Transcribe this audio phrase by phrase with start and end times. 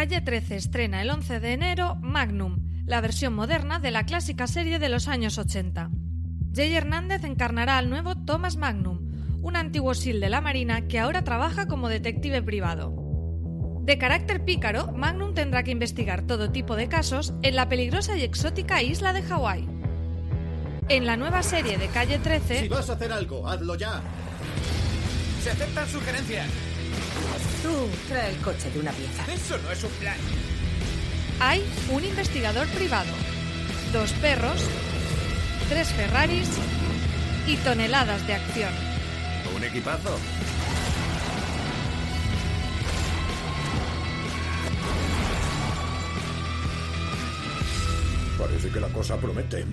[0.00, 4.78] Calle 13 estrena el 11 de enero Magnum, la versión moderna de la clásica serie
[4.78, 5.90] de los años 80.
[6.54, 8.98] Jay Hernández encarnará al nuevo Thomas Magnum,
[9.42, 12.94] un antiguo SEAL de la Marina que ahora trabaja como detective privado.
[13.82, 18.22] De carácter pícaro, Magnum tendrá que investigar todo tipo de casos en la peligrosa y
[18.22, 19.68] exótica isla de Hawái.
[20.88, 24.00] En la nueva serie de Calle 13, Si vas a hacer algo, hazlo ya.
[25.42, 26.69] Se aceptan sugerencias.
[27.62, 29.24] Tú trae el coche de una pieza.
[29.32, 30.16] Eso no es un plan.
[31.40, 33.12] hay un investigador privado,
[33.92, 34.62] dos perros,
[35.68, 36.48] tres Ferraris
[37.46, 38.72] y toneladas de acción.
[39.56, 40.18] Un equipazo.
[48.38, 49.66] Parece que la cosa promete.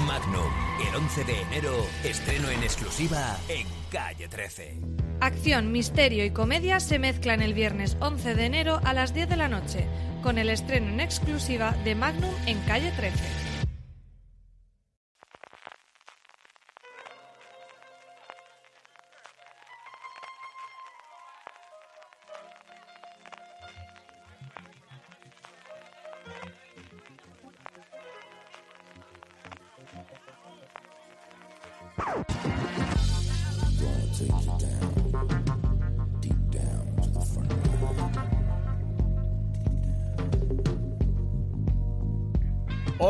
[0.00, 0.52] Magnum,
[0.88, 4.80] el 11 de enero, estreno en exclusiva en Calle 13.
[5.20, 9.36] Acción, misterio y comedia se mezclan el viernes 11 de enero a las 10 de
[9.36, 9.86] la noche,
[10.22, 13.45] con el estreno en exclusiva de Magnum en Calle 13.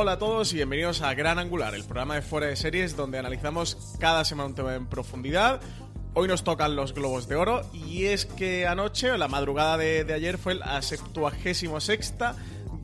[0.06, 3.19] Hola a todos y bienvenidos a Gran Angular, el programa de fuera de series donde
[3.19, 5.61] analizamos cada semana un tema en profundidad.
[6.15, 10.15] Hoy nos tocan los Globos de Oro y es que anoche, la madrugada de, de
[10.15, 12.15] ayer, fue la 76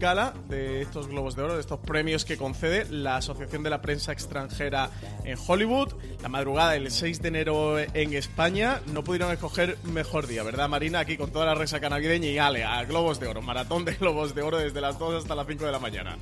[0.00, 3.80] gala de estos Globos de Oro, de estos premios que concede la Asociación de la
[3.80, 4.90] Prensa Extranjera
[5.22, 5.94] en Hollywood.
[6.22, 8.80] La madrugada del 6 de enero en España.
[8.92, 10.98] No pudieron escoger mejor día, ¿verdad, Marina?
[10.98, 14.34] Aquí con toda la resaca navideña y ale, a Globos de Oro, maratón de Globos
[14.34, 16.18] de Oro desde las 2 hasta las 5 de la mañana.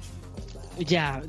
[0.87, 1.23] Ya,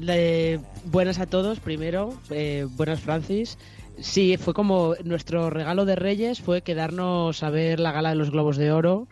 [0.86, 3.58] buenas a todos primero, eh, buenas Francis.
[4.00, 8.32] Sí, fue como nuestro regalo de Reyes fue quedarnos a ver la gala de los
[8.32, 9.10] Globos de Oro.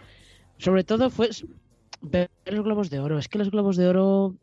[0.58, 1.30] Sobre todo fue
[2.02, 3.20] ver los Globos de Oro.
[3.20, 4.38] Es que los Globos de Oro,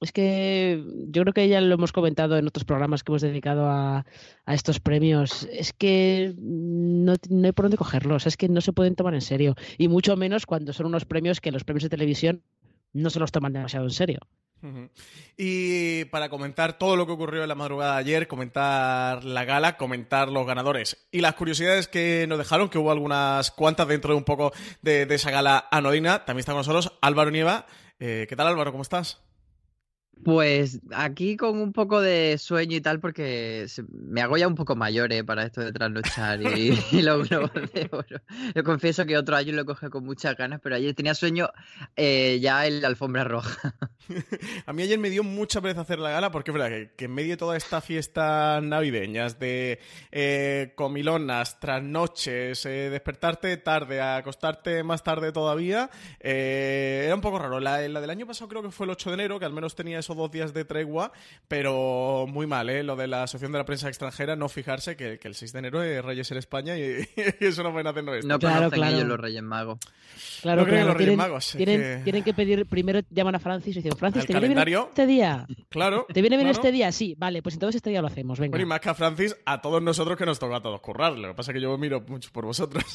[0.00, 3.68] es que yo creo que ya lo hemos comentado en otros programas que hemos dedicado
[3.68, 4.06] a,
[4.46, 5.46] estos premios.
[5.52, 7.12] Es que no
[7.44, 9.54] hay por dónde cogerlos, es que no se pueden tomar en serio.
[9.76, 12.42] Y mucho menos cuando son unos premios que los premios de televisión
[12.94, 14.20] no se los toman demasiado en serio.
[15.36, 19.76] Y para comentar todo lo que ocurrió en la madrugada de ayer, comentar la gala,
[19.76, 24.18] comentar los ganadores y las curiosidades que nos dejaron, que hubo algunas cuantas dentro de
[24.18, 24.52] un poco
[24.82, 27.66] de, de esa gala anodina, también está con nosotros Álvaro Nieva.
[27.98, 28.72] Eh, ¿Qué tal Álvaro?
[28.72, 29.25] ¿Cómo estás?
[30.24, 34.74] Pues aquí con un poco de sueño y tal, porque me hago ya un poco
[34.74, 35.22] mayor ¿eh?
[35.22, 38.20] para esto de trasnochar y, y los globos de oro.
[38.54, 41.50] Yo confieso que otro año lo coge con muchas ganas, pero ayer tenía sueño
[41.96, 43.74] eh, ya en la alfombra roja.
[44.66, 47.04] A mí ayer me dio mucha pereza hacer la gala porque es verdad que, que
[47.04, 49.80] en medio de toda esta fiesta navideñas de
[50.12, 55.90] eh, comilonas, trasnoches, eh, despertarte tarde, acostarte más tarde todavía,
[56.20, 57.60] eh, era un poco raro.
[57.60, 59.74] La, la del año pasado creo que fue el 8 de enero, que al menos
[59.74, 61.12] tenía esos dos días de tregua,
[61.48, 62.82] pero muy mal, ¿eh?
[62.84, 65.58] Lo de la Asociación de la Prensa Extranjera, no fijarse que, que el 6 de
[65.58, 67.06] enero es Reyes en España y,
[67.40, 68.28] eso no pueden hacernos esto.
[68.28, 68.96] No Claro, conocen claro.
[68.96, 69.78] ellos los Reyes Magos.
[70.42, 70.88] Claro, No creen en claro.
[70.88, 73.98] los Reyes tienen, Magos, tienen, que- tienen que pedir, primero llaman a Francis y dicen,
[73.98, 75.46] Francis, ¿te viene bien este día?
[75.68, 76.06] Claro.
[76.12, 76.60] ¿Te viene bien claro.
[76.62, 76.90] este día?
[76.92, 78.52] Sí, vale, pues entonces este día lo hacemos, venga.
[78.52, 81.12] Bueno, y más que a Francis, a todos nosotros que nos toca a todos currar.
[81.12, 82.84] Lo que pasa es que yo miro mucho por vosotros.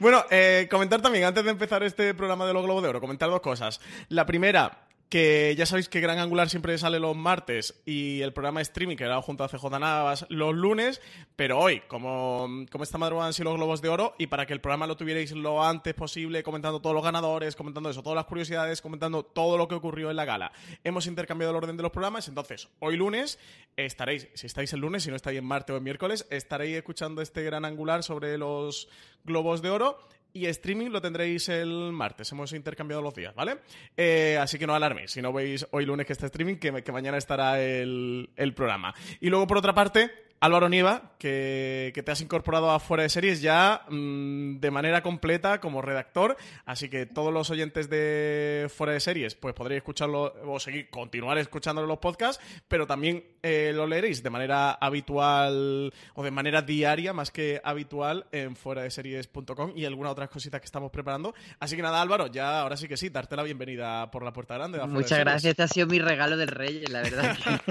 [0.00, 3.30] bueno, eh, comentar también, antes de empezar este programa de los Globos de Oro, comentar
[3.30, 3.80] dos cosas.
[4.08, 8.58] La primera, que ya sabéis que Gran Angular siempre sale los martes y el programa
[8.58, 11.00] de streaming que era junto a CJ Navas los lunes,
[11.36, 14.52] pero hoy, como, como esta madrugada han sido los Globos de Oro, y para que
[14.52, 18.24] el programa lo tuvierais lo antes posible, comentando todos los ganadores, comentando eso, todas las
[18.24, 20.50] curiosidades, comentando todo lo que ocurrió en la gala,
[20.82, 23.38] hemos intercambiado el orden de los programas, entonces hoy lunes
[23.76, 27.22] estaréis, si estáis el lunes, si no estáis en martes o en miércoles, estaréis escuchando
[27.22, 28.88] este Gran Angular sobre los
[29.22, 29.96] Globos de Oro
[30.34, 32.30] y streaming lo tendréis el martes.
[32.32, 33.58] Hemos intercambiado los días, ¿vale?
[33.96, 35.12] Eh, así que no alarméis.
[35.12, 38.92] Si no veis hoy lunes que está streaming, que, mañana estará el programa.
[39.20, 40.10] Y luego, por otra parte,
[40.44, 45.02] Álvaro Nieva, que, que te has incorporado a Fuera de Series ya mm, de manera
[45.02, 46.36] completa como redactor,
[46.66, 51.38] así que todos los oyentes de Fuera de Series pues podréis escucharlo o seguir, continuar
[51.38, 56.60] escuchándolo en los podcasts, pero también eh, lo leeréis de manera habitual o de manera
[56.60, 61.34] diaria más que habitual en fuera de series.com y algunas otras cositas que estamos preparando.
[61.58, 64.54] Así que nada, Álvaro, ya ahora sí que sí, darte la bienvenida por la puerta
[64.54, 64.78] grande.
[64.86, 67.36] Muchas gracias, este ha sido mi regalo del Reyes, la verdad.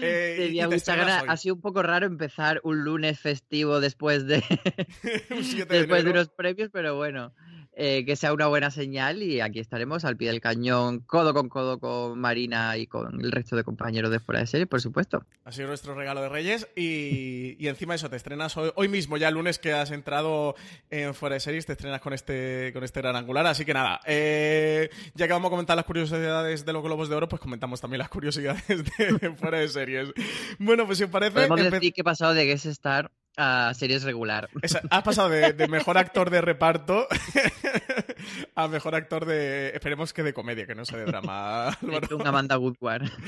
[0.00, 1.22] Eh, y- y te ganas.
[1.22, 1.28] hoy.
[1.30, 4.42] Ha sido un poco raro empezar un lunes festivo después de,
[5.30, 7.32] Un 7 de después de unos premios, pero bueno,
[7.72, 11.48] eh, que sea una buena señal y aquí estaremos al pie del cañón, codo con
[11.48, 15.24] codo con Marina y con el resto de compañeros de fuera de serie, por supuesto.
[15.44, 19.16] Ha sido nuestro regalo de Reyes y, y encima eso, te estrenas hoy, hoy mismo,
[19.16, 20.56] ya el lunes que has entrado
[20.90, 23.46] en Fuera de Series, te estrenas con este, con este gran angular.
[23.46, 27.14] Así que nada, eh, ya que vamos a comentar las curiosidades de los Globos de
[27.14, 30.12] Oro, pues comentamos también las curiosidades de, de Fuera de Series.
[30.58, 31.32] Bueno, pues si os parece...
[31.46, 34.48] Podemos decir que he pasado de Guest Star a series regular.
[34.62, 37.06] Esa- has pasado de, de mejor actor de reparto
[38.54, 39.70] a mejor actor de...
[39.70, 42.16] Esperemos que de comedia, que no sea de drama, Álvaro.
[42.16, 43.04] Un Amanda Woodward.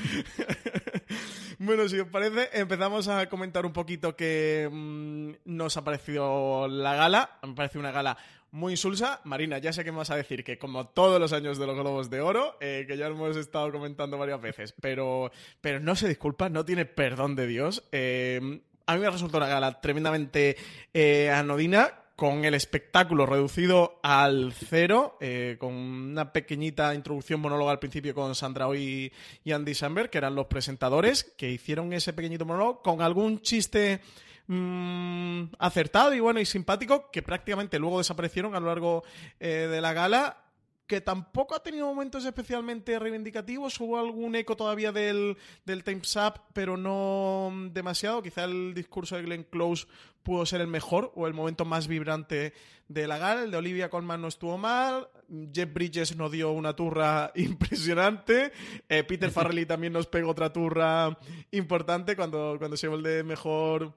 [1.59, 6.95] Bueno, si os parece, empezamos a comentar un poquito qué mm, nos ha parecido la
[6.97, 7.39] gala.
[7.47, 8.17] Me parece una gala
[8.51, 9.21] muy insulsa.
[9.25, 11.77] Marina, ya sé que me vas a decir que como todos los años de los
[11.77, 16.09] Globos de Oro, eh, que ya hemos estado comentando varias veces, pero, pero no se
[16.09, 17.85] disculpa, no tiene perdón de Dios.
[17.93, 20.57] Eh, a mí me resultó una gala tremendamente
[20.93, 27.79] eh, anodina, con el espectáculo reducido al cero, eh, con una pequeñita introducción monóloga al
[27.79, 29.13] principio con Sandra Hoy
[29.43, 34.01] y Andy Samberg, que eran los presentadores, que hicieron ese pequeñito monólogo con algún chiste
[34.47, 39.03] mm, acertado y bueno y simpático, que prácticamente luego desaparecieron a lo largo
[39.41, 40.42] eh, de la gala
[40.93, 43.81] que tampoco ha tenido momentos especialmente reivindicativos.
[43.81, 48.23] Hubo algún eco todavía del, del Time's Up, pero no demasiado.
[48.23, 49.87] Quizá el discurso de Glenn Close
[50.23, 52.53] pudo ser el mejor o el momento más vibrante
[52.89, 53.45] de la gala.
[53.45, 55.09] El de Olivia Colman no estuvo mal.
[55.55, 58.53] Jeff Bridges nos dio una turra impresionante.
[58.91, 61.17] Eh, Peter Farrelly también nos pegó otra turra
[61.53, 63.95] importante cuando, cuando se llevó el de mejor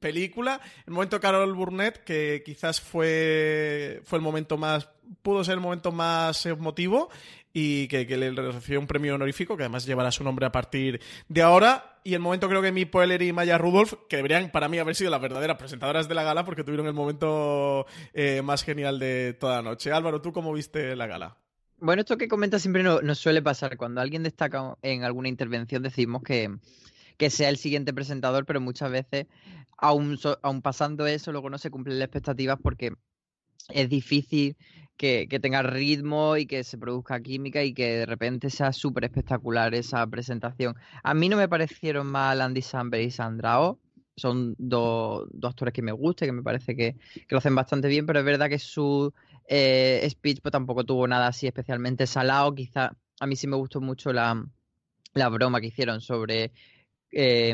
[0.00, 0.60] película.
[0.86, 4.88] El momento Carol Burnett, que quizás fue, fue el momento más,
[5.22, 7.10] pudo ser el momento más emotivo
[7.52, 11.42] y que, le recibió un premio honorífico, que además llevará su nombre a partir de
[11.42, 11.98] ahora.
[12.04, 14.94] Y el momento creo que Mi Poehler y Maya Rudolph, que deberían para mí haber
[14.94, 19.36] sido las verdaderas presentadoras de la gala, porque tuvieron el momento eh, más genial de
[19.38, 19.92] toda la noche.
[19.92, 21.36] Álvaro, ¿tú cómo viste la gala?
[21.78, 23.76] Bueno, esto que comentas siempre no- nos suele pasar.
[23.76, 26.50] Cuando alguien destaca en alguna intervención decimos que,
[27.16, 29.26] que sea el siguiente presentador, pero muchas veces,
[29.80, 32.92] aún, so- aún pasando eso, luego no se cumplen las expectativas porque
[33.68, 34.56] es difícil
[34.96, 39.04] que, que tenga ritmo y que se produzca química y que de repente sea súper
[39.04, 40.74] espectacular esa presentación.
[41.02, 43.78] A mí no me parecieron mal Andy Samberg y Sandra Oh.
[44.16, 47.88] Son dos, dos actores que me gustan, que me parece que, que lo hacen bastante
[47.88, 49.14] bien, pero es verdad que su
[49.48, 52.54] eh, speech pues, tampoco tuvo nada así especialmente salado.
[52.54, 54.44] Quizá a mí sí me gustó mucho la,
[55.14, 56.52] la broma que hicieron sobre
[57.12, 57.52] eh,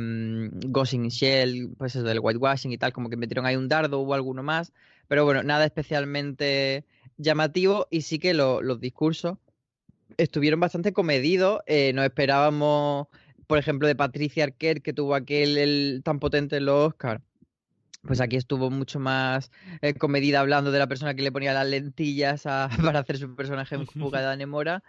[1.08, 4.43] Shell, pues eso del whitewashing y tal, como que metieron ahí un dardo, hubo alguno
[4.43, 4.73] más,
[5.08, 6.85] pero bueno, nada especialmente
[7.17, 9.38] llamativo y sí que lo- los discursos
[10.17, 13.08] estuvieron bastante comedidos, eh, nos esperábamos,
[13.47, 17.23] por ejemplo, de Patricia Arquette, que tuvo aquel el, tan potente en los Oscars.
[18.06, 19.51] Pues aquí estuvo mucho más
[19.82, 23.34] eh, comedida hablando de la persona que le ponía las lentillas a- para hacer su
[23.34, 24.82] personaje en Fuga de Anemora.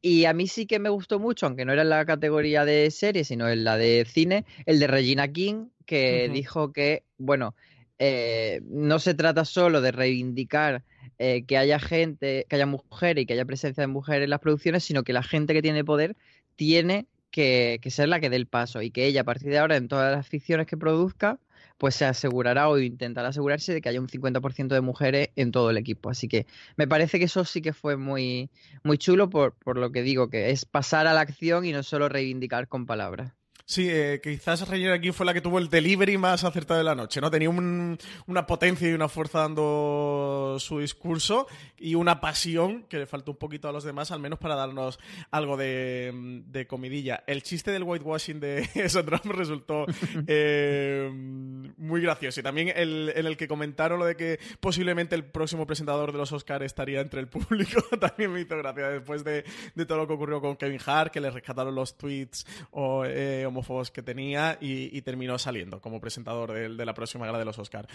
[0.00, 2.90] Y a mí sí que me gustó mucho, aunque no era en la categoría de
[2.90, 7.54] serie, sino en la de cine, el de Regina King, que dijo que, bueno,
[7.98, 10.82] eh, no se trata solo de reivindicar
[11.18, 14.40] eh, que haya gente, que haya mujeres y que haya presencia de mujeres en las
[14.40, 16.16] producciones, sino que la gente que tiene poder
[16.56, 19.58] tiene que, que ser la que dé el paso y que ella a partir de
[19.58, 21.38] ahora en todas las ficciones que produzca
[21.82, 25.68] pues se asegurará o intentará asegurarse de que haya un 50% de mujeres en todo
[25.68, 26.10] el equipo.
[26.10, 26.46] Así que
[26.76, 28.50] me parece que eso sí que fue muy,
[28.84, 31.82] muy chulo por, por lo que digo, que es pasar a la acción y no
[31.82, 33.32] solo reivindicar con palabras.
[33.64, 36.94] Sí, eh, quizás Regina aquí fue la que tuvo el delivery más acertado de la
[36.94, 37.30] noche, ¿no?
[37.30, 41.46] Tenía un- una potencia y una fuerza dando su discurso
[41.78, 44.98] y una pasión que le faltó un poquito a los demás, al menos para darnos
[45.30, 47.22] algo de, de comidilla.
[47.26, 48.68] El chiste del whitewashing de
[49.24, 49.86] me resultó
[50.26, 52.40] eh, muy gracioso.
[52.40, 56.18] Y también el, en el que comentaron lo de que posiblemente el próximo presentador de
[56.18, 60.06] los Oscars estaría entre el público, también me hizo gracia después de, de todo lo
[60.06, 64.58] que ocurrió con Kevin Hart, que le rescataron los tweets o, eh, homófobos que tenía
[64.60, 67.88] y, terminó saliendo como presentador de, la próxima gala de los Oscars.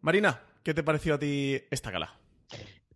[0.00, 2.14] Marina, ¿qué te pareció a ti esta gala?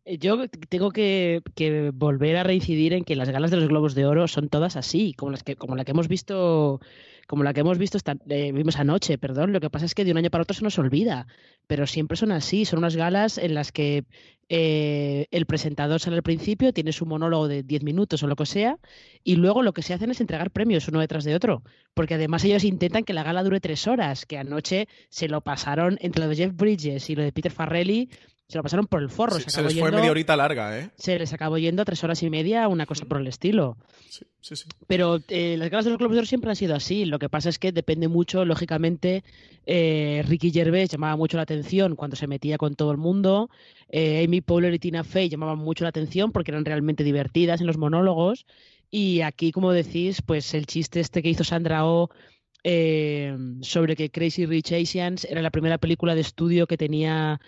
[0.04, 4.04] Yo tengo que, que volver a reincidir en que las galas de los Globos de
[4.07, 6.81] Oro son todas así, como las que, como la que hemos visto
[7.26, 9.52] como la que hemos visto esta, eh, vimos anoche, perdón.
[9.52, 11.26] Lo que pasa es que de un año para otro se nos olvida,
[11.67, 14.05] pero siempre son así, son unas galas en las que
[14.49, 18.45] eh, el presentador sale al principio, tiene su monólogo de 10 minutos o lo que
[18.45, 18.79] sea,
[19.25, 21.62] y luego lo que se hacen es entregar premios uno detrás de otro,
[21.95, 25.97] porque además ellos intentan que la gala dure tres horas, que anoche se lo pasaron
[26.02, 28.11] entre lo de Jeff Bridges y lo de Peter Farrelly,
[28.52, 29.40] se lo pasaron por el forro.
[29.40, 30.90] Sí, se, les fue yendo- media horita larga, ¿eh?
[30.97, 33.78] se les acabó yendo a tres horas y media, una cosa por el estilo.
[34.11, 34.64] Sí, sí, sí.
[34.87, 37.06] Pero eh, las galas de los Globos de Oro siempre han sido así.
[37.06, 39.25] Lo que pasa es que depende mucho, lógicamente,
[39.64, 43.49] eh, Ricky Gervais llamaba mucho la atención cuando se metía con todo el mundo.
[43.88, 47.66] eh, Amy Poehler y Tina Fey llamaban mucho la atención porque eran realmente divertidas en
[47.66, 48.44] los monólogos.
[48.90, 52.11] Y aquí, como decís, pues el chiste este que hizo Sandra Oh
[52.64, 57.40] eh, sobre que Crazy Rich Asians era la primera película de estudio que tenía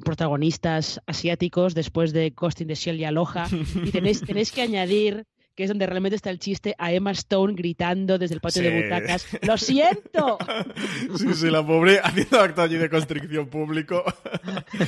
[0.00, 3.46] protagonistas asiáticos después de Ghost in the Shell y Aloha.
[3.84, 7.52] Y tenéis, tenéis que añadir que es donde realmente está el chiste, a Emma Stone
[7.54, 8.68] gritando desde el patio Sí.
[8.70, 10.38] de butacas, ¡lo siento!
[11.18, 14.02] Sí, sí, la pobre haciendo acto allí de constricción público.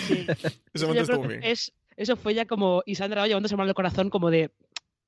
[0.09, 0.27] Sí.
[0.27, 1.43] Ese Eso, momento yo creo que bien.
[1.45, 4.53] es, eso fue ya como, y Sandra llevándose mal el corazón como de,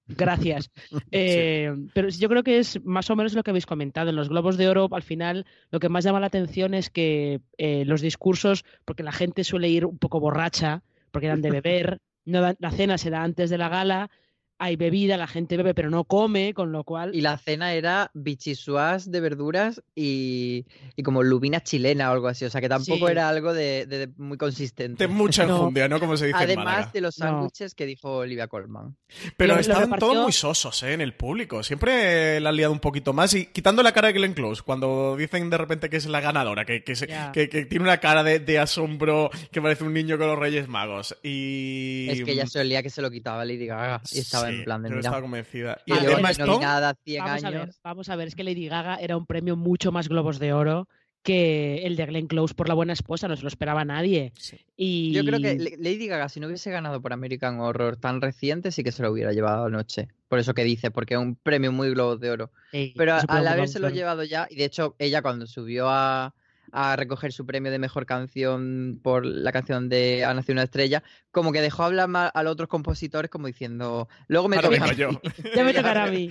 [0.07, 0.71] gracias.
[1.13, 4.11] Eh, Pero yo creo que es más o menos lo que habéis comentado.
[4.11, 7.41] En los Globos de Oro, al final, lo que más llama la atención es que
[7.59, 11.99] eh, los discursos, porque la gente suele ir un poco borracha, porque eran de beber,
[12.25, 14.11] no dan- la cena se da antes de la gala,
[14.59, 17.15] hay bebida, la gente bebe pero no come, con lo cual...
[17.15, 20.65] Y la cena era bichisuas de verduras y,
[20.97, 22.45] y como lubina chilena o algo así.
[22.45, 23.13] O sea que tampoco Sí.
[23.13, 25.05] era algo de, de- de muy consistente.
[25.07, 25.57] De mucha No.
[25.57, 26.01] enjundia, ¿no?
[26.01, 26.91] Como se dice en Además Málaga.
[26.95, 27.27] de los No.
[27.27, 28.97] sándwiches que dijo Olivia Colman.
[29.37, 30.93] Pero Lo- lo estaban repartió- todos muy sosos, ¿eh?
[30.93, 31.63] En el público.
[31.63, 33.35] Siempre la han liado un poquito más.
[33.35, 36.65] Y quitando la cara de Glenn Close, cuando dicen de repente que es la ganadora,
[36.65, 37.31] que, que, se- Ya.
[37.33, 40.69] que- que tiene una cara de, de asombro que parece un niño con los Reyes
[40.69, 41.17] Magos.
[41.23, 42.09] Y...
[42.11, 44.65] Es que ella se olía que se lo quitaba Lady Gaga y estaba Sí, en
[44.65, 45.09] plan de yo mira.
[45.09, 45.79] estaba convencida.
[45.87, 47.81] Y el pero Emma Stone, nominada 100 Vamos a ver, años.
[47.83, 50.89] vamos a ver, es que Lady Gaga era un premio mucho más Globos de Oro
[51.27, 54.33] que el de Glenn Close por la buena esposa, no se lo esperaba nadie.
[54.39, 54.65] Sí.
[54.77, 58.71] Y Yo creo que Lady Gaga, si no hubiese ganado por American Horror tan reciente,
[58.71, 60.07] sí que se lo hubiera llevado anoche.
[60.29, 62.53] Por eso que dice, porque es un premio muy Globos de Oro.
[62.71, 66.33] Sí, Pero al habérselo llevado ya, y de hecho ella cuando subió a,
[66.79, 71.03] a recoger su premio de mejor canción por la canción de Ha nacido una estrella,
[71.31, 74.85] como que dejó hablar más a los otros compositores como diciendo, luego me Ahora toca
[74.85, 74.97] a mí".
[74.97, 75.11] yo.
[75.55, 76.31] Ya me tocará a mí.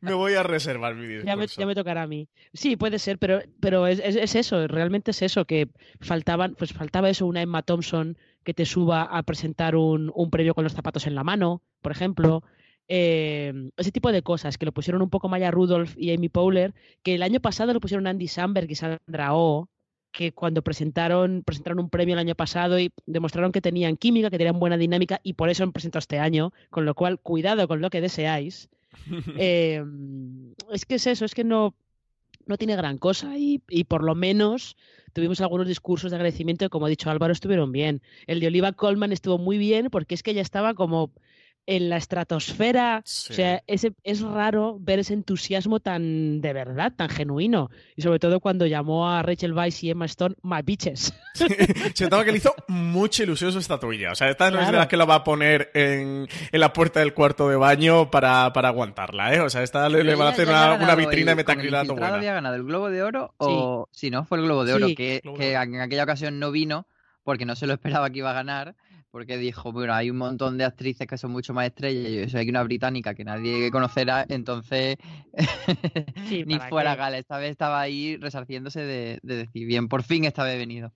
[0.00, 1.26] me voy a reservar mi discurso.
[1.26, 2.28] Ya me, ya me tocará a mí.
[2.52, 5.68] Sí, puede ser, pero, pero es, es- es eso, realmente es eso, que
[6.00, 10.54] faltaban, pues faltaba eso, una Emma Thompson que te suba a presentar un, un premio
[10.54, 12.42] con los zapatos en la mano, por ejemplo.
[12.92, 16.74] Eh, ese tipo de cosas, que lo pusieron un poco Maya Rudolph y Amy Powler,
[17.04, 19.68] que el año pasado lo pusieron Andy Samberg y Sandra Oh,
[20.12, 24.38] que cuando presentaron, presentaron un premio el año pasado y demostraron que tenían química, que
[24.38, 27.80] tenían buena dinámica y por eso han presentado este año, con lo cual cuidado con
[27.80, 28.68] lo que deseáis.
[29.38, 29.82] Eh,
[30.72, 31.74] es que es eso, es que no,
[32.46, 34.76] no tiene gran cosa y, y por lo menos
[35.12, 38.02] tuvimos algunos discursos de agradecimiento que, como ha dicho Álvaro, estuvieron bien.
[38.26, 41.12] El de Oliva Colman estuvo muy bien porque es que ella estaba como
[41.72, 43.00] en la estratosfera.
[43.04, 43.32] Sí.
[43.32, 47.70] O sea, ese, es raro ver ese entusiasmo tan de verdad, tan genuino.
[47.94, 51.14] Y sobre todo cuando llamó a Rachel Weisz y Emma Stone My Bitches.
[51.94, 54.10] Se notaba que le hizo mucha ilusión su estatuilla.
[54.10, 56.72] O sea, esta no es de las que la va a poner en, en la
[56.72, 59.40] puerta del cuarto de baño para, para aguantarla, ¿eh?
[59.40, 62.14] O sea, esta le, le van a hacer una, una vitrina el- de metacrilato buena.
[62.16, 64.94] había ganado el Globo de Oro o si no fue el Globo de Oro Sí,
[64.96, 66.86] que, Globo que en aquella ocasión no vino
[67.22, 68.74] porque no se lo esperaba que iba a ganar
[69.10, 72.28] porque dijo bueno hay un montón de actrices que son mucho más estrellas y yo
[72.28, 74.96] soy aquí una británica que nadie conocerá entonces
[76.28, 80.02] Sí, ni ¿para fuera gala esta vez estaba ahí resarciéndose de, de decir bien por
[80.02, 80.92] fin esta vez he venido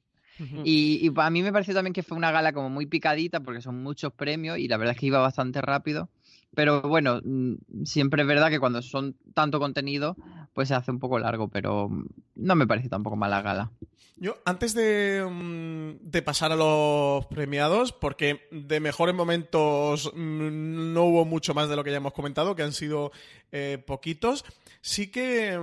[0.64, 3.60] y, y a mí me pareció también que fue una gala como muy picadita porque
[3.60, 6.08] son muchos premios y la verdad es que iba bastante rápido.
[6.54, 10.16] Pero bueno, mm, siempre es verdad que cuando son tanto contenido,
[10.52, 12.06] pues se hace un poco largo, pero mm,
[12.36, 13.70] no me parece tampoco mala gala.
[14.16, 21.24] Yo, antes de, mm, de pasar a los premiados, porque de mejores momentos no hubo
[21.24, 23.10] mucho más de lo que ya hemos comentado, que han sido
[23.50, 24.44] eh, poquitos,
[24.80, 25.58] sí que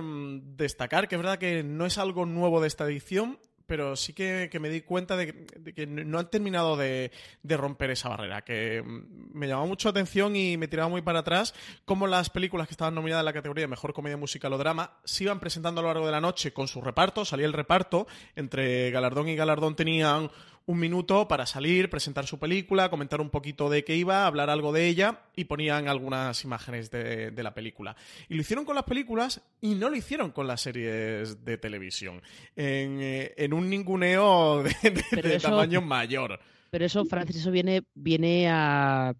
[0.56, 3.38] destacar que es verdad que no es algo nuevo de esta edición,
[3.72, 7.10] pero sí que, que me di cuenta de, que no han terminado de,
[7.42, 11.00] de romper esa barrera, que mm, me llamó mucho la atención y me tiraba muy
[11.00, 11.54] para atrás
[11.86, 14.98] cómo las películas que estaban nominadas en la categoría de Mejor Comedia Musical o Drama
[15.04, 18.06] se iban presentando a lo largo de la noche con su reparto, salía el reparto,
[18.36, 20.30] entre galardón y galardón tenían
[20.66, 24.72] un minuto para salir, presentar su película, comentar un poquito de qué iba, hablar algo
[24.72, 27.96] de ella y ponían algunas imágenes de, de la película.
[28.28, 32.22] Y lo hicieron con las películas y no lo hicieron con las series de televisión.
[32.56, 36.38] En, eh, en un ninguneo de, de- Pero de eso- tamaño mayor.
[36.70, 39.14] Pero eso, Francis, eso viene, viene a,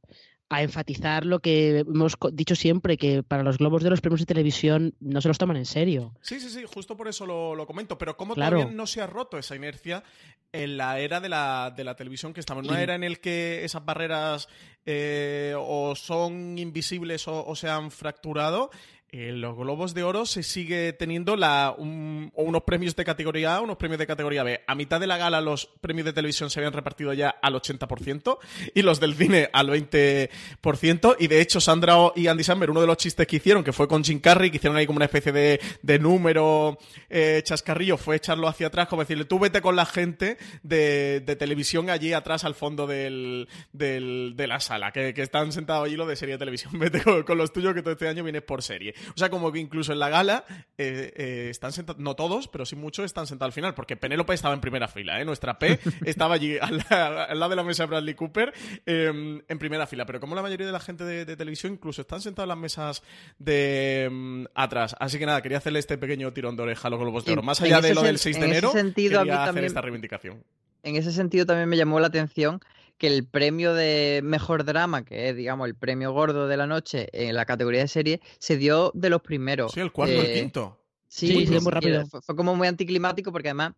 [0.49, 4.27] a enfatizar lo que hemos dicho siempre, que para los globos de los premios de
[4.27, 6.15] televisión no se los toman en serio.
[6.23, 7.99] Sí, sí, sí, justo por eso lo, lo comento.
[7.99, 8.57] Pero ¿cómo Claro.
[8.59, 10.03] todavía no se ha roto esa inercia
[10.53, 12.65] en la era de la, de la televisión que estamos?
[12.65, 14.49] En una era en el que esas barreras
[14.87, 18.71] eh, o son invisibles o, o se han fracturado.
[19.15, 23.77] En los Globos de Oro se sigue teniendo la, unos premios de categoría A, unos
[23.77, 24.63] premios de categoría B.
[24.67, 28.39] A mitad de la gala los premios de televisión se habían repartido ya al 80%
[28.75, 31.17] y los del cine al 20%.
[31.19, 33.87] Y de hecho, Sandra y Andy Samberg, uno de los chistes que hicieron, que fue
[33.87, 36.79] con Jim Carrey, que hicieron ahí como una especie de, de número
[37.11, 41.37] eh, chascarrillo, fue echarlo hacia atrás, como decirle, tú vete con la gente de, de
[41.37, 45.97] televisión allí atrás al fondo del, del- de la sala, que, que están sentados allí
[45.97, 46.73] los de serie de televisión.
[46.79, 48.95] Vete con los tuyos que todo este año vienes por serie.
[49.11, 50.45] O sea, como que incluso en la gala
[50.79, 54.35] eh, eh, están sentados, no todos, pero sí muchos están sentados al final, porque Penélope
[54.35, 55.25] estaba en primera fila, ¿eh?
[55.25, 58.53] Nuestra P estaba allí al, la- al lado de la mesa de Bradley Cooper
[58.87, 60.07] eh, en primera fila.
[60.07, 62.59] Pero como la mayoría de la gente de, de televisión incluso están sentados en las
[62.59, 63.03] mesas
[63.39, 64.95] de mm, atrás.
[64.99, 67.43] Así que nada, quería hacerle este pequeño tirón de oreja a los Globos de Oro.
[67.43, 69.31] Más allá de ese lo del sen- 6 de en ese enero, sentido, a mí
[69.31, 70.45] quería hacer esta reivindicación.
[70.85, 72.61] En ese sentido también me llamó la atención
[72.99, 77.09] que el premio de mejor drama, que es, digamos, el premio gordo de la noche
[77.13, 79.73] en la categoría de serie, se dio de los primeros.
[79.73, 80.79] Sí, el cuarto, el Eh, quinto.
[81.09, 82.07] Sí, Sí, ni sí, muy rápido.
[82.07, 83.73] Fue, fue como muy anticlimático porque además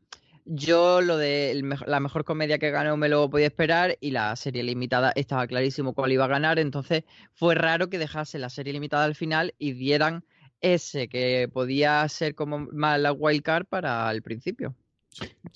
[0.45, 4.37] yo lo de el la mejor comedia que ganó me lo podía esperar y la
[4.37, 8.73] serie limitada estaba clarísimo cuál iba a ganar, entonces fue raro que dejase la serie
[8.75, 10.25] limitada al final y dieran
[10.61, 14.77] ese que podía ser como más la wildcard para el principio.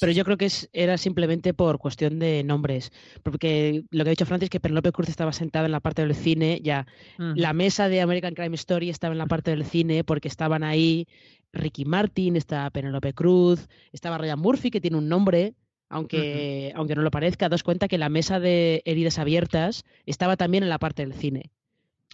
[0.01, 2.93] Pero yo creo que es, era simplemente por cuestión de nombres.
[3.23, 6.03] Porque lo que ha dicho Francis es que Penelope Cruz estaba sentada en la parte
[6.03, 6.87] del cine, ya
[7.19, 11.07] la mesa de American Crime Story estaba en la parte del cine porque estaban ahí
[11.53, 15.55] Ricky Martin, estaba Penelope Cruz, estaba Ryan Murphy, que tiene un nombre,
[15.89, 20.63] aunque, aunque no lo parezca, das cuenta que la mesa de heridas abiertas estaba también
[20.63, 21.51] en la parte del cine.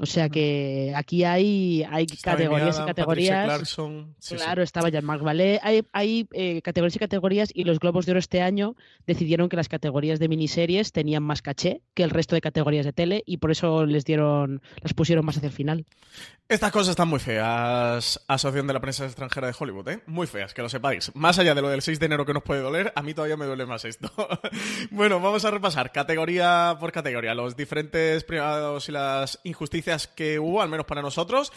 [0.01, 3.45] O sea que aquí hay, hay Está categorías y categorías.
[3.45, 4.15] Clarkson.
[4.19, 4.37] Sí, sí.
[4.37, 5.61] Claro, estaba Jean-Marc Vallée.
[5.63, 8.75] Hay, hay eh, categorías y categorías y los Globos de Oro este año
[9.07, 12.93] decidieron que las categorías de miniseries tenían más caché que el resto de categorías de
[12.93, 15.87] tele y por eso les dieron, las pusieron más hacia el final.
[16.49, 20.03] Estas cosas están muy feas, Asociación de la Prensa Extranjera de Hollywood, ¿eh?
[20.07, 21.13] Muy feas, que lo sepáis.
[21.15, 23.37] Más allá de lo del 6 de enero que nos puede doler, a mí todavía
[23.37, 24.13] me duele más esto.
[24.91, 29.84] bueno, vamos a repasar categoría por categoría los diferentes privados y las injusticias
[30.15, 31.53] que hubo, al menos para nosotros.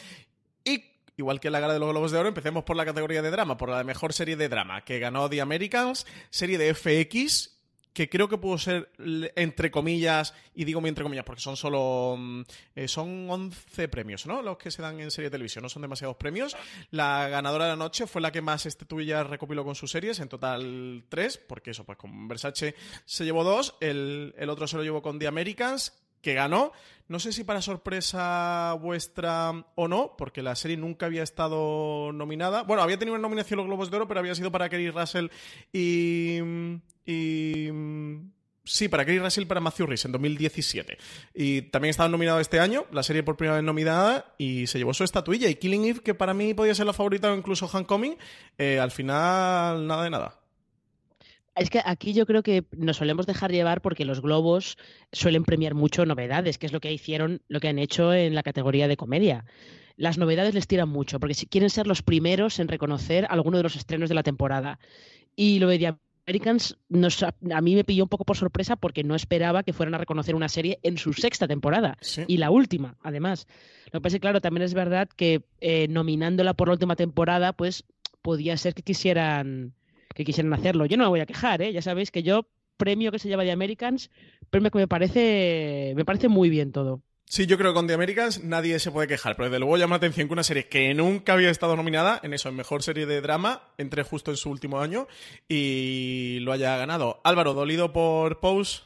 [0.64, 0.84] Y
[1.18, 3.32] Igual que en la gala de los Globos de Oro, empecemos por la categoría de
[3.32, 7.58] drama, por la mejor serie de drama, que ganó The Americans, serie de FX,
[7.92, 8.92] que creo que pudo ser,
[9.36, 12.16] entre comillas, y digo muy entre comillas porque son solo.
[12.20, 12.42] mm,
[12.76, 14.44] eh, son 11 premios, ¿no?
[14.44, 16.56] Los que se dan en serie de televisión, no son demasiados premios.
[16.92, 20.30] La ganadora de la noche fue la que más estatuillas recopiló con sus series, en
[20.30, 24.84] total tres, porque eso, pues con Versace se llevó dos, el, el otro se lo
[24.84, 26.72] llevó con The Americans, que ganó.
[27.08, 32.64] No sé si para sorpresa vuestra o no, porque la serie nunca había estado nominada.
[32.64, 34.90] Bueno, había tenido una nominación en los Globos de Oro, pero había sido para Kerry
[34.90, 35.28] Russell
[35.72, 36.40] y.
[37.06, 37.70] y
[38.68, 40.98] Sí, para Kerry Russell y para Matthew Rhys en 2017.
[41.34, 44.94] Y también estaba nominado este año, la serie por primera vez nominada, y se llevó
[44.94, 45.48] su estatuilla.
[45.50, 48.18] Y Killing Eve, que para mí podía ser la favorita o incluso Homecoming,
[48.58, 50.40] eh, al final nada de nada.
[51.58, 54.78] Es que aquí yo creo que nos solemos dejar llevar porque los globos
[55.12, 58.44] suelen premiar mucho novedades, que es lo que hicieron, lo que han hecho en la
[58.44, 59.46] categoría de comedia.
[59.96, 63.64] Las novedades les tiran mucho, porque si quieren ser los primeros en reconocer alguno de
[63.64, 64.80] los estrenos de la temporada.
[65.36, 65.96] Y lo de The
[66.28, 69.96] Americans nos, a mí me pilló un poco por sorpresa porque no esperaba que fueran
[69.96, 72.24] a reconocer una serie en su sexta temporada Sí.
[72.28, 73.48] y la última, además.
[73.86, 76.96] Lo que pasa es que, claro, también es verdad que eh, nominándola por la última
[76.96, 77.86] temporada, pues
[78.22, 79.74] podía ser que quisieran
[80.18, 80.88] que quisieran hacerlo.
[80.88, 81.72] Yo no me voy a quejar, ¿eh?
[81.72, 84.10] Ya sabéis que yo premio que se lleva de Americans,
[84.50, 87.04] premio que me parece me parece muy bien todo.
[87.26, 89.96] Sí, yo creo que con The Americans nadie se puede quejar, pero desde luego llama
[89.96, 93.06] la atención que una serie que nunca había estado nominada en eso, en mejor serie
[93.06, 95.08] de drama, entre justo en su último año
[95.48, 97.22] y lo haya ganado.
[97.24, 98.82] Álvaro, dolido por Pose.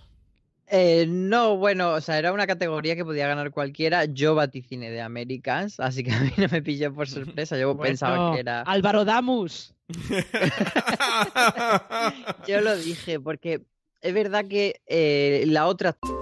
[0.73, 4.05] Eh, no, bueno, o sea, era una categoría que podía ganar cualquiera.
[4.05, 7.57] Yo vaticine de Americans, así que a mí no me pilló por sorpresa.
[7.57, 8.61] Yo pensaba que era.
[8.61, 9.75] Álvaro Damus.
[12.47, 13.63] Yo lo dije, porque
[13.99, 15.97] es verdad que eh, la otra.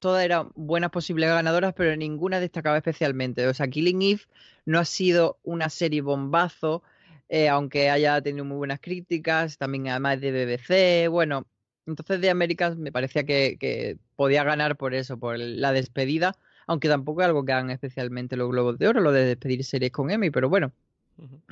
[0.00, 3.46] todas eran buenas posibles ganadoras, pero ninguna destacaba especialmente.
[3.46, 4.22] O sea, Killing Eve
[4.64, 6.82] no ha sido una serie bombazo,
[7.28, 11.08] eh, aunque haya tenido muy buenas críticas, también además de BBC.
[11.08, 11.46] Bueno,
[11.86, 17.22] entonces de Américas me parecía que, podía ganar por eso, por la despedida, aunque tampoco
[17.22, 20.30] es algo que hagan especialmente los Globos de Oro, lo de despedir series con Emmy,
[20.30, 20.72] pero bueno,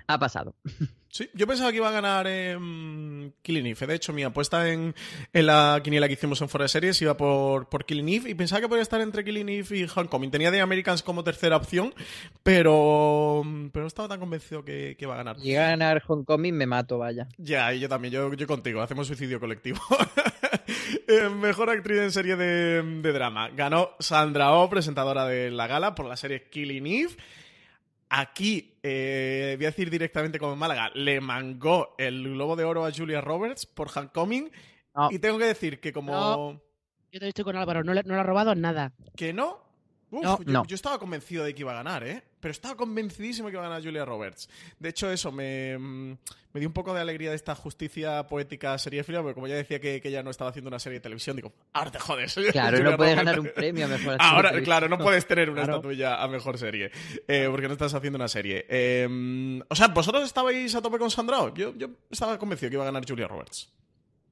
[0.07, 0.55] ha pasado.
[1.09, 2.59] Sí, yo pensaba que iba a ganar eh,
[3.41, 3.87] Killing Eve.
[3.87, 4.95] De hecho, mi apuesta en,
[5.33, 8.69] la quiniela que hicimos en Fuera Series iba por, por Killing Eve y pensaba que
[8.69, 10.31] podía estar entre Killing Eve y Homecoming.
[10.31, 11.95] Tenía The Americans como tercera opción,
[12.43, 15.37] pero, pero no estaba tan convencido que, iba a ganar.
[15.39, 17.29] Llega a ganar Homecoming, me mato, vaya.
[17.39, 18.83] Ya, y yo también, yo, yo contigo.
[18.83, 19.81] Hacemos suicidio colectivo.
[21.09, 23.49] Eh, mejor actriz en serie de, de drama.
[23.51, 27.17] Ganó Sandra Oh, presentadora de la gala, por la serie Killing Eve.
[28.19, 32.87] Aquí, eh, voy a decir directamente como en Málaga, le mangó el Globo de Oro
[32.87, 34.51] a Julia Roberts por Homecoming.
[35.11, 36.59] Y tengo que decir que como...
[37.13, 38.95] Yo te estoy con Álvaro, no le, no le ha robado nada.
[39.17, 39.66] ¿Que no?
[40.21, 42.23] Uf, yo, estaba convencido de que iba a ganar, ¿eh?
[42.41, 44.49] Pero estaba convencidísimo que iba a ganar Julia Roberts.
[44.79, 46.19] De hecho, eso me, mm,
[46.53, 49.81] me dio un poco de alegría de esta justicia poética seriéfila, porque como ya decía
[49.81, 52.35] que, que ella no estaba haciendo una serie de televisión, digo, ahora te jodes.
[52.53, 54.19] Claro, no puedes ganar un premio a mejor serie.
[54.21, 56.91] Ahora, claro, no puedes tener una estatuilla a mejor serie,
[57.29, 58.65] eh, porque no estás haciendo una serie.
[58.69, 61.53] Eh, o sea, ¿vosotros estabais a tope con Sandra?
[61.55, 63.73] Yo, yo estaba convencido que iba a ganar Julia Roberts.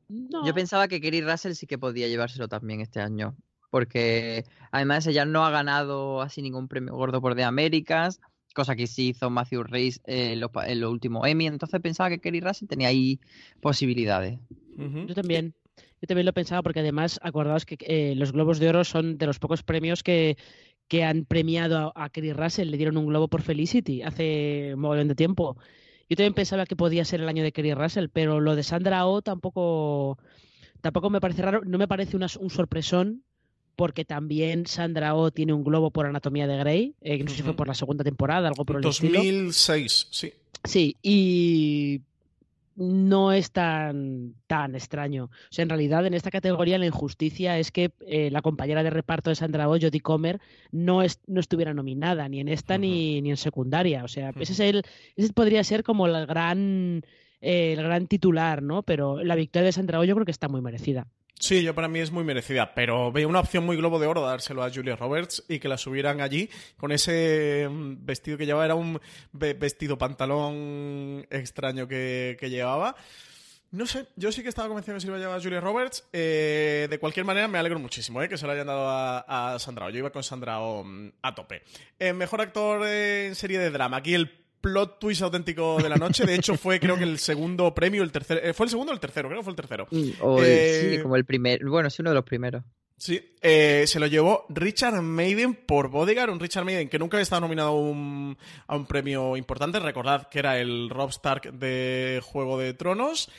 [0.08, 3.36] Yo pensaba que Kerry Russell sí que podía llevárselo también este año
[3.74, 8.20] porque además ella no ha ganado así ningún premio gordo por The Américas,
[8.54, 12.68] cosa que sí hizo Matthew Reyes en lo, último Emmy, entonces pensaba que Kerry Russell
[12.68, 13.18] tenía ahí
[13.60, 14.38] posibilidades.
[14.78, 15.54] Yo también.
[16.00, 19.26] Yo también lo pensaba porque además acordaos que eh, los Globos de Oro son de
[19.26, 20.36] los pocos premios que,
[20.86, 25.08] que han premiado a, Kerry Russell, le dieron un globo por Felicity hace un montón
[25.08, 25.56] de tiempo.
[26.08, 29.04] Yo también pensaba que podía ser el año de Kerry Russell, pero lo de Sandra
[29.04, 30.16] Oh tampoco,
[30.80, 33.24] tampoco me parece raro, no me parece un sorpresón
[33.76, 37.42] porque también Sandra Oh tiene un globo por Anatomía de Grey, eh, no sé si
[37.42, 40.32] fue por la segunda temporada, algo por el 2006, sí.
[40.64, 42.00] Sí, y
[42.76, 45.24] no es tan, tan extraño.
[45.24, 48.90] O sea, en realidad, en esta categoría, la injusticia es que eh, la compañera de
[48.90, 50.40] reparto de Sandra Oh, Jodie Comer,
[50.72, 54.04] no, es, no estuviera nominada, ni en esta ni, ni en secundaria.
[54.04, 54.82] O sea, ese, es el,
[55.16, 57.04] ese podría ser como el gran,
[57.40, 58.82] eh, el gran titular, ¿no?
[58.82, 61.06] Pero la victoria de Sandra Oh yo creo que está muy merecida.
[61.38, 64.22] Sí, yo para mí es muy merecida, pero veía una opción muy globo de oro
[64.22, 68.64] dárselo a Julia Roberts y que la subieran allí con ese mm, vestido que llevaba,
[68.64, 69.00] era un
[69.32, 72.94] vestido pantalón extraño que, llevaba.
[73.72, 76.08] No sé, yo sí que estaba convencido que se iba a llevar a Julia Roberts.
[76.12, 79.90] Eh, de cualquier manera, me alegro muchísimo eh, que se lo hayan dado a, Sandra.
[79.90, 81.64] Yo iba con Sandra mm, a tope.
[81.98, 83.96] Eh, mejor actor en serie de drama.
[83.96, 86.24] Aquí el plot twist auténtico de la noche.
[86.24, 88.94] De hecho, fue creo que el segundo premio, el tercer, eh, ¿fue el segundo o
[88.94, 89.28] el tercero?
[89.28, 89.86] Creo que fue el tercero.
[89.90, 90.10] Mm,
[90.42, 92.64] eh, sí, como el primer, bueno, es uno de los primeros.
[92.96, 97.24] Sí, eh, se lo llevó Richard Maiden por Bodyguard, un Richard Maiden que nunca había
[97.24, 99.80] estado nominado a un, a un premio importante.
[99.80, 103.30] Recordad que era el Rob Stark de Juego de Tronos.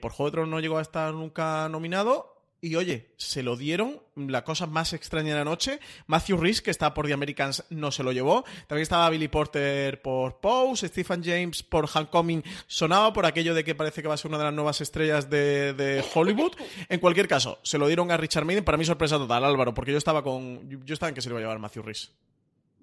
[0.00, 2.35] por Juego de Tronos no llegó a estar nunca nominado.
[2.60, 5.78] Y oye, se lo dieron, la cosa más extraña de la noche.
[6.06, 8.44] Matthew Rhys, que está por The Americans, no se lo llevó.
[8.66, 13.74] También estaba Billy Porter por Pose, Stephen James por Homecoming, sonaba por aquello de que
[13.74, 16.52] parece que va a ser una de las nuevas estrellas de, Hollywood.
[16.88, 18.64] En cualquier caso, se lo dieron a Richard Maiden.
[18.64, 20.68] Para mí sorpresa total, Álvaro, porque yo estaba con.
[20.84, 22.10] Yo estaba en que se lo iba a llevar Matthew Rhys.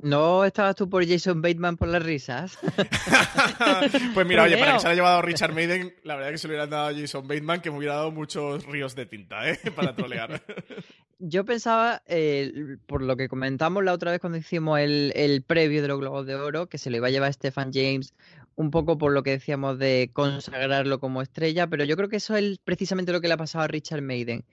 [0.04, 2.58] ¿No estabas tú por Jason Bateman por las risas?
[4.14, 6.52] pues mira, oye, para que se haya llevado Richard Maiden, la verdad que se lo
[6.52, 9.58] hubieran dado a Jason Bateman, que me hubiera dado muchos ríos de tinta, ¿eh?
[9.78, 10.44] Para trolear.
[11.20, 12.52] Yo pensaba, eh,
[12.86, 16.36] por lo que comentamos la otra vez cuando hicimos el, previo de los Globos de
[16.36, 18.14] Oro, que se lo iba a llevar Stephen James,
[18.56, 22.36] un poco por lo que decíamos de consagrarlo como estrella, pero yo creo que eso
[22.36, 24.44] es precisamente lo que le ha pasado a Richard Maiden.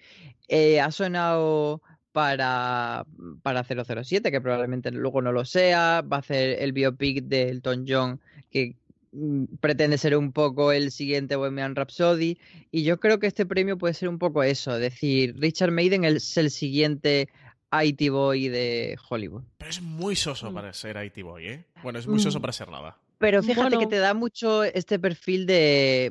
[0.47, 3.07] Eh, ha sonado para,
[3.43, 6.03] para 007, que probablemente luego no lo sea.
[6.03, 8.21] Va a hacer el biopic de Elton John,
[8.51, 8.77] que
[9.13, 12.39] mm, pretende ser un poco el siguiente Bohemian Rhapsody.
[12.71, 16.05] Y yo creo que este premio puede ser un poco eso, es decir, Richard Maiden
[16.05, 17.29] es el siguiente
[17.73, 19.43] IT Boy de Hollywood.
[19.59, 20.55] Pero es muy soso mm.
[20.55, 21.65] para ser IT Boy, ¿eh?
[21.83, 22.43] Bueno, es muy soso mm.
[22.43, 22.99] para ser nada.
[23.21, 23.79] Pero fíjate Bueno.
[23.79, 26.11] que te da mucho este perfil de,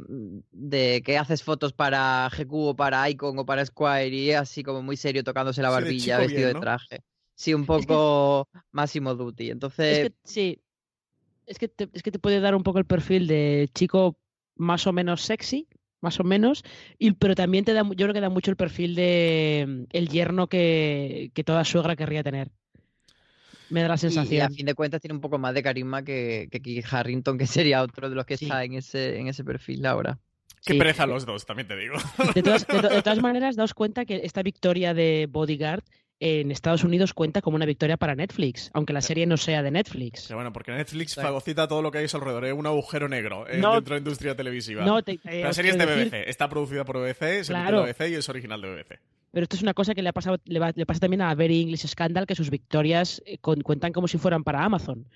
[0.51, 4.83] de que haces fotos para GQ o para Icon o para Squire y así como
[4.83, 6.99] muy serio tocándose la Sí, de barbilla, chico vestido bien, de traje.
[7.35, 9.49] Sí, un poco Máximo Duty.
[9.51, 10.61] Entonces, Es que sí.
[11.45, 14.19] Es que, te, es que te puede dar un poco el perfil de chico
[14.55, 15.67] más o menos sexy,
[16.01, 16.63] más o menos,
[16.99, 20.09] y, pero también te da, yo creo que da mucho el perfil de mm, el
[20.09, 22.51] yerno que, que toda suegra querría tener.
[23.69, 24.53] Me da la y- y, a sensación.
[24.53, 27.81] fin de cuentas tiene un poco más de carisma que, que Kit Harrington, que sería
[27.81, 28.45] otro de los que Sí.
[28.45, 30.17] está en ese, en ese perfil ahora.
[30.65, 30.79] Qué Sí.
[30.79, 31.95] pereza los dos, también te digo.
[32.35, 35.83] De todas, de to- de todas maneras, daos cuenta que esta victoria de Bodyguard
[36.21, 39.71] en Estados Unidos cuenta como una victoria para Netflix, aunque la serie no sea de
[39.71, 40.25] Netflix.
[40.27, 43.57] Pero bueno, porque Netflix fagocita todo lo que hay alrededor, es un agujero negro eh,
[43.59, 43.75] No.
[43.75, 44.83] dentro de la industria televisiva.
[44.83, 47.77] No, te- la eh, serie es de decir- BBC, está producida por BBC, se Claro.
[47.77, 48.99] la BBC y es original de BBC.
[49.31, 51.33] Pero esto es una cosa que le, ha pasado, le, va- le pasa también a
[51.35, 55.07] Very English Scandal, que sus victorias eh, con- cuentan como si fueran para Amazon.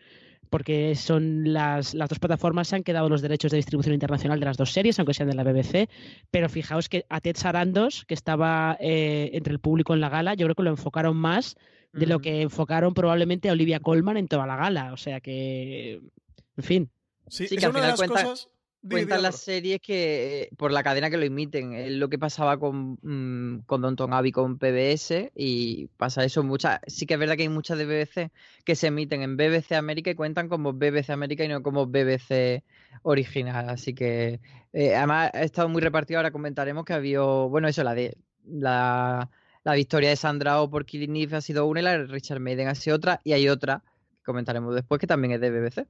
[0.50, 4.46] Porque son las, las dos plataformas se han quedado los derechos de distribución internacional de
[4.46, 5.90] las dos series, aunque sean de la BBC.
[6.30, 10.36] Pero fijaos que a Ted Sarandos, que estaba eh, entre el público en la gala,
[10.36, 11.56] yo creo que lo enfocaron más
[11.92, 14.94] de lo que enfocaron probablemente a Olivia Colman en toda la gala.
[14.94, 16.02] O sea que,
[16.58, 16.90] en fin.
[17.30, 18.50] Sí, Sí, es que al una de las cuenta- cosas...
[18.90, 23.00] Cuentan las series que por la cadena que lo imiten, es lo que pasaba con,
[23.02, 27.50] mm, con Abbey con PBS y pasa eso muchas, sí que es verdad que hay
[27.50, 28.32] muchas de BBC
[28.66, 32.64] que se emiten en BBC América y cuentan como BBC América y no como BBC
[33.04, 34.42] original, así que
[34.74, 39.30] eh, además ha estado muy repartido, ahora comentaremos que había, bueno, eso, la de la,
[39.64, 42.42] la victoria de Sandra O por Killing Eve ha sido una y la de Richard
[42.42, 43.82] Maiden ha sido otra y hay otra
[44.18, 45.88] que comentaremos después que también es de BBC.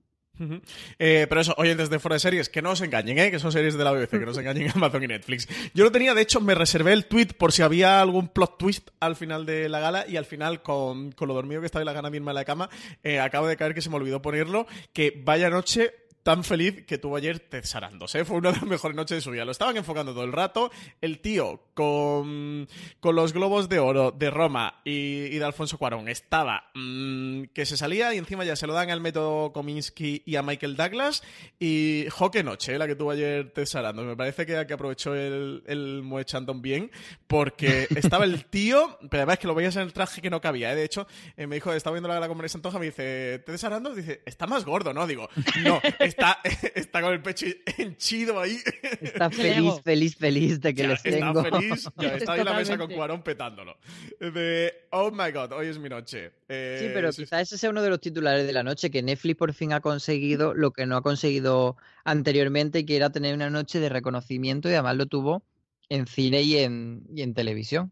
[0.97, 3.29] Eh, pero eso, oyentes de fuera de series, que no os engañen, ¿eh?
[3.29, 5.47] que son series de la BBC, que no os engañen Amazon y Netflix.
[5.73, 8.89] Yo lo tenía, de hecho, me reservé el tweet por si había algún plot twist
[8.99, 11.85] al final de la gala y al final, con, con lo dormido que estaba y
[11.85, 12.69] la gana misma en la cama,
[13.03, 15.93] eh, acabo de caer que se me olvidó ponerlo, que vaya noche
[16.23, 18.25] tan feliz que tuvo ayer Ted Sarandos, ¿eh?
[18.25, 19.45] Fue una de las mejores noches de su vida.
[19.45, 20.71] Lo estaban enfocando todo el rato.
[21.01, 22.67] El tío con,
[22.99, 27.65] con los globos de oro de Roma y, y de Alfonso Cuarón estaba mm, que
[27.65, 31.23] se salía y encima ya se lo dan al método Kominsky y a Michael Douglas.
[31.59, 32.77] Y jo, qué noche, ¿eh?
[32.77, 34.05] la que tuvo ayer Ted Sarandos.
[34.05, 36.23] Me parece que, que aprovechó el, el Moe
[36.55, 36.89] bien
[37.27, 40.71] porque estaba el tío, pero además que lo veías en el traje que no cabía.
[40.71, 40.75] ¿eh?
[40.75, 41.05] De hecho,
[41.35, 44.21] eh, me dijo, estaba viendo la gala con María Santoja, me dice, Ted Sarandos, dice,
[44.25, 45.05] está más gordo, ¿no?
[45.05, 45.29] Digo,
[45.63, 45.81] no,
[46.17, 46.39] está,
[46.75, 47.45] está con el pecho
[47.77, 48.57] henchido ahí.
[49.01, 51.43] Está El feliz, feliz, feliz de que Ya, les está tengo.
[51.43, 52.91] feliz, ya está ahí en la mesa con.
[52.93, 53.77] Cuarón petándolo.
[54.19, 56.31] De, oh my god, hoy es mi noche.
[56.47, 59.37] Eh, Sí, pero quizás ese sea uno de los titulares de la noche, que Netflix
[59.37, 63.79] por fin ha conseguido lo que no ha conseguido anteriormente, que era tener una noche
[63.79, 65.43] de reconocimiento y además lo tuvo
[65.89, 67.91] en cine y en, y en televisión.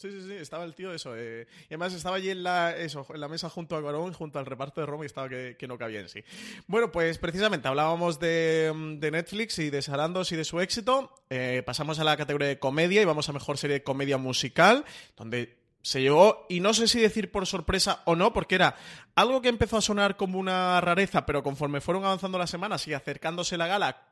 [0.00, 1.14] Sí, sí, sí, estaba el tío eso.
[1.14, 4.38] eh, y además estaba allí en la, eso, en la mesa junto a Cuarón, junto
[4.38, 6.24] al reparto de Roma y estaba que, que no cabía en sí.
[6.66, 11.12] Bueno, pues precisamente hablábamos de, mm, de Netflix y de Sarandos y de su éxito.
[11.28, 14.86] Eh, pasamos a la categoría de comedia y vamos a mejor serie de comedia musical,
[15.18, 18.76] donde se llevó, y no sé si decir por sorpresa o no, porque era
[19.16, 22.94] algo que empezó a sonar como una rareza, pero conforme fueron avanzando las semanas y
[22.94, 24.02] acercándose la gala,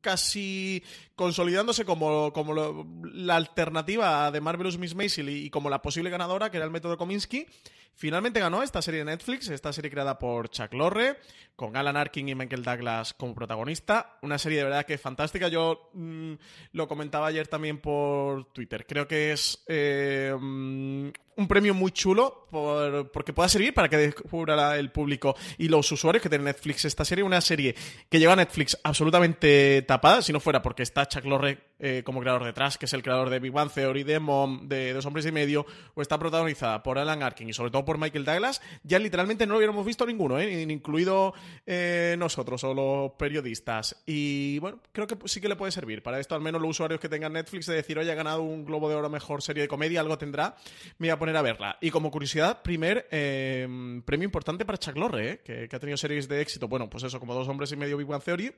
[0.00, 0.82] casi
[1.18, 6.56] consolidándose como, como la alternativa de Marvelous Miss Maisel y, como la posible ganadora, que
[6.56, 7.46] era el método Kominsky.
[7.94, 11.16] Finalmente ganó esta serie de Netflix, esta serie creada por Chuck Lorre,
[11.56, 14.18] con Alan Arkin y Michael Douglas como protagonista.
[14.22, 15.48] Una serie de verdad que es fantástica.
[15.48, 16.34] Yo mm,
[16.74, 18.86] lo comentaba ayer también por Twitter.
[18.86, 23.96] Creo que es eh, mm, un premio muy chulo por- porque pueda servir para que
[23.96, 27.24] descubra el público y los usuarios que tiene Netflix esta serie.
[27.24, 27.74] Una serie
[28.08, 32.20] que lleva a Netflix absolutamente tapada, si no fuera porque está Chuck Lorre eh, como
[32.20, 35.26] creador detrás, que es el creador de Big Bang Theory, de Mom, de Dos Hombres
[35.26, 38.98] y Medio, o está protagonizada por Alan Arkin y sobre todo por Michael Douglas, ya
[38.98, 40.62] literalmente no lo hubiéramos visto ninguno, ¿eh?
[40.62, 41.34] incluido
[41.66, 44.02] eh, nosotros o los periodistas.
[44.06, 46.02] Y bueno, creo que sí que le puede servir.
[46.02, 48.64] Para esto, al menos los usuarios que tengan Netflix, de decir, oye, ha ganado un
[48.64, 50.56] Globo de Oro mejor serie de comedia, algo tendrá,
[50.98, 51.78] me voy a poner a verla.
[51.80, 56.28] Y como curiosidad, primer eh, premio importante para Chuck Lorre, que, que ha tenido series
[56.28, 58.52] de éxito, bueno, pues eso, como Dos Hombres y Medio Big Bang Theory,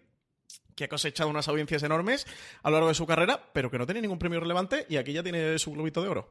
[0.74, 2.26] que ha cosechado unas audiencias enormes
[2.62, 5.12] a lo largo de su carrera, pero que no tiene ningún premio relevante y aquí
[5.12, 6.28] ya tiene su globito de oro.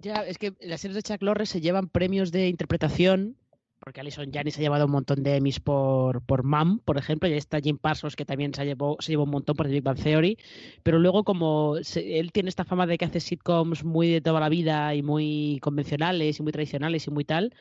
[0.00, 3.36] Ya, es que las series de Chuck Lorre se llevan premios de interpretación,
[3.78, 7.32] porque Alison Janney ha llevado un montón de Emmys por, por Mam, por ejemplo, y
[7.32, 9.82] ahí está Jim Parsons, que también se llevó, se llevó un montón por The Big
[9.82, 10.38] Bang Theory,
[10.82, 14.40] pero luego como se- él tiene esta fama de que hace sitcoms muy de toda
[14.40, 17.54] la vida y muy convencionales y muy tradicionales y muy tal,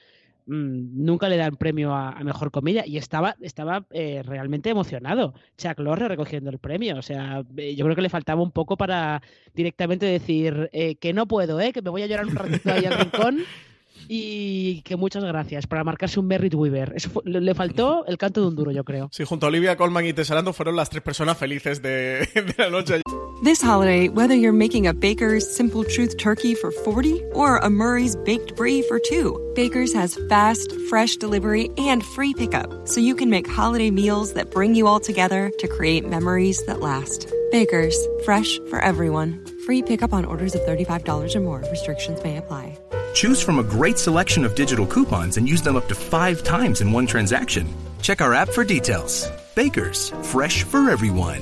[0.46, 5.34] mm, nunca le dan premio a, a mejor comedia y estaba, estaba eh, realmente emocionado.
[5.58, 6.98] Chuck Lorre recogiendo el premio.
[6.98, 9.22] O sea, eh, yo creo que le faltaba un poco para
[9.54, 12.86] directamente decir eh, que no puedo, eh, que me voy a llorar un ratito ahí
[12.86, 13.40] al rincón.
[14.08, 16.94] Y que muchas gracias para marcarse un Merritt Weaver.
[16.96, 19.10] Eso fue- le faltó el canto de un duro, yo creo.
[19.12, 22.70] Sí, junto a Olivia Colman y Tesserando fueron las tres personas felices de, de la
[22.70, 23.02] noche.
[23.44, 28.16] This holiday, whether you're making a Baker's Simple Truth turkey for 40 or a Murray's
[28.18, 33.32] baked brie for 2, Baker's has fast, fresh delivery and free pickup, so you can
[33.32, 37.34] make holiday meals that bring you all together to create memories that last.
[37.52, 39.44] Baker's, fresh for everyone.
[39.66, 41.64] Free pickup on orders of $35 or more.
[41.72, 42.78] Restrictions may apply.
[43.14, 46.82] Choose from a great selection of digital coupons and use them up to five times
[46.82, 47.68] in one transaction.
[48.02, 49.30] Check our app for details.
[49.56, 51.42] Bakers, fresh for everyone.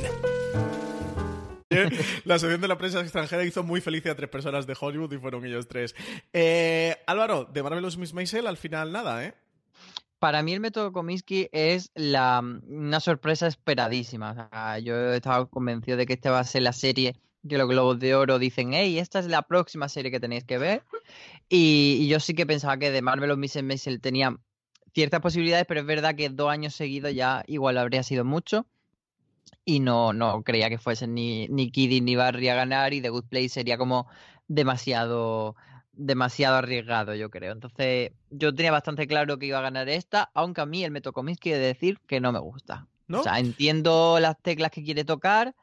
[2.25, 5.19] La sección de la prensa extranjera hizo muy feliz a tres personas de Hollywood y
[5.19, 5.95] fueron ellos tres.
[6.33, 9.35] Eh, Álvaro, de Marvelous Miss Maisel al final nada, ¿eh?
[10.17, 14.31] Para mí el método Kominsky es la, una sorpresa esperadísima.
[14.31, 17.15] O sea, yo estaba convencido de que esta va a ser la serie
[17.47, 20.57] que los Globos de Oro dicen, hey, esta es la próxima serie que tenéis que
[20.57, 20.83] ver.
[21.47, 24.37] Y, y yo sí que pensaba que de Marvel o Miss Maisel tenía
[24.93, 28.65] ciertas posibilidades, pero es verdad que dos años seguidos ya igual habría sido mucho.
[29.65, 33.09] Y no, no creía que fuesen ni, ni Kidding ni Barry a ganar y The
[33.09, 34.07] Good Place sería como
[34.47, 35.55] demasiado
[35.99, 37.51] demasiado arriesgado, yo creo.
[37.51, 41.51] Entonces, yo tenía bastante claro que iba a ganar esta, aunque a mí el Kominsky
[41.51, 42.87] de decir que no me gusta.
[43.07, 43.19] ¿No?
[43.19, 45.55] O sea, entiendo las teclas que quiere tocar,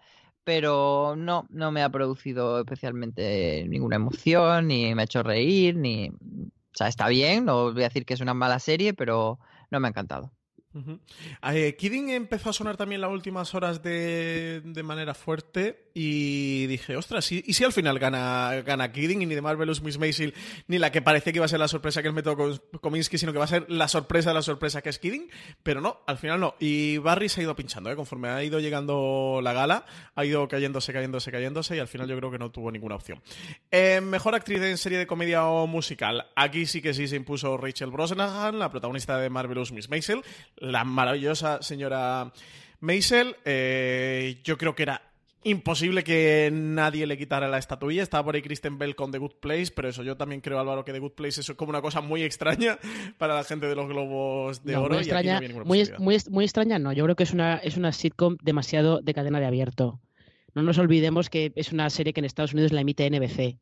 [0.47, 6.09] pero no, no me ha producido especialmente ninguna emoción, ni me ha hecho reír, ni...
[6.11, 9.41] O sea, está bien, no voy a decir que es una mala serie, pero
[9.73, 10.31] no me ha encantado.
[11.53, 16.97] Eh, Kidding empezó a sonar también las últimas horas de, de manera fuerte y dije,
[16.97, 20.35] ostras, ¿y, y si al final gana, gana Kidding y ni de Marvelous Miss Maisel
[20.69, 23.33] ni la que parecía que iba a ser la sorpresa que es método Kominsky, sino
[23.33, 25.31] que va a ser la sorpresa de la sorpresa que es Kidding?
[25.63, 26.55] Pero no, al final no.
[26.61, 27.97] Y Barry se ha ido pinchando, ¿eh?
[27.97, 32.17] conforme ha ido llegando la gala, ha ido cayéndose, cayéndose, cayéndose y al final yo
[32.19, 33.23] creo que no tuvo ninguna opción.
[33.71, 36.27] Eh, mejor actriz en serie de comedia o musical.
[36.37, 40.23] Aquí sí que sí se impuso Rachel Brosnahan, la protagonista de Marvelous Miss Maisel,
[40.73, 42.33] la maravillosa señora
[42.81, 43.37] Maisel.
[43.45, 45.03] Eh, yo creo que era
[45.45, 48.03] imposible que nadie le quitara la estatuilla.
[48.03, 50.85] Estaba por ahí Kristen Bell con The Good Place, pero eso yo también creo, Álvaro,
[50.85, 52.79] que The Good Place eso es como una cosa muy extraña
[53.19, 54.95] para la gente de los globos de No, oro.
[54.95, 55.49] muy y no extraña, muy,
[55.85, 55.99] posibilidad.
[56.01, 56.93] muy, muy extraña, no.
[56.93, 60.01] Yo creo que es una, es una sitcom demasiado de cadena de abierto.
[60.55, 63.59] No nos olvidemos que es una serie que en Estados Unidos la emite NBC.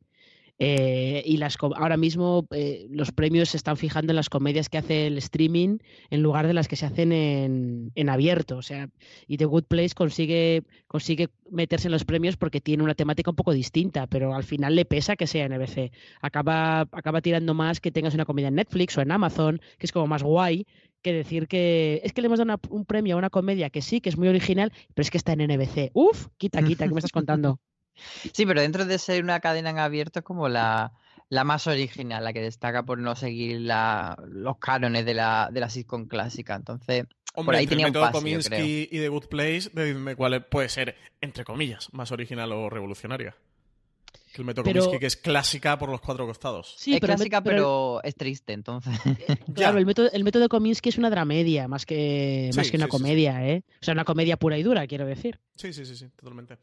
[0.57, 4.77] Eh, y las ahora mismo eh, los premios se están fijando en las comedias que
[4.77, 8.57] hace el streaming en lugar de las que se hacen en, en abierto.
[8.57, 8.89] O sea,
[9.27, 13.35] y The Good Place consigue, consigue meterse en los premios porque tiene una temática un
[13.35, 15.91] poco distinta, pero al final le pesa que sea NBC.
[16.21, 19.91] Acaba, acaba tirando más que tengas una comedia en Netflix o en Amazon, que es
[19.91, 20.65] como más guay
[21.01, 24.01] que decir que es que le hemos dado un premio a una comedia que sí,
[24.01, 25.91] que es muy original, pero es que está en NBC.
[25.93, 27.59] Uf, quita, quita, ¿qué me estás contando?
[28.33, 30.91] Sí, pero dentro de ser una cadena en abierto es como la,
[31.29, 35.59] la más original, la que destaca por no seguir la- los cánones de la, de
[35.59, 36.55] la sitcom clásica.
[36.55, 38.11] Entonces, por Hombre, ahí entre tenía el un.
[38.11, 43.35] Kominsky y The Good Place, decidme cuál puede ser, entre comillas, más original o revolucionaria.
[44.33, 46.75] Que el método Pero- Kominsky, que es clásica por los cuatro costados.
[46.77, 48.93] Sí, es pero clásica, pero es triste, entonces.
[49.55, 52.85] Claro, el método, el método Kominsky es una dramedia más que, más Sí, que una
[52.87, 53.03] sí, sí, sí.
[53.03, 53.63] comedia, ¿eh?
[53.81, 55.39] O sea, una comedia pura y dura, quiero decir.
[55.55, 56.57] Sí, sí, sí, sí, totalmente.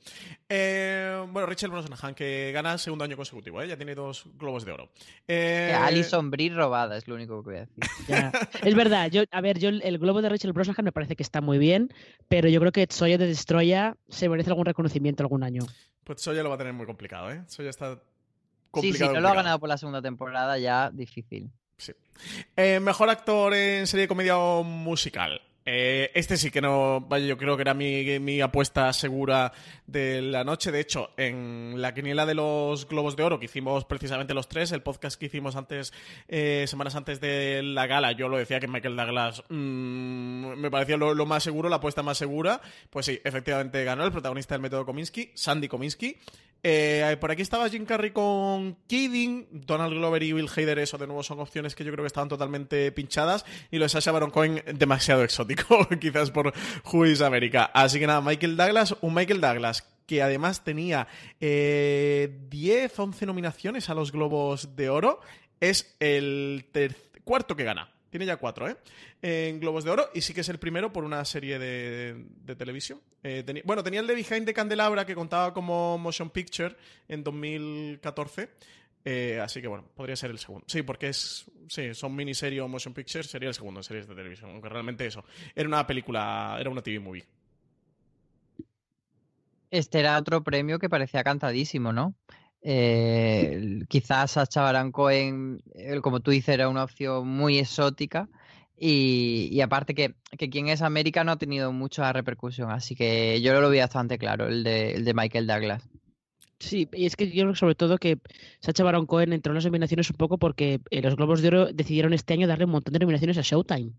[0.48, 3.68] Eh, bueno, Rachel Brosnahan, que gana segundo año consecutivo, ¿eh?
[3.68, 4.90] ya tiene dos globos de oro.
[5.26, 7.76] Eh, Alison Brie robada, es lo único que voy a decir.
[8.08, 8.32] Ya.
[8.62, 11.40] es verdad, yo, a ver, yo el, globo de Rachel Brosnahan me parece que está
[11.40, 11.92] muy bien,
[12.28, 15.62] pero yo creo que Soya de Destroya se merece algún reconocimiento algún año.
[16.04, 17.42] Pues Soya lo va a tener muy complicado, ¿eh?
[17.46, 18.00] Soya está Sí,
[18.70, 19.10] complicado.
[19.10, 21.50] si no lo ha ganado por la segunda temporada, ya difícil.
[21.76, 21.92] Sí.
[22.56, 25.40] Eh, mejor actor en serie de comedia o musical.
[25.64, 29.52] Eh, este sí que no, vaya, yo creo que era mi, apuesta segura
[29.86, 30.72] de la noche.
[30.72, 34.72] De hecho, en la quiniela de los Globos de Oro, que hicimos precisamente los tres,
[34.72, 35.92] el podcast que hicimos antes,
[36.28, 40.96] eh, semanas antes de la gala, yo lo decía que Michael Douglas mm, me parecía
[40.96, 42.60] lo, más seguro, la apuesta más segura.
[42.90, 46.16] Pues sí, efectivamente ganó el protagonista del método Kominsky, Sandy Kominsky.
[46.64, 51.08] Eh, por aquí estaba Jim Carrey con Kidding, Donald Glover y Bill Hader, eso de
[51.08, 54.30] nuevo son opciones que yo creo que estaban totalmente pinchadas, y lo de Sacha Baron
[54.30, 55.24] Cohen demasiado
[56.00, 56.52] quizás por
[56.92, 57.64] Who is America.
[57.74, 61.06] Así que nada, Michael Douglas, un Michael Douglas que además tenía
[61.40, 65.20] eh, 10, 11 nominaciones a los Globos de Oro,
[65.60, 66.66] es el
[67.24, 67.92] cuarto que gana.
[68.12, 68.76] Tiene ya cuatro, ¿eh?
[69.22, 70.10] En Globos de Oro.
[70.12, 73.00] Y sí que es el primero por una serie de, televisión.
[73.22, 76.76] Eh, bueno, tenía el de Behind the Candelabra que contaba como Motion Picture
[77.08, 78.50] en 2014.
[79.04, 80.64] Eh, así que bueno, podría ser el segundo.
[80.68, 81.44] Sí, porque es.
[81.68, 84.50] Sí, son miniserie o motion picture, sería el segundo en series de televisión.
[84.50, 85.24] Aunque realmente eso.
[85.54, 87.24] Era una película, era una TV movie.
[89.70, 92.14] Este era otro premio que parecía cantadísimo, ¿no?
[92.60, 95.62] Eh, quizás Sacha Baron Cohen,
[96.02, 98.28] como tú dices, era una opción muy exótica.
[98.76, 103.40] Y, y aparte que, que, quien es América no ha tenido mucha repercusión, así que
[103.40, 105.88] yo lo vi bastante claro, el de, el de Michael Douglas.
[106.62, 108.20] Sí, y es que yo creo sobre todo que
[108.60, 111.72] Sacha Baron Cohen entró en las nominaciones un poco porque eh, los Globos de Oro
[111.72, 113.90] decidieron este año darle un montón de nominaciones a Showtime,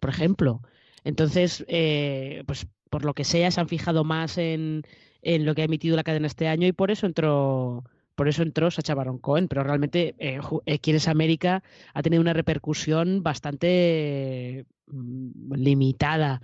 [0.00, 0.62] por ejemplo.
[1.04, 4.82] Entonces, eh, pues por lo que sea, se han fijado más en,
[5.22, 7.84] en, lo que ha emitido la cadena este año y por eso entró
[8.16, 11.62] por eso entró Sacha Baron Cohen, pero realmente eh, eh Quién es América
[11.94, 16.42] ha tenido una repercusión bastante mm, limitada.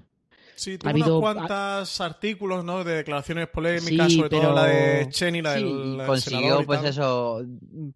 [0.62, 2.84] Sí, tuvo ha habido unos cuantos artículos, ¿no?
[2.84, 4.42] De declaraciones polémicas, sí, sobre pero...
[4.42, 7.42] todo la de Chen y la sí, del la consiguió, pues eso,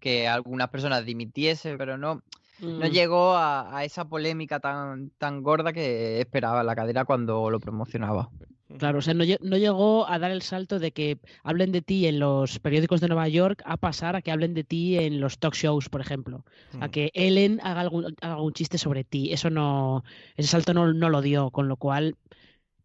[0.01, 2.17] que algunas personas dimitiesen, pero no,
[2.59, 2.81] mm.
[2.81, 7.61] no llegó a, a, esa polémica tan, tan gorda que esperaba la cadena cuando lo
[7.61, 8.31] promocionaba.
[8.79, 12.07] Claro, o sea, no, no, llegó a dar el salto de que hablen de ti
[12.07, 15.39] en los periódicos de Nueva York a pasar a que hablen de ti en los
[15.39, 16.45] talk shows, por ejemplo.
[16.73, 16.83] Mm.
[16.83, 19.33] A que Ellen haga algún, haga algún, chiste sobre ti.
[19.33, 20.03] Eso no,
[20.35, 22.17] ese salto no, no lo dio, con lo cual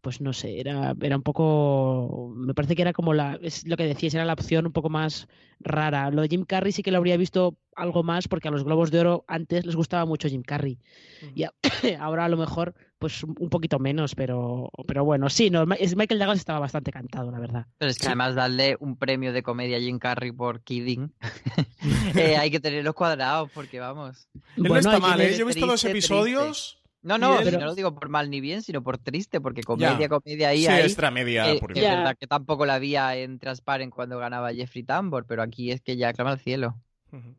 [0.02, 2.32] pues no sé, era, era un poco.
[2.36, 3.38] Me parece que era como la.
[3.40, 5.28] Es lo que decías, era la opción un poco más
[5.60, 6.10] rara.
[6.10, 8.90] Lo de Jim Carrey sí que lo habría visto algo más porque a los Globos
[8.90, 10.78] de Oro antes les gustaba mucho Jim Carrey.
[11.22, 11.32] Uh -huh.
[11.36, 11.52] Y a,
[12.04, 16.38] ahora a lo mejor, pues un poquito menos, pero, pero bueno, sí, no, Michael Douglas
[16.38, 17.66] estaba bastante cantado, la verdad.
[17.78, 18.08] Pero es que sí.
[18.08, 21.12] además darle un premio de comedia a Jim Carrey por Kidding,
[22.16, 24.28] eh, hay que tenerlos cuadrados porque vamos.
[24.56, 25.36] Él bueno, no está mal, ¿eh?
[25.36, 26.72] Yo he visto los episodios.
[26.72, 26.81] Triste.
[27.02, 30.08] No, no, no lo digo por mal ni bien, sino por triste, porque comedia, ya.
[30.08, 30.62] comedia ahí.
[30.62, 31.50] Sí, hay, extra media.
[31.50, 35.72] Eh, es verdad que tampoco la había en Transparent cuando ganaba Jeffrey Tambor, pero aquí
[35.72, 36.76] es que ya clama al cielo.
[37.10, 37.34] Uh -huh.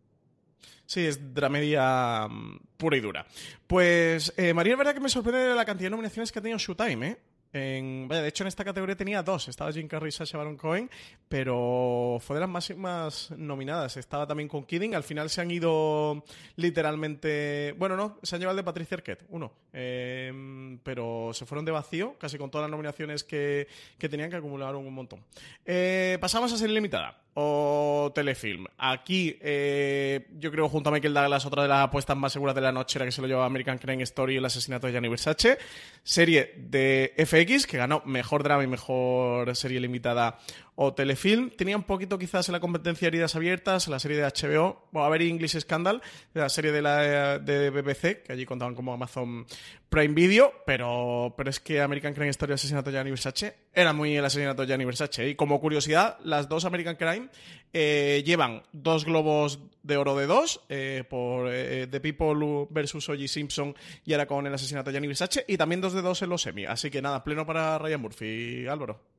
[0.86, 3.26] Sí, es dramedia um, pura y dura.
[3.66, 6.60] Pues, eh, María, es verdad que me sorprende la cantidad de nominaciones que ha tenido
[6.60, 7.18] Showtime, ¿eh?
[7.54, 9.48] En, vaya, de hecho, en esta categoría tenía dos.
[9.48, 10.90] Estaba Jim Carrey y Sacha Baron Cohen,
[11.30, 13.96] pero fue de las máximas nominadas.
[13.98, 14.96] Estaba también con Kidding.
[14.96, 16.24] Al final se han ido
[16.56, 17.76] literalmente.
[17.78, 19.54] Bueno, no, se han llevado el de Patricia Arquette, uno.
[19.72, 24.38] Eh, pero se fueron de vacío, casi con todas las nominaciones que, que tenían, que
[24.38, 25.24] acumularon un montón.
[25.66, 28.66] Eh, pasamos a serie limitada o telefilm.
[28.78, 32.62] Aquí, eh, yo creo, junto a Michael Douglas, otra de las apuestas más seguras de
[32.62, 35.58] la noche era que se lo llevaba American Crime Story, el asesinato de Gianni Versace.
[36.04, 40.40] Serie de FX, que ganó mejor drama y mejor serie limitada
[40.76, 41.52] o telefilm.
[41.52, 45.10] Tenía un poquito quizás en la competencia heridas abiertas, la serie de HBO, bueno, a
[45.10, 46.02] ver English Scandal,
[46.34, 49.46] la serie de la de BBC, que allí contaban como Amazon
[49.90, 54.26] Prime Video, pero, pero es que American Crime Story Asesinato de Versace era muy el
[54.26, 55.30] asesinato de Gianni Versace.
[55.30, 57.30] Y como curiosidad, las dos American Crime
[57.74, 63.28] eh, llevan dos globos de oro de dos eh, por eh, The People versus O.J.
[63.28, 66.48] Simpson y ahora con el asesinato de Versace y también dos de dos en los
[66.48, 66.66] Emmy.
[66.66, 69.13] Así que nada, pleno para Ryan Murphy, Álvaro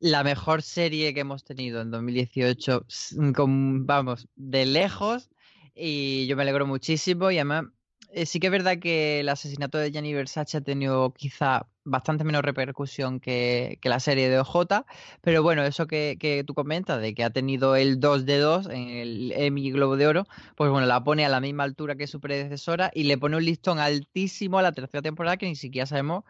[0.00, 2.86] la mejor serie que hemos tenido en 2018,
[3.34, 5.30] con, vamos, de lejos,
[5.74, 7.66] y yo me alegro muchísimo, y además
[8.10, 12.24] eh, sí que es verdad que el asesinato de Gianni Versace ha tenido quizá bastante
[12.24, 14.84] menos repercusión que, que la serie de OJ,
[15.20, 18.66] pero bueno, eso que, que, tú comentas, de que ha tenido el 2 de 2
[18.70, 20.26] en el Emmy Globo de Oro,
[20.56, 23.44] pues bueno, la pone a la misma altura que su predecesora y le pone un
[23.44, 26.24] listón altísimo a la tercera temporada que ni siquiera sabemos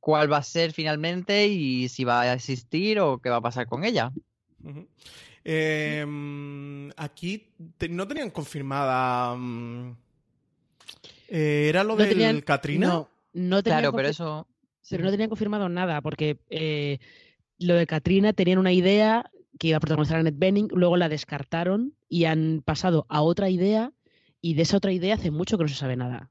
[0.00, 3.66] cuál va a ser finalmente y si va a existir o qué va a pasar
[3.66, 4.12] con ella.
[4.62, 4.86] Uh -huh.
[5.44, 9.34] eh, aquí te, no tenían confirmada.
[9.34, 9.96] Um,
[11.28, 12.86] eh, ¿Era lo no del tenían, Katrina?
[12.86, 14.46] No, no tenían claro, pero eso.
[14.88, 16.98] Pero no tenían confirmado nada, porque eh,
[17.58, 21.08] lo de Katrina tenían una idea que iba a protagonizar a Ned Benning, luego la
[21.08, 23.92] descartaron y han pasado a otra idea,
[24.40, 26.30] y de esa otra idea hace mucho que no se sabe nada.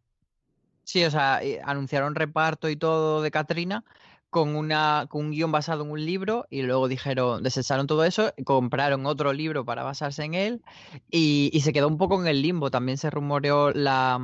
[0.87, 3.83] Sí, o sea, anunciaron reparto y todo de Katrina
[4.29, 8.33] con, una, con un guion basado en un libro y luego dijeron, desecharon todo eso,
[8.45, 10.61] compraron otro libro para basarse en él
[11.11, 12.71] y, y se quedó un poco en el limbo.
[12.71, 14.17] También se rumoreó la,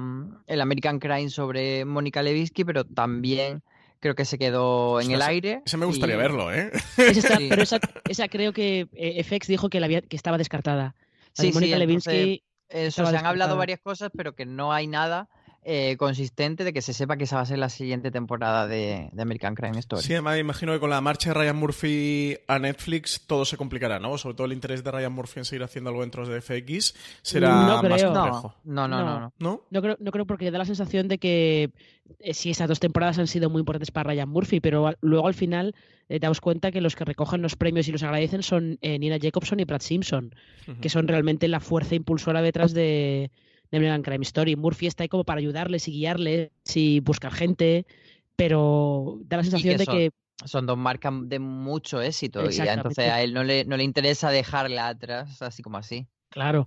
[0.47, 3.61] el American Crime sobre Mónica Lewinsky, pero también
[3.99, 5.61] creo que se quedó en o sea, el aire.
[5.65, 6.17] Ese me gustaría y...
[6.17, 6.71] verlo, ¿eh?
[6.97, 7.47] Esa, sí.
[7.49, 10.95] Pero esa, esa, creo que eh, FX dijo que, la había, que estaba descartada.
[11.37, 12.43] La sí, Mónica sí, Lewinsky.
[12.69, 15.27] Eso, se han hablado varias cosas, pero que no hay nada
[15.65, 19.09] eh, consistente de que se sepa que esa va a ser la siguiente temporada de,
[19.11, 20.01] de, American Crime Story.
[20.01, 23.99] Sí, además imagino que con la marcha de Ryan Murphy a Netflix todo se complicará,
[23.99, 24.17] ¿no?
[24.17, 27.49] Sobre todo el interés de Ryan Murphy en seguir haciendo algo dentro de FX será
[27.49, 28.55] no más complejo.
[28.63, 29.33] No, no, no, no.
[29.39, 29.61] ¿No?
[29.69, 31.71] No, creo, no creo porque da la sensación de que
[32.19, 35.27] eh, sí, esas dos temporadas han sido muy importantes para Ryan Murphy, pero a, luego
[35.27, 35.75] al final
[36.09, 39.17] eh, damos cuenta que los que recogen los premios y los agradecen son eh, Nina
[39.21, 40.35] Jacobson y Brad Simpson,
[40.67, 40.79] uh -huh.
[40.79, 43.31] que son realmente la fuerza impulsora detrás de
[43.73, 44.55] de American Crime Story.
[44.55, 47.87] Murphy está ahí como para ayudarles y guiarles y buscar gente,
[48.35, 50.11] pero da la sensación de son, que...
[50.45, 54.29] son dos marcas de mucho éxito y entonces a él no le, no le interesa
[54.29, 56.07] dejarla atrás así como así.
[56.33, 56.65] Claro.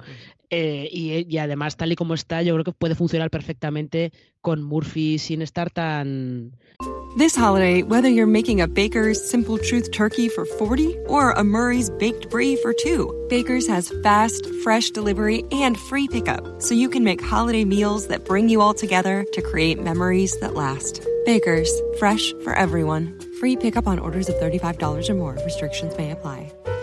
[0.49, 4.63] Eh, y, y, además, tal y como está, yo creo que puede funcionar perfectamente con
[4.63, 6.53] Murphy sin estar tan.
[7.19, 11.91] This holiday, whether you're making a Baker's Simple Truth turkey for 40 or a Murray's
[11.91, 17.03] Baked Brie for two, Baker's has fast, fresh delivery and free pickup, so you can
[17.03, 21.05] make holiday meals that bring you all together to create memories that last.
[21.25, 23.19] Baker's, fresh for everyone.
[23.41, 25.37] Free pickup on orders of $35 or more.
[25.45, 26.53] Restrictions may apply.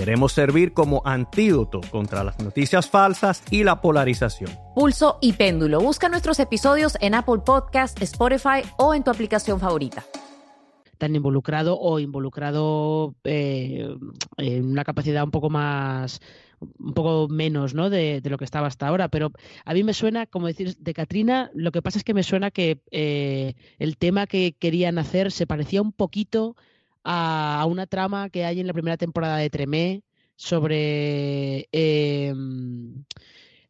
[0.00, 4.50] Queremos servir como antídoto contra las noticias falsas y la polarización.
[4.74, 5.78] Pulso y Péndulo.
[5.78, 10.02] Busca nuestros episodios en Apple Podcast, Spotify o en tu aplicación favorita
[10.96, 13.88] tan involucrado o involucrado eh,
[14.36, 16.20] en una capacidad un poco más
[16.60, 17.88] un poco menos ¿no?
[17.88, 19.32] de, lo que estaba hasta ahora, pero
[19.64, 22.50] a mí me suena, como decir, de Katrina, lo que pasa es que me suena
[22.50, 26.56] que eh, el tema que querían hacer se parecía un poquito
[27.04, 30.02] a, una trama que hay en la primera temporada de Tremé
[30.36, 33.04] sobre em,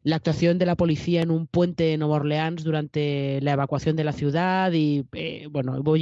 [0.03, 4.03] la actuación de la policía en un puente en Nueva Orleans durante la evacuación de
[4.03, 5.95] la ciudad y, eh, bueno, hubo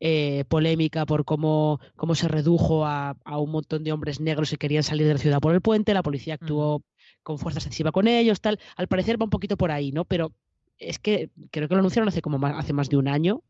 [0.00, 4.82] eh, polémica por cómo, cómo se redujo a, un montón de hombres negros que querían
[4.82, 6.82] salir de la ciudad por el puente, la policía actuó
[7.22, 8.58] con fuerza excesiva con ellos, tal.
[8.76, 10.04] Al parecer va un poquito por ahí, ¿no?
[10.04, 10.32] Pero
[10.78, 13.42] es que creo que lo anunciaron hace como más, hace más de un año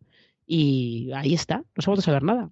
[0.46, 2.50] y ahí está, no se ha vuelto a saber nada.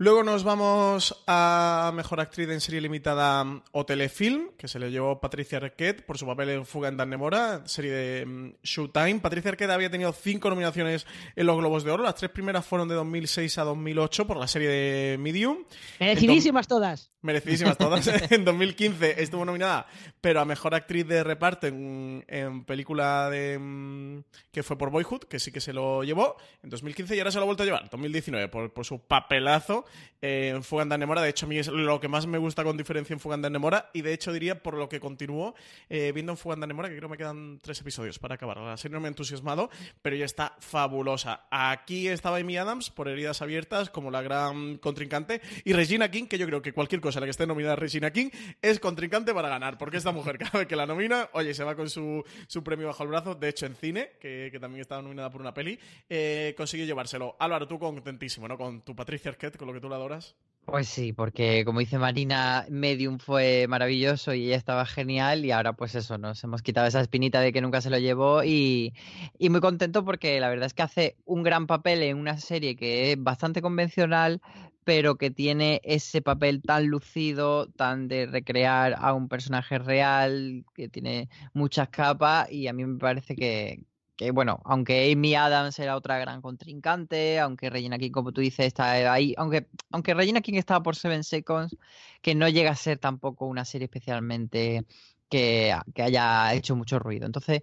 [0.00, 5.20] Luego nos vamos a Mejor Actriz en Serie Limitada o Telefilm, que se le llevó
[5.20, 9.20] Patricia Arquette por su papel en Fuga en Nemora, serie de mm, Showtime.
[9.20, 12.02] Patricia Arquette había tenido cinco nominaciones en los Globos de Oro.
[12.02, 15.64] Las tres primeras fueron de 2006 a 2008 por la serie de Medium.
[15.98, 17.10] Merecidísimas todas.
[17.22, 18.06] Merecidísimas todas.
[18.30, 19.86] en 2015 estuvo nominada,
[20.20, 25.38] pero a Mejor Actriz de Reparto en, película de mm, que fue por Boyhood, que
[25.38, 27.82] sí que se lo llevó en 2015 y ahora se lo ha vuelto a llevar
[27.82, 29.84] en 2019 por, por su papelazo
[30.22, 31.20] en Fuganda Nemora.
[31.20, 33.90] De hecho, a mí es lo que más me gusta con diferencia en Fuganda Nemora.
[33.92, 35.54] Y de hecho, diría por lo que continúo
[35.90, 38.56] eh, viendo en Fuganda Nemora, que creo me quedan tres episodios para acabar.
[38.58, 39.68] La serie no me ha entusiasmado,
[40.00, 41.46] pero ya está fabulosa.
[41.50, 45.42] Aquí estaba Amy Adams por heridas abiertas como la gran contrincante.
[45.64, 48.10] Y Regina King, que yo creo que cualquier cosa en la que esté nominada Regina
[48.12, 48.30] King
[48.62, 49.78] es contrincante para ganar.
[49.78, 52.24] Porque esta mujer, cada vez que la nomina, oye, se va con su,
[52.64, 53.34] premio bajo el brazo.
[53.34, 57.36] De hecho, en cine, que, también estaba nominada por una peli, eh, consiguió llevárselo.
[57.38, 58.56] Álvaro, tú contentísimo, ¿no?
[58.56, 60.34] Con tu Patricia Arquette, con lo que tú la adoras.
[60.70, 65.72] Pues sí, porque como dice Marina, Medium fue maravilloso y ella estaba genial y ahora
[65.72, 68.94] pues eso, nos hemos quitado esa espinita de que nunca se lo llevó y,
[69.38, 72.76] y muy contento porque la verdad es que hace un gran papel en una serie
[72.76, 74.42] que es bastante convencional,
[74.90, 80.88] pero que tiene ese papel tan lucido, tan de recrear a un personaje real, que
[80.88, 83.84] tiene muchas capas y a mí me parece que,
[84.16, 88.66] que bueno, aunque Amy Adams era otra gran contrincante, aunque Regina King, como tú dices,
[88.66, 91.76] está ahí, aunque, aunque Regina King estaba por Seven Seconds,
[92.20, 94.84] que no llega a ser tampoco una serie especialmente
[95.28, 95.72] que,
[96.02, 97.26] haya hecho mucho ruido.
[97.26, 97.62] Entonces,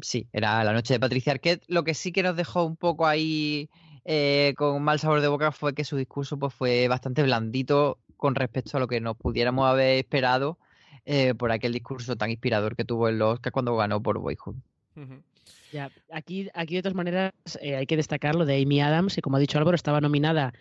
[0.00, 1.64] sí, era la noche de Patricia Arquette.
[1.66, 3.68] Lo que sí que nos dejó un poco ahí
[4.08, 8.36] eh, con mal sabor de boca fue que su discurso pues, fue bastante blandito con
[8.36, 10.58] respecto a lo que nos pudiéramos haber esperado
[11.04, 14.54] eh, por aquel discurso tan inspirador que tuvo en los que cuando ganó por Boyhood.
[15.72, 19.22] Ya, aquí, aquí de todas maneras eh, hay que destacar lo de Amy Adams, que
[19.22, 20.54] como ha dicho Álvaro, estaba nominada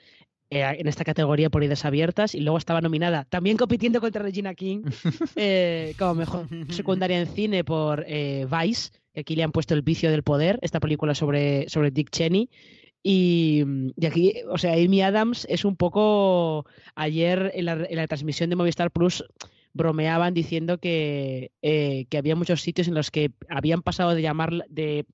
[0.50, 4.56] eh, en esta categoría por ideas abiertas y luego estaba nominada también compitiendo contra Regina
[4.56, 4.84] King
[5.36, 10.10] eh, como mejor secundaria en cine por Vice, que aquí le han puesto El vicio
[10.10, 12.50] del poder, esta película sobre, sobre Dick Cheney.
[13.08, 13.64] Y,
[13.98, 18.50] y, aquí, o sea, Amy Adams es un poco ayer en la, en la transmisión
[18.50, 19.24] de Movistar Plus
[19.74, 24.66] bromeaban diciendo que, eh, que había muchos sitios en los que habían pasado de llamar
[24.70, 25.06] de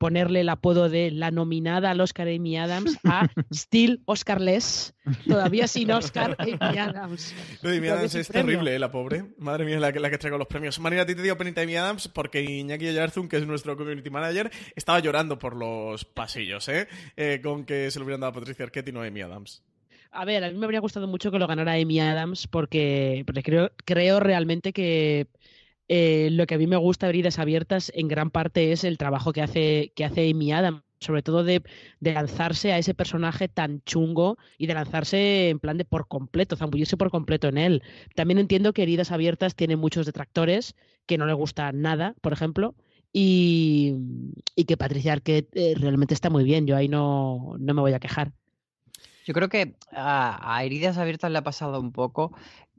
[0.00, 4.94] ponerle el apodo de la nominada al Oscar Amy Adams a Still Oscarless,
[5.28, 7.34] todavía sin Oscar Amy Adams.
[7.62, 9.26] Amy Adams es terrible, eh, la pobre.
[9.36, 10.80] Madre mía, la que, la que traigo los premios.
[10.80, 14.08] Marina, a ti te dio penita Amy Adams porque Iñaki Oyarzun, que es nuestro community
[14.08, 16.88] manager, estaba llorando por los pasillos, ¿eh?
[17.18, 17.42] ¿eh?
[17.42, 19.62] con que se lo hubieran dado a Patricia Arquette y no a Amy Adams.
[20.12, 23.70] A ver, a mí me habría gustado mucho que lo ganara Amy Adams porque, creo,
[23.84, 25.26] creo realmente que
[25.92, 28.96] eh, lo que a mí me gusta de Heridas Abiertas en gran parte es el
[28.96, 30.84] trabajo que hace, que hace Amy Adams.
[31.00, 31.64] sobre todo de,
[31.98, 36.96] lanzarse a ese personaje tan chungo y de lanzarse en plan de por completo, zambullirse
[36.96, 37.82] por completo en él.
[38.14, 40.76] También entiendo que Heridas Abiertas tiene muchos detractores
[41.06, 42.76] que no le gusta nada, por ejemplo,
[43.12, 43.96] y,
[44.68, 47.98] que Patricia Arquette eh, realmente está muy bien, yo ahí no, no me voy a
[47.98, 48.30] quejar.
[49.24, 52.32] Yo creo que a Heridas Abiertas le ha pasado un poco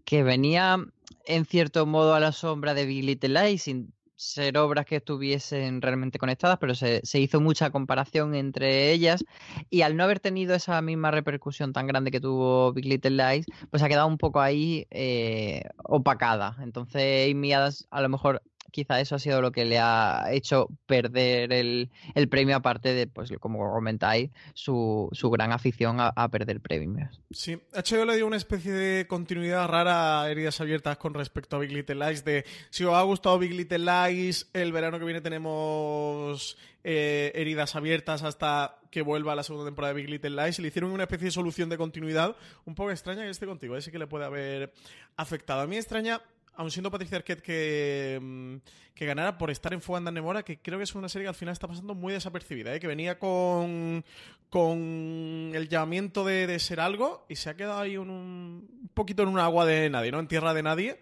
[0.05, 0.77] que venía
[1.25, 5.81] en cierto modo a la sombra de Big Little Lies sin ser obras que estuviesen
[5.81, 9.25] realmente conectadas, pero se, se, hizo mucha comparación entre ellas
[9.71, 13.47] y al no haber tenido esa misma repercusión tan grande que tuvo Big Little Lies,
[13.71, 16.55] pues ha quedado un poco ahí eh, opacada.
[16.61, 17.71] Entonces Amy a
[18.01, 22.55] lo mejor quizá eso ha sido lo que le ha hecho perder el, el premio,
[22.55, 27.21] aparte de, pues como comentáis, su, su gran afición a, perder premios.
[27.31, 31.59] Sí, HBO le dio una especie de continuidad rara a heridas abiertas con respecto a
[31.59, 35.21] Big Little Lies, de si os ha gustado Big Little Lies, el verano que viene
[35.21, 40.61] tenemos eh, heridas abiertas hasta que vuelva la segunda temporada de Big Little Lies y
[40.61, 42.35] le hicieron una especie de solución de continuidad
[42.65, 44.73] un poco extraña que esté contigo, ese que le puede haber
[45.17, 45.61] afectado.
[45.61, 46.21] A mí extraña
[46.55, 48.59] aun siendo Patricia Arquette que,
[48.93, 51.35] que ganara por estar en Fuga Nemora, que creo que es una serie que al
[51.35, 52.79] final está pasando muy desapercibida, ¿eh?
[52.79, 54.03] que venía con,
[54.49, 59.29] con el llamamiento de, de, ser algo y se ha quedado ahí un, poquito en
[59.29, 60.19] un agua de nadie, ¿no?
[60.19, 60.99] En tierra de nadie.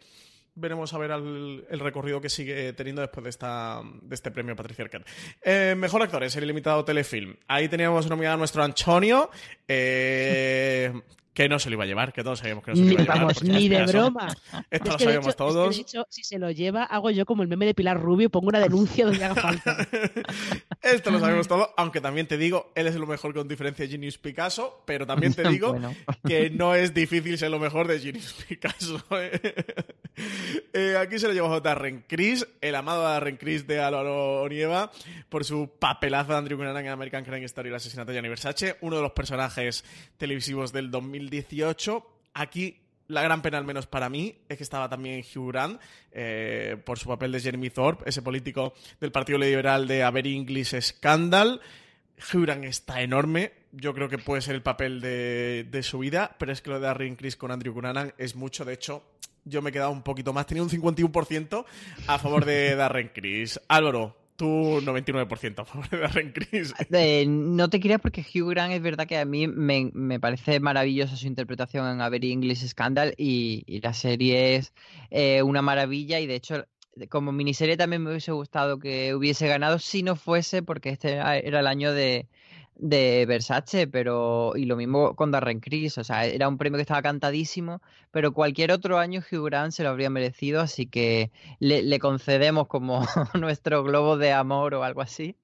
[0.56, 4.84] Veremos a ver el recorrido que sigue teniendo después de, esta, de este premio Patricia
[4.84, 5.08] Arquette.
[5.42, 7.38] Eh, mejor actor, serie limitado telefilm.
[7.48, 9.30] Ahí teníamos nominado a nuestro Antonio.
[9.66, 10.92] Eh,
[11.40, 13.00] que no se lo iba a llevar, que todos sabíamos que no se lo iba
[13.00, 13.20] a llevar.
[13.20, 14.28] Vamos, ni de broma.
[14.70, 15.70] Esto es lo sabíamos hecho, todos.
[15.70, 17.98] Es que de hecho, si se lo lleva, hago yo como el meme de Pilar
[17.98, 19.88] Rubio y pongo una denuncia donde haga falta.
[20.82, 23.92] Esto lo sabemos todos, aunque también te digo, él es lo mejor con diferencia de
[23.92, 25.96] Genius Picasso, pero también te digo Bueno.
[26.28, 29.02] que no es difícil ser lo mejor de Genius Picasso.
[30.74, 34.92] Eh, aquí se lo llevó a Darren Criss, el amado Darren Criss de Álvaro Onieva,
[35.30, 38.28] por su papelazo de Andrew Cunanan en American Crime Story y el asesinato de Gianni
[38.28, 39.86] Versace, uno de los personajes
[40.18, 40.92] televisivos del
[41.30, 42.06] 2018.
[42.34, 42.78] Aquí
[43.08, 47.00] la gran pena, al menos para mí, es que estaba también Hugh Grant eh, por
[47.00, 51.60] su papel de Jeremy Thorpe, ese político del Partido Liberal de Very English Scandal.
[52.18, 53.54] Hugh Grant está enorme.
[53.72, 56.80] Yo creo que puede ser el papel de, de su vida, pero es que lo
[56.80, 58.66] de Darren Criss con Andrew Cunanan es mucho.
[58.66, 59.04] De hecho,
[59.46, 60.46] yo me he quedado un poquito más.
[60.46, 61.66] Tenía un 51%
[62.08, 63.60] a favor de Darren Criss.
[63.68, 66.74] Álvaro, tú 99% a favor de Darren Criss.
[67.28, 71.18] No te creas porque Hugh Grant es verdad que a mí me, me parece maravillosa
[71.18, 74.74] su interpretación en A Very English Scandal y, y la serie es
[75.12, 76.66] eh, una maravilla y de hecho
[77.10, 81.38] como miniserie también me hubiese gustado que hubiese ganado si no fuese porque este era
[81.38, 82.28] el año de,
[82.80, 86.84] de Versace, pero y lo mismo con Darren Criss, o sea, era un premio que
[86.84, 91.84] estaba cantadísimo, pero cualquier otro año Hugh Grant se lo habría merecido, así que le,
[91.84, 93.06] le concedemos como
[93.40, 95.36] nuestro globo de amor o algo así.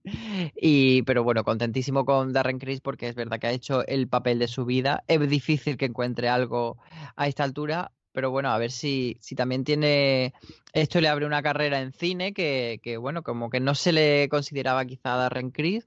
[0.56, 4.40] Y pero bueno, contentísimo con Darren Criss porque es verdad que ha hecho el papel
[4.40, 5.04] de su vida.
[5.08, 6.78] Es difícil que encuentre algo
[7.18, 10.34] a esta altura, pero bueno, a ver si, si también tiene.
[10.72, 14.30] Esto le abre una carrera en cine que, que bueno, como que no se le
[14.30, 15.86] consideraba quizá a Darren Criss.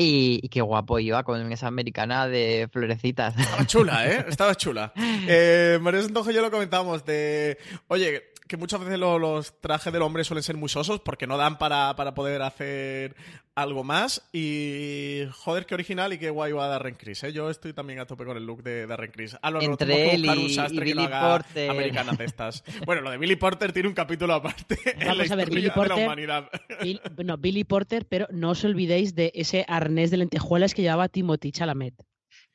[0.00, 3.36] Y, y, qué guapo iba con esa americana de florecitas.
[3.36, 4.24] Estaba chula, ¿eh?
[4.28, 4.92] Estaba chula.
[4.96, 7.58] Eh, María Santojo y yo lo comentábamos de.
[7.88, 11.36] Oye, que muchas veces lo, los trajes del hombre suelen ser muy sosos porque no
[11.36, 13.14] dan para, para, poder hacer
[13.54, 14.28] algo más.
[14.32, 17.24] Y joder, qué original y qué guay va Darren Criss.
[17.24, 17.32] ¿eh?
[17.32, 19.36] Yo estoy también a tope con el look de Darren Criss.
[19.42, 21.70] Ah, no, Entre él y, y Billy Porter.
[21.70, 22.64] Americanas de estas.
[22.86, 25.70] bueno, lo de Billy Porter tiene un capítulo aparte Vamos en la a ver, Billy
[25.70, 26.50] Porter, de la humanidad.
[26.82, 31.08] Bill, no, Billy Porter, pero no os olvidéis de ese arnés de lentejuelas que llevaba
[31.08, 31.94] Timothy Chalamet.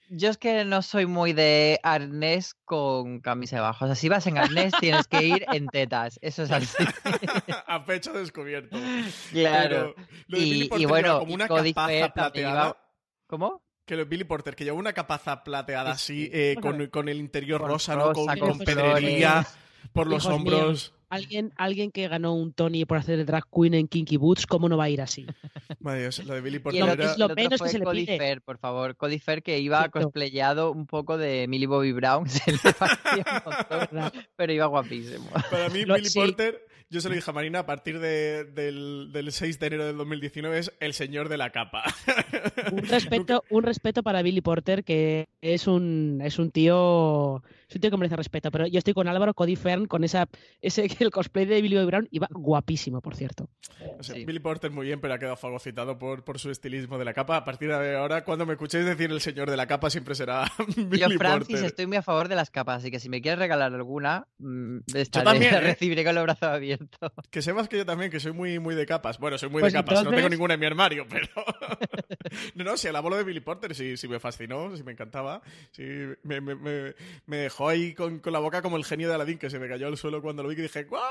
[0.09, 3.85] Yo es que no soy muy de arnés con camisa de abajo.
[3.85, 6.19] O sea, si vas en arnés tienes que ir en tetas.
[6.21, 6.83] Eso es así.
[7.67, 8.77] a pecho descubierto.
[9.31, 9.95] Claro.
[10.27, 12.63] y, y, bueno, como una Cody capaza plateada.
[12.65, 12.77] Iba...
[13.27, 13.63] ¿Cómo?
[13.85, 17.61] Que lo Billy Porter, que lleva una capaza plateada así, eh, con, con, el interior
[17.61, 18.13] con rosa, rosa, ¿no?
[18.13, 19.45] Con, con con pedrería
[19.91, 20.63] por los Hijos hombros.
[20.63, 24.45] Míos, alguien, alguien que ganó un Tony por hacer de drag queen en Kinky Boots,
[24.47, 25.25] ¿cómo no va a ir así?
[25.79, 27.11] Madre Dios, lo de Billy Porter el, era...
[27.11, 28.17] es lo el menos que se fue le Cody pide.
[28.17, 28.95] Fair, por favor.
[28.95, 30.01] Cody Fair que iba Cierto.
[30.01, 32.27] cosplayado un poco de Millie Bobby Brown.
[32.29, 33.51] Se le parecía un
[33.91, 35.29] montón, pero iba guapísimo.
[35.49, 36.19] Para mí, Lo- Billy sí.
[36.19, 39.85] Porter, yo se lo dije a Marina, a partir de- del, del 6 de enero
[39.85, 41.83] del 2019 es el señor de la capa.
[42.71, 47.41] Un respeto, un respeto para Billy Porter, que es un, es un tío
[47.73, 50.27] es un tío que merece respeto, pero yo estoy con Álvaro, Cody Fern, con esa,
[50.61, 53.49] ese, el cosplay de Billy Boy Brown iba guapísimo, por cierto.
[54.25, 57.37] Billy Porter muy bien, pero ha quedado fagocitado por, por su estilismo de la capa.
[57.37, 60.45] A partir de ahora, cuando me escuchéis decir el señor de la capa, siempre será
[60.77, 61.65] Billy Yo, Francis, Porter.
[61.65, 64.77] estoy muy a favor de las capas, así que si me quieres regalar alguna, mm,
[64.93, 65.59] estaré, también, ¿eh?
[65.61, 67.11] recibiré con los brazos abiertos.
[67.31, 69.17] Que sepas que yo también, que soy muy, muy de capas.
[69.17, 71.27] Bueno, soy muy Pues de capas, no tengo ninguna en mi armario, pero...
[72.55, 75.41] no, no, si el abuelo de Billy Porter sí, sí me fascinó, sí me encantaba.
[75.71, 75.83] Sí,
[76.23, 76.93] me, me- me-
[77.25, 79.67] me dejó ahí con, con la boca como el genio de Aladdin, que se me
[79.67, 81.01] cayó al suelo cuando lo vi y dije, ¿what?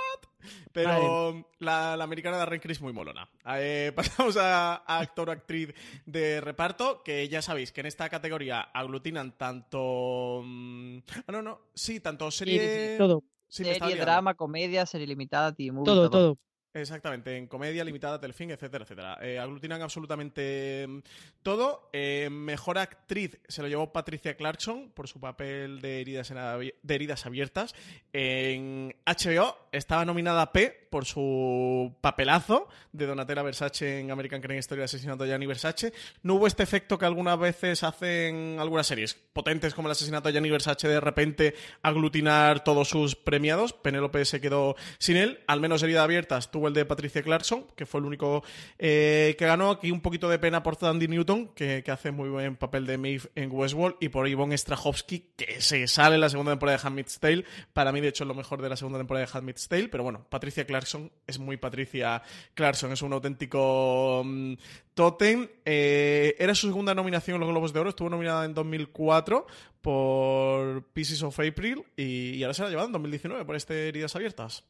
[0.73, 3.29] Pero la, la americana de Rain Chris muy molona.
[3.57, 5.75] Eh, pasamos a, a actor o actriz
[6.07, 10.43] de reparto, que ya sabéis que en esta categoría aglutinan tanto...
[10.45, 12.97] mm, Ah, no, no, sí, tanto serie...
[12.99, 13.23] todo.
[13.49, 16.39] Sí, me estaba Serie, drama, comedia, serie limitada, movie, Todo, todo.
[16.75, 19.19] Exactamente, en comedia, limitada, telfilm, etcétera, etcétera.
[19.21, 20.99] Eh, aglutinan absolutamente mm,
[21.43, 21.91] todo.
[21.93, 26.39] Eh, mejor actriz se lo llevó Patricia Clarkson por su papel de heridas, en
[26.83, 27.75] de heridas abiertas.
[28.15, 34.81] En HBO estaba nominada P por su papelazo de Donatella Versace en American Crime Story
[34.81, 35.93] de asesinato de Gianni Versace.
[36.23, 40.33] No hubo este efecto que algunas veces hacen algunas series potentes como el asesinato de
[40.33, 43.75] Gianni Versace de repente aglutinar todos sus premiados.
[43.75, 45.41] Penélope se quedó sin él.
[45.47, 48.43] Al menos herida abiertas tuvo el de Patricia Clarkson, que fue el único
[48.79, 49.71] eh, que ganó.
[49.71, 53.31] Aquí un poquito de pena por Sandy Newton, que, hace muy buen papel de Maeve
[53.35, 57.19] en Westworld, y por Yvonne Strahovski, que se sale en la segunda temporada de Handmaid's
[57.19, 57.45] Tale.
[57.73, 59.89] Para mí, de hecho, es lo mejor de la segunda temporada de Handmaid's Tale.
[59.89, 62.23] Pero bueno, Patricia Clarkson es muy Patricia
[62.55, 64.55] Clarkson, es un auténtico mm,
[64.95, 65.49] tótem.
[65.65, 69.47] Eh, era su segunda nominación en los Globos de Oro, estuvo nominada en 2004
[69.81, 73.89] por Pieces of April y, y ahora se la ha llevado en 2019 por este
[73.89, 74.65] Heridas Abiertas.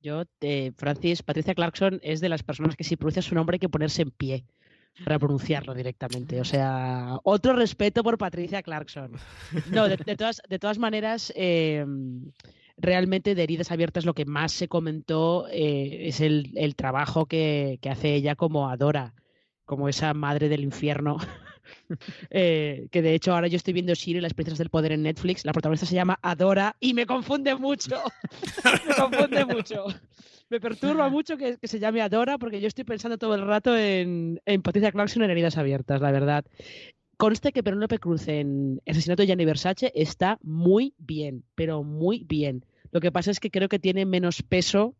[0.00, 3.60] Yo, eh, Francis, Patricia Clarkson es de las personas que si pronuncia su nombre hay
[3.60, 4.44] que ponerse en pie
[5.04, 6.40] para pronunciarlo directamente.
[6.40, 9.12] O sea, otro respeto por Patricia Clarkson.
[9.70, 11.84] No, de, todas, de todas maneras, eh,
[12.76, 17.78] realmente de heridas abiertas lo que más se comentó eh, es el, el trabajo que,
[17.80, 19.14] que hace ella como Adora,
[19.64, 21.18] como esa madre del infierno.
[22.30, 25.44] Eh, que de hecho ahora yo estoy viendo Shiri, las princesas del poder en Netflix.
[25.44, 27.96] La protagonista se llama Adora y me confunde mucho.
[28.88, 29.86] me confunde mucho.
[30.50, 34.40] Me perturba mucho que, se llame Adora porque yo estoy pensando todo el rato en,
[34.46, 36.44] en Patricia Clarkson en heridas abiertas, la verdad.
[37.18, 42.64] Conste que Penélope Cruz en Asesinato de Gianni Versace está muy bien, pero muy bien.
[42.92, 44.94] Lo que pasa es que creo que tiene menos peso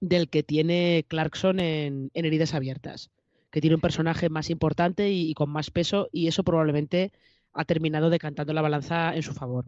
[0.00, 3.10] del que tiene Clarkson en, en Heridas Abiertas,
[3.56, 7.10] que tiene un personaje más importante y, con más peso y eso probablemente
[7.54, 9.64] ha terminado decantando la balanza en su favor.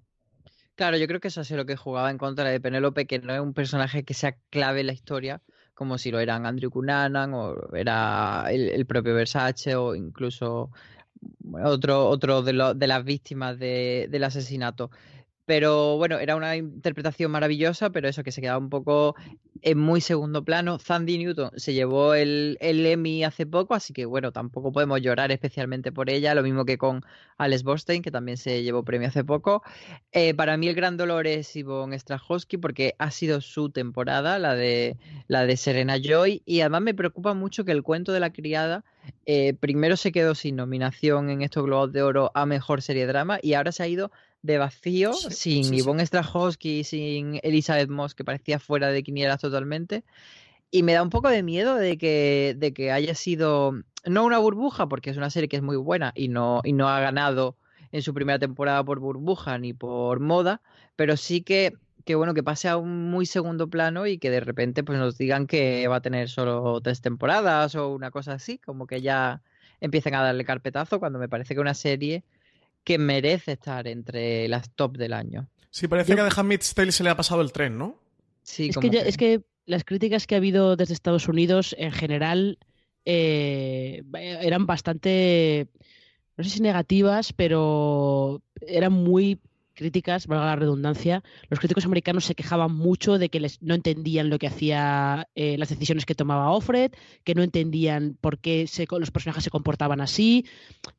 [0.75, 3.33] Claro, yo creo que eso es lo que jugaba en contra de Penélope, que no
[3.33, 5.41] es un personaje que sea clave en la historia,
[5.73, 10.71] como si lo eran Andrew Cunanan o era el, propio Versace o incluso
[11.55, 14.91] otro, otro de, de las víctimas de- del asesinato.
[15.49, 19.17] Pero bueno, era una interpretación maravillosa, pero eso que se quedaba un poco
[19.63, 20.79] en muy segundo plano.
[20.79, 25.91] Sandy Newton se llevó el, Emmy hace poco, así que bueno, tampoco podemos llorar especialmente
[25.91, 27.03] por ella, lo mismo que con
[27.39, 29.63] Alex Borstein, que también se llevó premio hace poco.
[30.13, 34.55] Eh, para mí el gran dolor es Yvonne Strahovski porque ha sido su temporada, la
[34.55, 38.35] de, la de Serena Joy, y además me preocupa mucho que el cuento de la
[38.35, 38.85] criada
[39.25, 43.39] eh, primero se quedó sin nominación en estos Globos de Oro a Mejor Serie Drama
[43.43, 44.11] y ahora se ha ido
[44.43, 45.77] de vacío, Sí, sin sí, sí.
[45.79, 50.05] Yvonne Strahovski, sin Elizabeth Moss, que parecía fuera de quinielas totalmente.
[50.71, 53.73] Y me da un poco de miedo de que, de que haya sido,
[54.05, 56.89] no una burbuja, porque es una serie que es muy buena y no, y no
[56.89, 57.57] ha ganado
[57.91, 60.61] en su primera temporada por burbuja ni por moda,
[60.95, 61.75] pero sí que,
[62.05, 65.17] que bueno, que pase a un muy segundo plano y que de repente pues nos
[65.17, 69.41] digan que va a tener solo tres temporadas o una cosa así, como que ya
[69.81, 72.25] empiecen a darle carpetazo cuando me parece que una serie
[72.89, 75.47] que merece estar entre las top del año.
[75.69, 78.01] Sí, parece Yo- que a The Handmaid's Tale se le ha pasado el tren, ¿no?
[78.43, 81.93] Sí, es, como que es que las críticas que ha habido desde Estados Unidos en
[81.93, 82.59] general
[83.05, 85.69] eh, eran bastante,
[86.39, 89.39] no sé si negativas, pero eran muy
[89.79, 91.23] críticas, valga la redundancia.
[91.49, 95.57] Los críticos americanos se quejaban mucho de que les, no entendían lo que hacía, eh,
[95.59, 96.93] las decisiones que tomaba Offred,
[97.25, 100.45] que no entendían por qué se- los personajes se comportaban así.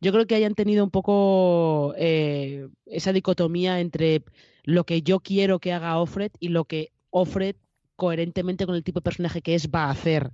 [0.01, 4.23] Yo creo que hayan tenido un poco eh, esa dicotomía entre
[4.63, 7.55] lo que yo quiero que haga Offred y lo que Offred
[7.95, 10.32] coherentemente con el tipo de personaje que es va a hacer.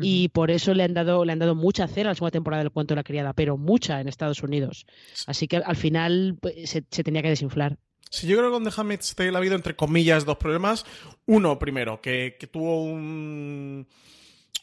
[0.00, 2.62] Y por eso le han dado le han dado mucha cera a la segunda temporada
[2.62, 4.86] del cuento de la criada, pero mucha en Estados Unidos.
[5.26, 7.78] Así que al final pues, se, se tenía que desinflar.
[8.10, 10.84] Sí, yo creo que con The Handmaid's Tale ha habido, entre comillas, dos problemas.
[11.26, 13.88] Uno, primero, que, que tuvo un,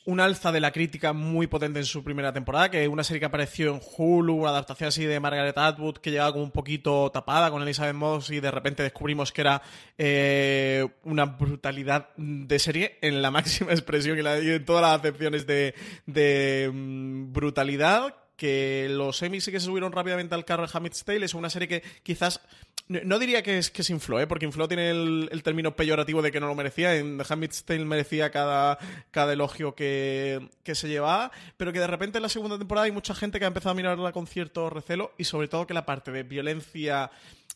[0.05, 3.25] un alza de la crítica muy potente en su primera temporada, que una serie que
[3.25, 7.51] apareció en Hulu, una adaptación así de Margaret Atwood, que llegaba como un poquito tapada
[7.51, 9.61] con Elizabeth Moss y de repente descubrimos que era
[9.97, 15.75] eh, una brutalidad de serie en la máxima expresión y, en todas las acepciones de,
[16.05, 21.03] de mm, brutalidad que los Emmys sí que se subieron rápidamente al carro de Hamid's
[21.03, 21.23] Tale.
[21.23, 22.41] Es una serie que quizás.
[22.87, 24.25] No diría que es que se infló, ¿eh?
[24.25, 26.95] porque infló tiene el, término peyorativo de que no lo merecía.
[26.95, 28.79] En The Hamid's Tale merecía cada,
[29.11, 32.91] cada elogio que, que, se llevaba, pero que de repente en la segunda temporada hay
[32.91, 35.85] mucha gente que ha empezado a mirarla con cierto recelo y sobre todo que la
[35.85, 37.11] parte de violencia.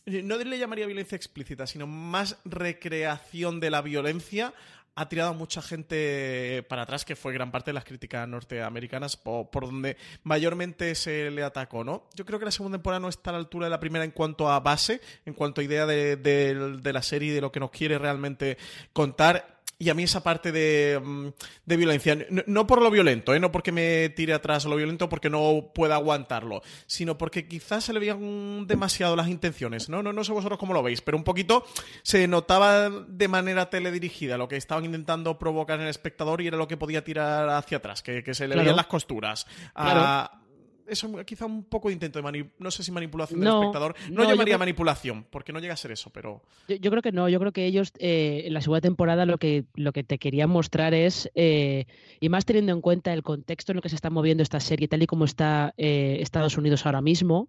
[0.06, 4.54] No le llamaría violencia explícita, sino más recreación de la violencia
[4.96, 9.16] ha tirado a mucha gente para atrás, que fue gran parte de las críticas norteamericanas,
[9.16, 12.08] por, donde mayormente se le atacó, ¿no?
[12.14, 14.10] Yo creo que la segunda temporada no está a la altura de la primera en
[14.10, 17.60] cuanto a base, en cuanto a idea de, de la serie y de lo que
[17.60, 18.56] nos quiere realmente
[18.94, 21.28] contar y a mí esa parte de, mm,
[21.66, 22.16] violencia,
[22.46, 23.40] no, por lo violento, ¿eh?
[23.40, 27.92] no porque me tire atrás lo violento porque no pueda aguantarlo, sino porque quizás se
[27.92, 29.88] le veían demasiado las intenciones.
[29.88, 31.66] No, no, no sé vosotros cómo lo veis, pero un poquito
[32.02, 36.56] se notaba de manera teledirigida lo que estaban intentando provocar en el espectador y era
[36.56, 39.46] lo que podía tirar hacia atrás, que, se le veían las costuras.
[40.88, 43.94] Eso quizá un poco de intento de no sé si manipulación del espectador.
[44.10, 46.42] No, llamaría manipulación, porque no llega a ser eso, pero.
[46.68, 49.64] Yo, creo que no, yo creo que ellos eh, en la segunda temporada lo que,
[49.74, 51.86] lo que te querían mostrar es, eh,
[52.20, 54.88] y más teniendo en cuenta el contexto en el que se está moviendo esta serie,
[54.88, 57.48] tal y como está eh, Estados Unidos ahora mismo,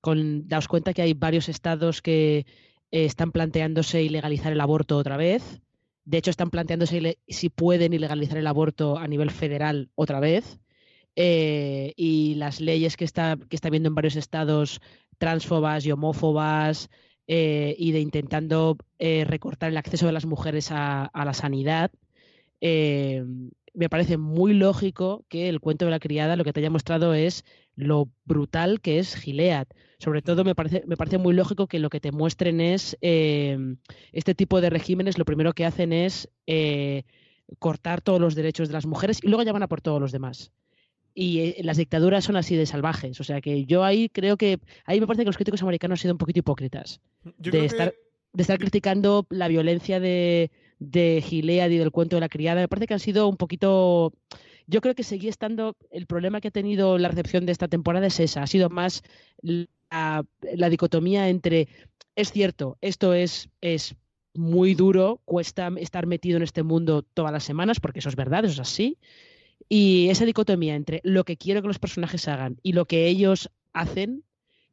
[0.00, 2.46] con, daos cuenta que hay varios estados que
[2.90, 5.60] están planteándose ilegalizar el aborto otra vez.
[6.04, 10.58] De hecho, están planteándose si pueden ilegalizar el aborto a nivel federal otra vez.
[11.18, 14.82] Eh, y las leyes que está, que está viendo en varios estados
[15.16, 16.90] transfobas y homófobas
[17.26, 21.90] eh, y de intentando eh, recortar el acceso de las mujeres a, la sanidad,
[22.60, 27.14] me parece muy lógico que el cuento de la criada lo que te haya mostrado
[27.14, 27.44] es
[27.74, 29.66] lo brutal que es Gilead.
[29.98, 34.34] Sobre todo me parece, me parece muy lógico que lo que te muestren es este
[34.34, 36.28] tipo de regímenes, lo primero que hacen es
[37.58, 40.12] cortar todos los derechos de las mujeres y luego ya van a por todos los
[40.12, 40.52] demás
[41.16, 43.18] y eh, las dictaduras son así de salvajes.
[43.20, 46.02] O sea que yo ahí creo que, ahí me parece que los críticos americanos han
[46.02, 47.00] sido un poquito hipócritas.
[47.38, 47.94] de, estar,
[48.34, 52.60] de estar criticando la violencia de, de Gilead y del cuento de la criada.
[52.60, 54.12] Me parece que han sido un poquito...
[54.66, 58.08] Yo creo que seguía estando, el problema que ha tenido la recepción de esta temporada
[58.08, 59.04] es esa, ha sido más
[59.40, 61.68] la, dicotomía entre,
[62.16, 63.94] es cierto, esto es, es
[64.34, 68.44] muy duro, cuesta estar metido en este mundo todas las semanas, porque eso es verdad,
[68.44, 68.98] eso es así,
[69.68, 73.50] y esa dicotomía entre lo que quiero que los personajes hagan y lo que ellos
[73.72, 74.22] hacen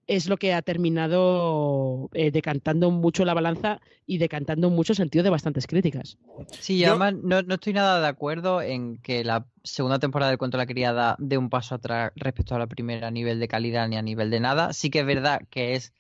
[0.08, 5.30] es lo que ha terminado eh, decantando mucho la balanza y decantando mucho sentido de
[5.30, 6.18] bastantes críticas.
[6.60, 10.58] Sí, además no, no, estoy nada de acuerdo en que la segunda temporada del Cuento
[10.58, 13.88] de la Criada dé un paso atrás respecto a la primera a nivel de calidad
[13.88, 14.74] ni a nivel de nada.
[14.74, 15.94] Sí que es verdad que es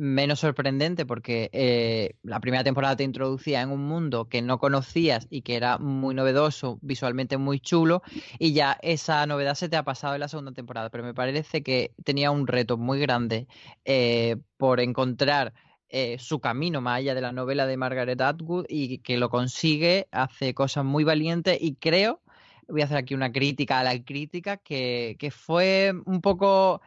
[0.00, 5.26] menos sorprendente porque eh, la primera temporada te introducía en un mundo que no conocías
[5.28, 8.00] y que era muy novedoso, visualmente muy chulo,
[8.38, 10.88] y ya esa novedad se te ha pasado en la segunda temporada.
[10.88, 13.46] Pero me parece que tenía un reto muy grande
[13.84, 15.52] eh, por encontrar
[15.90, 20.08] eh, su camino más allá de la novela de Margaret Atwood y que lo consigue,
[20.12, 22.22] hace cosas muy valientes y creo,
[22.68, 26.80] voy a hacer aquí una crítica a la crítica, que, que fue un poco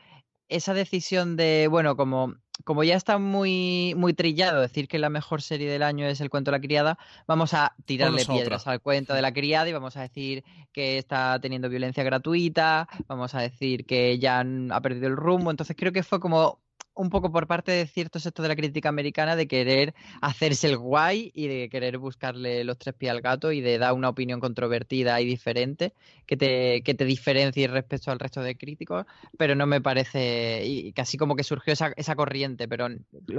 [0.48, 5.42] esa decisión de, bueno, como como ya está muy, muy trillado decir que la mejor
[5.42, 6.98] serie del año es El cuento de la criada,
[7.28, 11.40] vamos a tirarle piedras al cuento de la criada y vamos a decir que está
[11.42, 15.52] teniendo violencia gratuita, vamos a decir que ya ha perdido el rumbo.
[15.52, 16.63] Entonces creo que fue como
[16.96, 20.78] un poco por parte de cierto sector de la crítica americana de querer hacerse el
[20.78, 24.40] guay y de querer buscarle los tres pies al gato y de dar una opinión
[24.40, 25.94] controvertida y diferente
[26.26, 29.06] que te, que te diferencie respecto al resto de críticos,
[29.38, 32.88] pero no me parece, y casi como que surgió esa, esa corriente, pero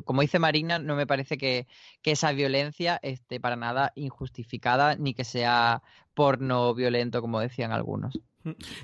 [0.05, 1.67] como dice Marina, no me parece que,
[2.03, 5.83] que esa violencia esté para nada injustificada ni que sea
[6.15, 8.19] porno violento, como decían algunos.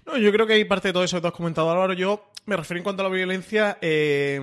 [0.07, 1.93] No, yo creo que hay parte de todo eso que tú has comentado, Álvaro.
[1.93, 4.37] Yo me refiero en cuanto a la violencia, eh,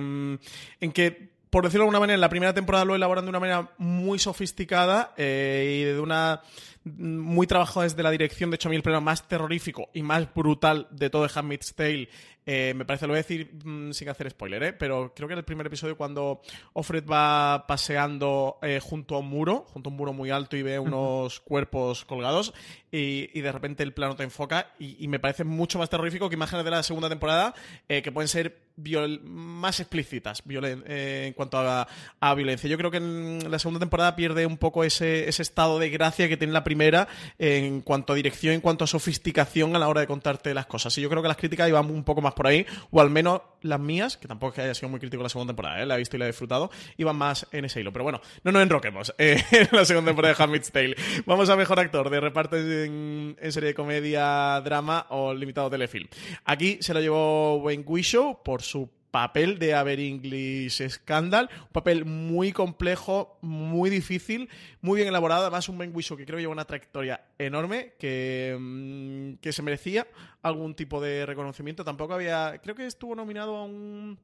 [0.80, 3.40] en que, por decirlo de alguna manera, en la primera temporada lo elaboran de una
[3.40, 6.42] manera muy sofisticada eh, y de una
[6.84, 8.50] muy trabajado desde la dirección.
[8.50, 11.74] De hecho, a mí el problema más terrorífico y más brutal de todo de Handmaid's
[11.74, 12.08] Tale,
[12.50, 14.72] eh, me parece, lo voy a decir mm, sin hacer spoiler, ¿eh?
[14.72, 16.40] pero creo que en el primer episodio cuando
[16.72, 20.62] Offred va paseando eh, junto a un muro, junto a un muro muy alto y
[20.62, 22.54] ve unos cuerpos colgados
[22.90, 26.64] y, de repente el plano te enfoca y, me parece mucho más terrorífico que imágenes
[26.64, 27.54] de la segunda temporada
[27.86, 28.68] que pueden ser
[29.24, 31.86] más explícitas eh, en cuanto a,
[32.34, 32.68] violencia.
[32.68, 36.28] Yo creo que en la segunda temporada pierde un poco ese, ese estado de gracia
[36.28, 37.08] que tiene la primera
[37.38, 40.96] en cuanto a dirección, en cuanto a sofisticación a la hora de contarte las cosas.
[40.98, 43.40] Y yo creo que las críticas iban un poco más por ahí, o al menos
[43.62, 45.86] las mías, que tampoco es que haya sido muy crítico la segunda temporada, ¿eh?
[45.86, 47.92] la he visto y la he disfrutado, iban más en ese hilo.
[47.92, 50.96] Pero bueno, no nos enroquemos eh, en la segunda temporada de Handmaid's Tale.
[51.26, 56.08] Vamos a mejor actor de reparto en, serie de comedia, drama o limitado telefilm.
[56.44, 61.48] Aquí se lo llevó Wayne Wishow por su papel de Aver English Scandal.
[61.52, 64.48] Un papel muy complejo, muy difícil,
[64.80, 65.42] muy bien elaborado.
[65.42, 70.06] Además, un Ben Whishaw que creo lleva una trayectoria enorme, que, mm, que se merecía
[70.42, 71.84] algún tipo de reconocimiento.
[71.84, 72.60] Tampoco había.
[72.62, 74.18] Creo que estuvo nominado a un.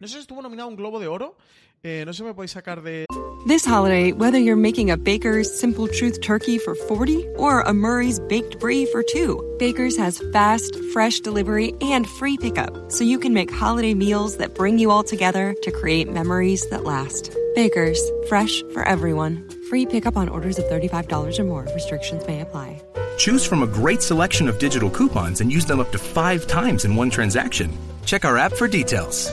[0.00, 1.36] No sé si estuvo nominado a un Globo de Oro
[1.84, 3.06] Eh, no sé me podéis sacar de...
[3.46, 8.18] This holiday, whether you're making a Baker's Simple Truth turkey for 40 or a Murray's
[8.18, 13.32] Baked Brie for 2, Baker's has fast, fresh delivery and free pickup, so you can
[13.32, 17.32] make holiday meals that bring you all together to create memories that last.
[17.54, 19.48] Baker's, fresh for everyone.
[19.70, 21.66] Free pickup on orders of $35 or more.
[21.74, 22.82] Restrictions may apply.
[23.18, 26.84] Choose from a great selection of digital coupons and use them up to five times
[26.84, 27.70] in one transaction.
[28.04, 29.32] Check our app for details.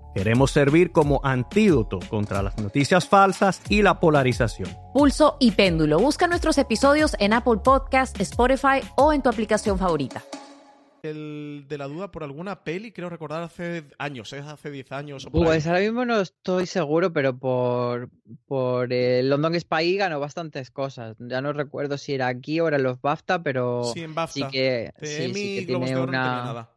[0.13, 4.69] Queremos servir como antídoto contra las noticias falsas y la polarización.
[4.93, 5.99] Pulso y péndulo.
[5.99, 10.23] Busca nuestros episodios en Apple Podcast, Spotify o en tu aplicación favorita
[11.03, 14.39] el de la duda por alguna peli, creo recordar hace años, ¿eh?
[14.39, 15.27] hace 10 años.
[15.31, 18.09] pues ahora mismo no estoy seguro, pero por,
[18.45, 21.15] por el London Spy ganó bastantes cosas.
[21.19, 24.33] Ya no recuerdo si era aquí o era en los BAFTA, pero sí, en BAFTA.
[24.33, 26.69] sí que, sí, que tiene una...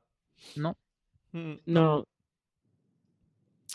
[0.57, 0.77] No,
[1.33, 1.55] mm,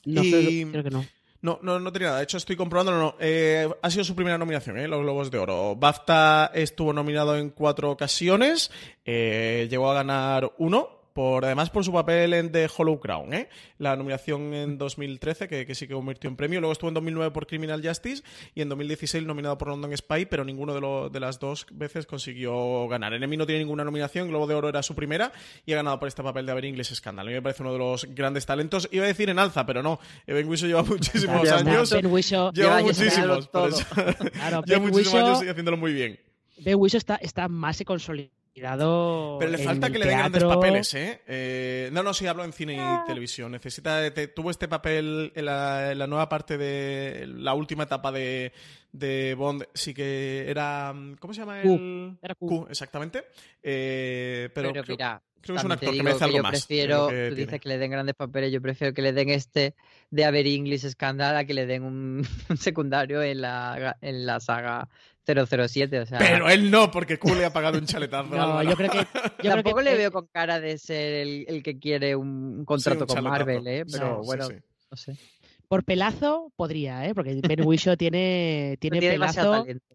[0.06, 0.24] no.
[0.24, 1.06] No, creo que no.
[1.42, 2.18] No, no, no tenía nada.
[2.20, 2.92] De hecho, estoy comprobando.
[2.92, 4.88] No, eh, ha sido su primera nominación, ¿eh?
[4.88, 5.76] los Globos de Oro.
[5.76, 8.72] BAFTA estuvo nominado en cuatro ocasiones.
[9.06, 10.99] Eh, llegó a ganar uno
[11.44, 13.50] además por su papel en The Hollow Crown, ¿eh?
[13.78, 16.60] la nominación en 2013, que, sí que convirtió en premio.
[16.60, 18.24] Luego estuvo en 2009 por Criminal Justice
[18.56, 22.88] y en 2016 nominado por London Spy, pero ninguno de, de las dos veces consiguió
[22.88, 23.14] ganar.
[23.14, 25.32] Enemy no tiene ninguna nominación, Globo de Oro era su primera
[25.66, 27.28] y ha ganado por este papel de haber inglés Scandal.
[27.28, 28.88] A mí me parece uno de los grandes talentos.
[28.92, 30.00] Iba a decir en alza, pero no.
[30.26, 31.90] Ben Whishaw lleva muchísimos años.
[32.54, 33.50] lleva, muchísimos.
[34.66, 36.20] lleva muchísimos años y haciéndolo muy bien.
[36.58, 37.86] Ben Whishaw está, está más que
[38.62, 41.22] pero le falta que le den grandes papeles, ¿eh?
[41.28, 41.90] ¿eh?
[41.92, 43.04] No, no, sí hablo en cine y ah.
[43.06, 43.52] televisión.
[43.52, 44.14] Necesita.
[44.34, 47.26] tuvo este papel en la, nueva parte de.
[47.28, 48.52] La última etapa de,
[48.92, 49.66] de Bond.
[49.74, 50.94] Sí que era.
[51.20, 51.62] ¿Cómo se llama?
[51.62, 52.18] El...
[52.22, 52.68] Era Q.
[52.70, 53.26] exactamente.
[53.62, 56.52] Eh, pero, pero creo, mira, creo que es un actor que merece algo yo más.
[56.52, 58.52] Prefiero, tú dices que le den grandes papeles.
[58.52, 59.76] Yo prefiero que le den este
[60.10, 62.24] de Haber English Scandal a que le den un,
[62.58, 64.90] secundario en la, en la saga
[65.36, 66.20] 007, o sea...
[66.20, 68.30] Pero él no, porque Q le ha pagado un chaletazo.
[68.36, 69.08] no, yo creo que...
[69.44, 73.08] Yo Tampoco creo le veo con cara de ser el, el que quiere un, contrato
[73.08, 73.86] con Marvel, ¿eh?
[73.92, 75.18] Pero bueno, no sé.
[75.68, 77.14] Por pelazo podría, ¿eh?
[77.14, 79.52] Porque Ben Whishaw tiene, tiene, tiene pelazo...
[79.52, 79.90] talento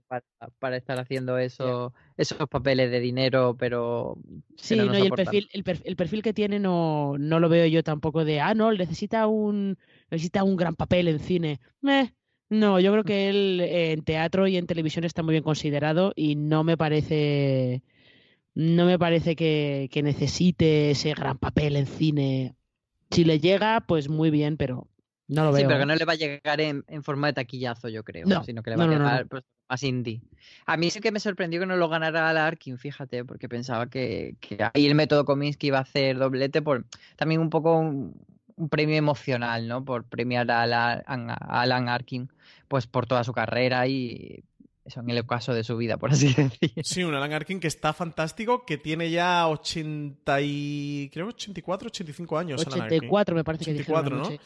[0.59, 4.16] para, estar haciendo eso, esos papeles de dinero, pero...
[4.57, 8.24] Sí, no, y el perfil, el, perfil, que tiene no, no lo veo yo tampoco
[8.24, 9.76] de, ah, no, necesita un,
[10.11, 11.61] necesita un gran papel en cine.
[11.80, 12.14] Meh,
[12.51, 16.36] no, yo creo que él en teatro y en televisión está muy bien considerado y
[16.36, 17.82] no me parece
[18.55, 22.55] no me parece que, necesite ese gran papel en cine.
[23.11, 24.86] Si le llega, pues muy bien, pero
[25.26, 25.62] no lo veo.
[25.62, 28.62] Sí, pero que no le va a llegar en, forma de taquillazo, yo creo, sino
[28.62, 30.22] que le va a llegar pues, más indie.
[30.66, 33.88] A mí sí que me sorprendió que no lo ganara la Arkin, fíjate, porque pensaba
[33.88, 34.36] que,
[34.72, 36.84] ahí el método Kominsky iba a hacer doblete por
[37.16, 38.14] también un poco un
[38.71, 39.85] premio emocional, ¿no?
[39.85, 42.31] Por premiar a, Alan Arkin,
[42.69, 44.45] pues por toda su carrera y
[44.85, 46.73] eso en el caso de su vida, por así decir.
[46.83, 51.11] Sí, un Alan Arkin que está fantástico, que tiene ya 80 y...
[51.13, 52.67] creo 84, 85 años.
[52.67, 54.31] 84 me parece 84, que ¿no?
[54.31, 54.39] Mm.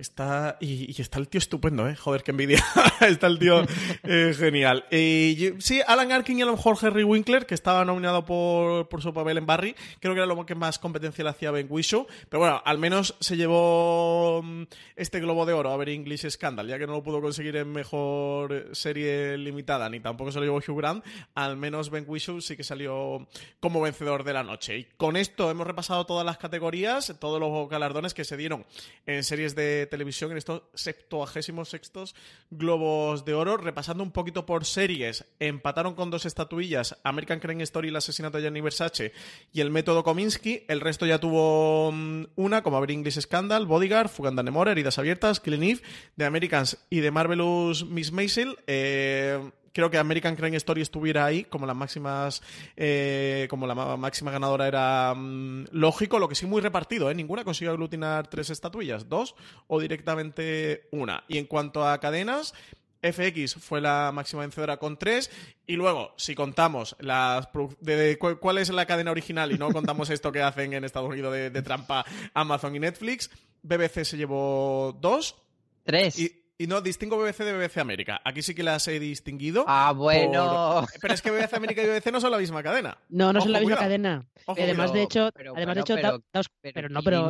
[0.00, 1.94] Está, y, está el tío estupendo, ¿eh?
[1.94, 2.62] Joder, qué envidia.
[3.00, 3.64] está el tío
[4.02, 4.84] eh, genial.
[4.90, 9.12] sí, Alan Arkin y a lo mejor Harry Winkler, que estaba nominado por, por su
[9.14, 9.76] papel en Barry.
[10.00, 12.06] Creo que era lo que más competencia le hacía Ben Whishaw.
[12.28, 14.62] Pero bueno, al menos se llevó mm,
[14.96, 17.70] este Globo de Oro a ver English Scandal, ya que no lo pudo conseguir en
[17.70, 21.04] mejor serie limitada, ni tampoco se lo llevó Hugh Grant.
[21.34, 23.28] Al menos Ben Whishaw sí que salió
[23.60, 24.78] como vencedor de la noche.
[24.78, 28.66] Y con esto hemos repasado todas las categorías, todos los galardones que se dieron
[29.06, 32.14] en series de televisión en estos 76
[32.50, 33.58] Globos de Oro.
[33.58, 38.44] Repasando un poquito por series, empataron con dos estatuillas American Crime Story, el asesinato de
[38.44, 39.12] Gianni Versace
[39.52, 40.64] y el método Kominsky.
[40.68, 45.40] El resto ya tuvo mm, una, como Aver English Scandal, Bodyguard, Fuganda Nemora, Heridas Abiertas,
[45.40, 45.82] Killing Eve,
[46.16, 48.56] The Americans y The Marvelous Miss Maisel.
[48.66, 49.38] Eh,
[49.76, 52.42] creo que American Crime Story estuviera ahí como las máximas
[52.76, 57.14] eh, como la ma- máxima ganadora era mm, lógico lo que sí muy repartido ¿eh?
[57.14, 59.34] ninguna consiguió aglutinar tres estatuillas dos
[59.68, 62.54] o directamente una y en cuanto a cadenas
[63.02, 65.30] FX fue la máxima vencedora con tres
[65.66, 67.46] y luego si contamos las
[67.80, 70.84] de, de cu- cuál es la cadena original y no contamos esto que hacen en
[70.84, 72.04] Estados Unidos de, de trampa
[72.34, 73.30] Amazon y Netflix
[73.62, 75.36] BBC se llevó dos
[75.84, 76.18] Tres.
[76.18, 78.20] y, y no, distingo BBC de BBC América.
[78.24, 79.64] Aquí sí que las he distinguido.
[79.68, 80.80] Ah, bueno.
[80.90, 82.96] por- Pero es que BBC América y BBC no son la misma cadena.
[83.08, 83.84] No, no Ojo, son la misma cuidado.
[83.84, 84.26] cadena.
[84.46, 84.92] Ojo, además, cuidado.
[84.94, 87.28] de hecho, Pero además de hecho, pero- da- Pero, pero no, pero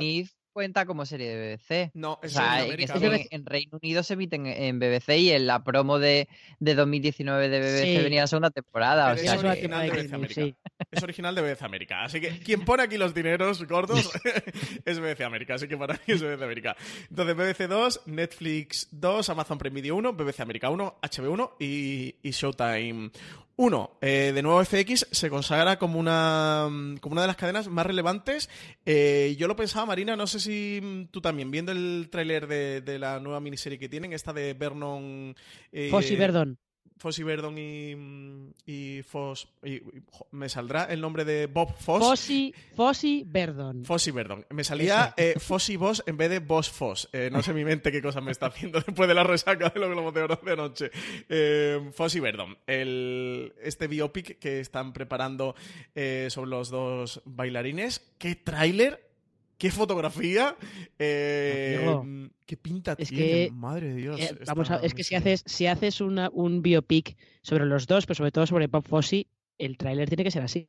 [0.57, 1.90] cuenta como serie de BBC.
[1.92, 2.94] No, O es sea, en en, América.
[2.98, 3.12] ¿no?
[3.12, 6.28] en- en Reino Unido se emiten en BBC y en la promo de,
[6.61, 8.02] de 2019 de BBC Sí.
[8.02, 9.12] venía la segunda temporada.
[9.12, 10.40] O sea, es eso que- original de BBC América.
[10.40, 10.57] sí.
[10.90, 12.04] Es original de BBC América.
[12.04, 14.11] Así que quien pone aquí los dineros gordos
[14.86, 15.57] es BBC América.
[15.57, 16.74] Así que para mí es BBC América.
[17.11, 22.14] Entonces, BBC 2, Netflix 2, Amazon Prime Video 1, BBC América 1, HBO 1 y,
[22.22, 23.11] y Showtime
[23.57, 23.98] 1.
[24.02, 26.68] Eh, de nuevo, FX se consagra como una,
[27.00, 28.50] como una de las cadenas más relevantes.
[28.84, 32.98] Eh, yo lo pensaba, Marina, no sé si mm, tú también, viendo el tráiler de,
[32.98, 35.34] la nueva miniserie que tienen, esta de Vernon...
[35.72, 36.59] eh, Foss y Verdon.
[36.99, 37.94] Foss y Verdon y,
[38.66, 39.49] y Foss.
[39.62, 42.03] y- y- jo, me saldrá el nombre de Bob Foss.
[42.03, 43.84] Fossi, Fossi Verdon.
[43.84, 44.47] Foss y Verdon.
[44.51, 47.09] Me salía eh, Foss y Boss en vez de Boss Foss.
[47.12, 49.78] Eh, no sé mi mente qué cosa me está haciendo después de la resaca de
[49.80, 50.90] los globos de oro de anoche.
[51.28, 52.57] Eh, Foss y Verdon.
[52.66, 55.55] El, este biopic que están preparando
[55.94, 58.14] eh, sobre los dos bailarines.
[58.18, 59.05] ¡Qué tráiler!
[59.59, 60.57] ¡Qué fotografía!
[60.98, 63.46] Eh, Amigo, ¡Qué pinta es tiene!
[63.46, 64.20] que, Madre de Dios.
[64.20, 68.07] Eh, vamos a, es que si haces, si haces una, un biopic sobre los dos,
[68.07, 69.26] pero sobre todo sobre Bob Fosse,
[69.59, 70.68] el tráiler tiene que ser así.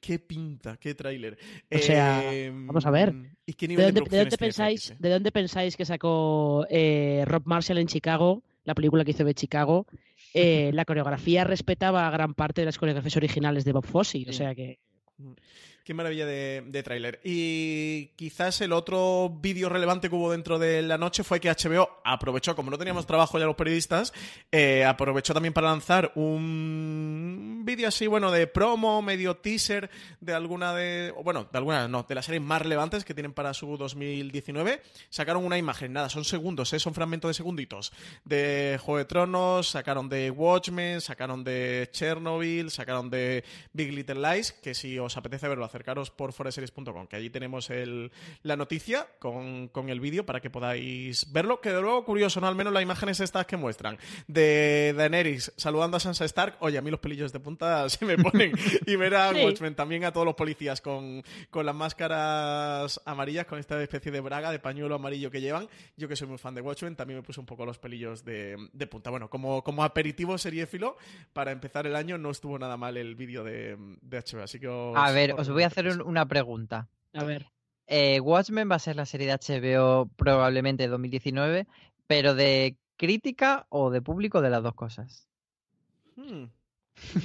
[0.00, 0.76] ¡Qué pinta!
[0.76, 1.38] ¡Qué tráiler!
[1.74, 3.14] O sea, vamos a ver.
[3.46, 4.94] ¿Y qué ¿De dónde, de pensáis?
[4.98, 9.34] ¿De dónde pensáis que sacó eh, Rob Marshall en Chicago, la película que hizo de
[9.34, 9.86] Chicago?
[10.34, 14.32] Eh, la coreografía respetaba a gran parte de las coreografías originales de Bob Fosse, o
[14.32, 14.78] sea que
[15.84, 17.20] Qué maravilla de, de tráiler.
[17.24, 22.00] Y quizás el otro vídeo relevante que hubo dentro de la noche fue que HBO
[22.02, 24.14] aprovechó, como no teníamos trabajo ya los periodistas,
[24.50, 30.74] eh, aprovechó también para lanzar un vídeo así, bueno, de promo, medio teaser de alguna
[30.74, 34.80] de, bueno, de alguna, no, de las series más relevantes que tienen para su 2019.
[35.10, 36.78] Sacaron una imagen, nada, son segundos, ¿eh?
[36.80, 37.92] son fragmentos de segunditos.
[38.24, 44.52] De Juego de Tronos, sacaron de Watchmen, sacaron de Chernobyl, sacaron de Big Little Lies,
[44.52, 48.12] que si os apetece verlo, acercaros por foreseries.com, que allí tenemos el,
[48.44, 51.60] la noticia con, con el vídeo para que podáis verlo.
[51.60, 52.46] Que de luego, curioso, ¿no?
[52.46, 53.98] Al menos las imágenes estas que muestran
[54.28, 56.56] de Daenerys saludando a Sansa Stark.
[56.60, 58.52] Oye, a mí los pelillos de punta se me ponen.
[58.86, 59.42] y ver a Sí.
[59.44, 64.20] Watchmen también a todos los policías con, con las máscaras amarillas, con esta especie de
[64.20, 65.68] braga, de pañuelo amarillo que llevan.
[65.96, 68.56] Yo que soy muy fan de Watchmen, también me puse un poco los pelillos de,
[68.72, 69.10] de punta.
[69.10, 70.96] Bueno, como, como aperitivo seriéfilo,
[71.32, 74.68] para empezar el año no estuvo nada mal el vídeo de, de HBO, así que
[74.68, 76.88] os- A ver, os os voy a hacer un- una pregunta.
[77.12, 77.46] a ver.
[77.86, 81.66] Eh, Watchmen va a ser la serie de HBO probablemente de 2019,
[82.06, 85.28] pero de crítica o de público de las dos cosas.
[86.16, 86.44] Hmm.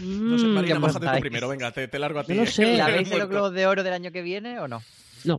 [0.01, 2.33] No sé, Marina, ¿Qué mójate tú primero, venga, te, te largo a ti.
[2.33, 2.75] No sé.
[2.75, 3.29] ¿La veis en los.
[3.29, 4.81] Globos de Oro del año que viene o no?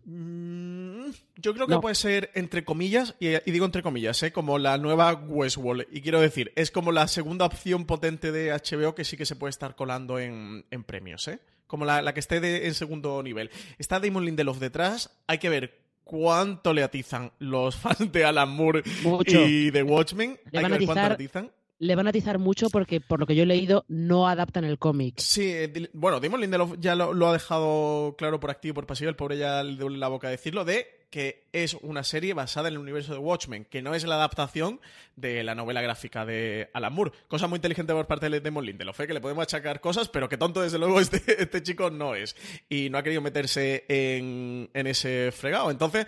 [0.04, 1.80] Mm, Yo creo que No.
[1.80, 4.32] puede ser, entre comillas, y, y digo entre comillas, ¿eh?
[4.32, 5.86] como la nueva Westworld.
[5.90, 9.36] Y quiero decir, es como la segunda opción potente de HBO que sí que se
[9.36, 11.40] puede estar colando en, en premios, ¿eh?
[11.70, 13.48] Como la, la que esté de- en segundo nivel.
[13.78, 18.82] Está Damon Lindelof detrás, hay que ver cuánto le atizan los fans de Alan Moore
[19.04, 19.46] Mucho.
[19.46, 20.38] y de Watchmen.
[20.50, 21.50] Le hay van que ver cuánto le atizan.
[21.78, 24.78] Le van a atizar mucho porque, por lo que yo he leído, no adaptan el
[24.78, 25.14] cómic.
[25.18, 28.86] Sí, eh, bueno, Damon Lindelof ya lo, lo ha dejado claro por activo y por
[28.86, 32.68] pasivo, el pobre ya le duele la boca decirlo, de que es una serie basada
[32.68, 34.80] en el universo de Watchmen, que no es la adaptación
[35.16, 37.12] de la novela gráfica de Alan Moore.
[37.28, 39.06] Cosa muy inteligente por parte de Damon Lindelof, ¿eh?
[39.06, 42.36] que le podemos achacar cosas, pero que tonto desde luego este, este chico no es.
[42.68, 45.70] Y no ha querido meterse en, en ese fregado.
[45.70, 46.06] Entonces,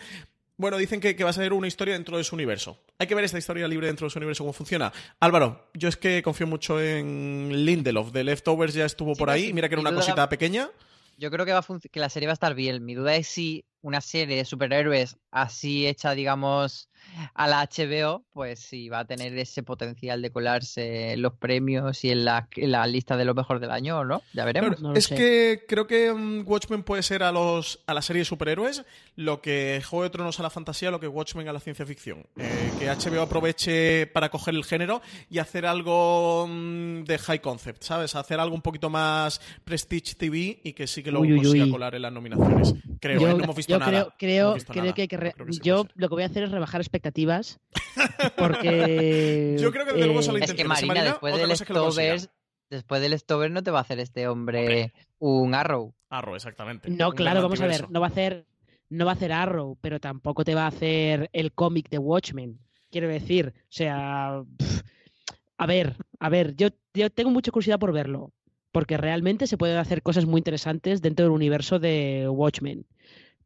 [0.56, 2.78] bueno, dicen que, que va a ser una historia dentro de su universo.
[2.98, 4.92] Hay que ver esta historia libre dentro de su universo, cómo funciona.
[5.18, 8.12] Álvaro, yo es que confío mucho en Lindelof.
[8.12, 9.52] De Leftovers ya estuvo Sí, por ahí.
[9.52, 10.70] Mira que era una cosita pequeña.
[11.16, 12.84] Yo creo que, va a que la serie va a estar bien.
[12.84, 16.90] Mi duda es si una serie de superhéroes así hecha, digamos,
[17.34, 22.04] a la HBO, pues sí va a tener ese potencial de colarse en los premios
[22.04, 24.22] y en la, en la lista de lo mejor del año, ¿no?
[24.32, 24.76] Ya veremos.
[24.76, 28.84] Claro, es que creo que Watchmen puede ser a los a la serie de superhéroes
[29.16, 32.26] lo que Juego de Tronos a la fantasía, lo que Watchmen a la ciencia ficción.
[32.36, 37.82] Eh, que HBO aproveche para coger el género y hacer algo mm, de high concept,
[37.82, 38.14] ¿sabes?
[38.14, 41.64] Hacer algo un poquito más Prestige TV y que sí que lo Uy, uy, consiga
[41.64, 41.70] uy.
[41.70, 42.74] colar en las nominaciones.
[43.00, 43.34] Creo, yo ¿eh?
[43.34, 43.90] no hemos visto yo nada.
[43.90, 44.94] creo, No creo, hemos visto creo nada.
[44.94, 46.80] que hay que re- Creo que sí yo lo que voy a hacer es rebajar
[46.92, 47.60] expectativas
[48.36, 50.64] porque Yo creo que desde luego la eh, Es que.
[50.64, 51.56] Marina, Marina, después del.
[51.56, 52.30] Stovers,
[52.70, 55.94] después del Stover no te va a hacer este hombre un Arrow.
[56.10, 56.90] Arrow, exactamente.
[56.90, 58.46] No, Un claro, vamos a ver, no va a hacer
[58.92, 62.58] no va a hacer Arrow, pero tampoco te va a hacer el cómic de Watchmen.
[62.90, 64.42] Quiero decir, o sea,
[65.56, 68.32] a ver, a ver, yo, yo tengo mucha curiosidad por verlo,
[68.70, 72.86] porque realmente se pueden hacer cosas muy interesantes dentro del universo de Watchmen.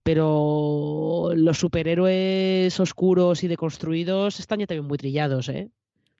[0.06, 5.68] Pero los superhéroes oscuros y deconstruidos están ya también muy trillados, ¿eh?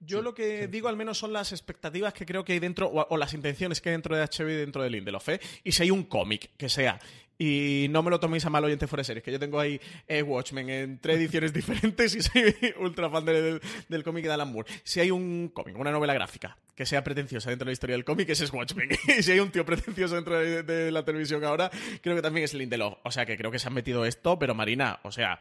[0.01, 3.07] Yo lo que digo al menos son las expectativas que creo que hay dentro, o,
[3.09, 5.39] o las intenciones que hay dentro de HBO y dentro de Lindelof, ¿eh?
[5.63, 6.99] Y si hay un cómic que sea.
[7.39, 9.79] Y no me lo toméis a mal oyente fuera de series, que yo tengo ahí
[10.07, 14.51] eh, Watchmen en tres ediciones diferentes y soy ultra fan del, del cómic de Alan
[14.51, 14.67] Moore.
[14.83, 18.05] Si hay un cómic, una novela gráfica, que sea pretenciosa dentro de la historia del
[18.05, 18.89] cómic, ese es Watchmen.
[19.19, 21.69] y si hay un tío pretencioso dentro de, de la televisión ahora,
[22.01, 22.95] creo que también es Lindelof.
[23.03, 25.39] O sea que creo que se han metido esto, pero Marina, o sea,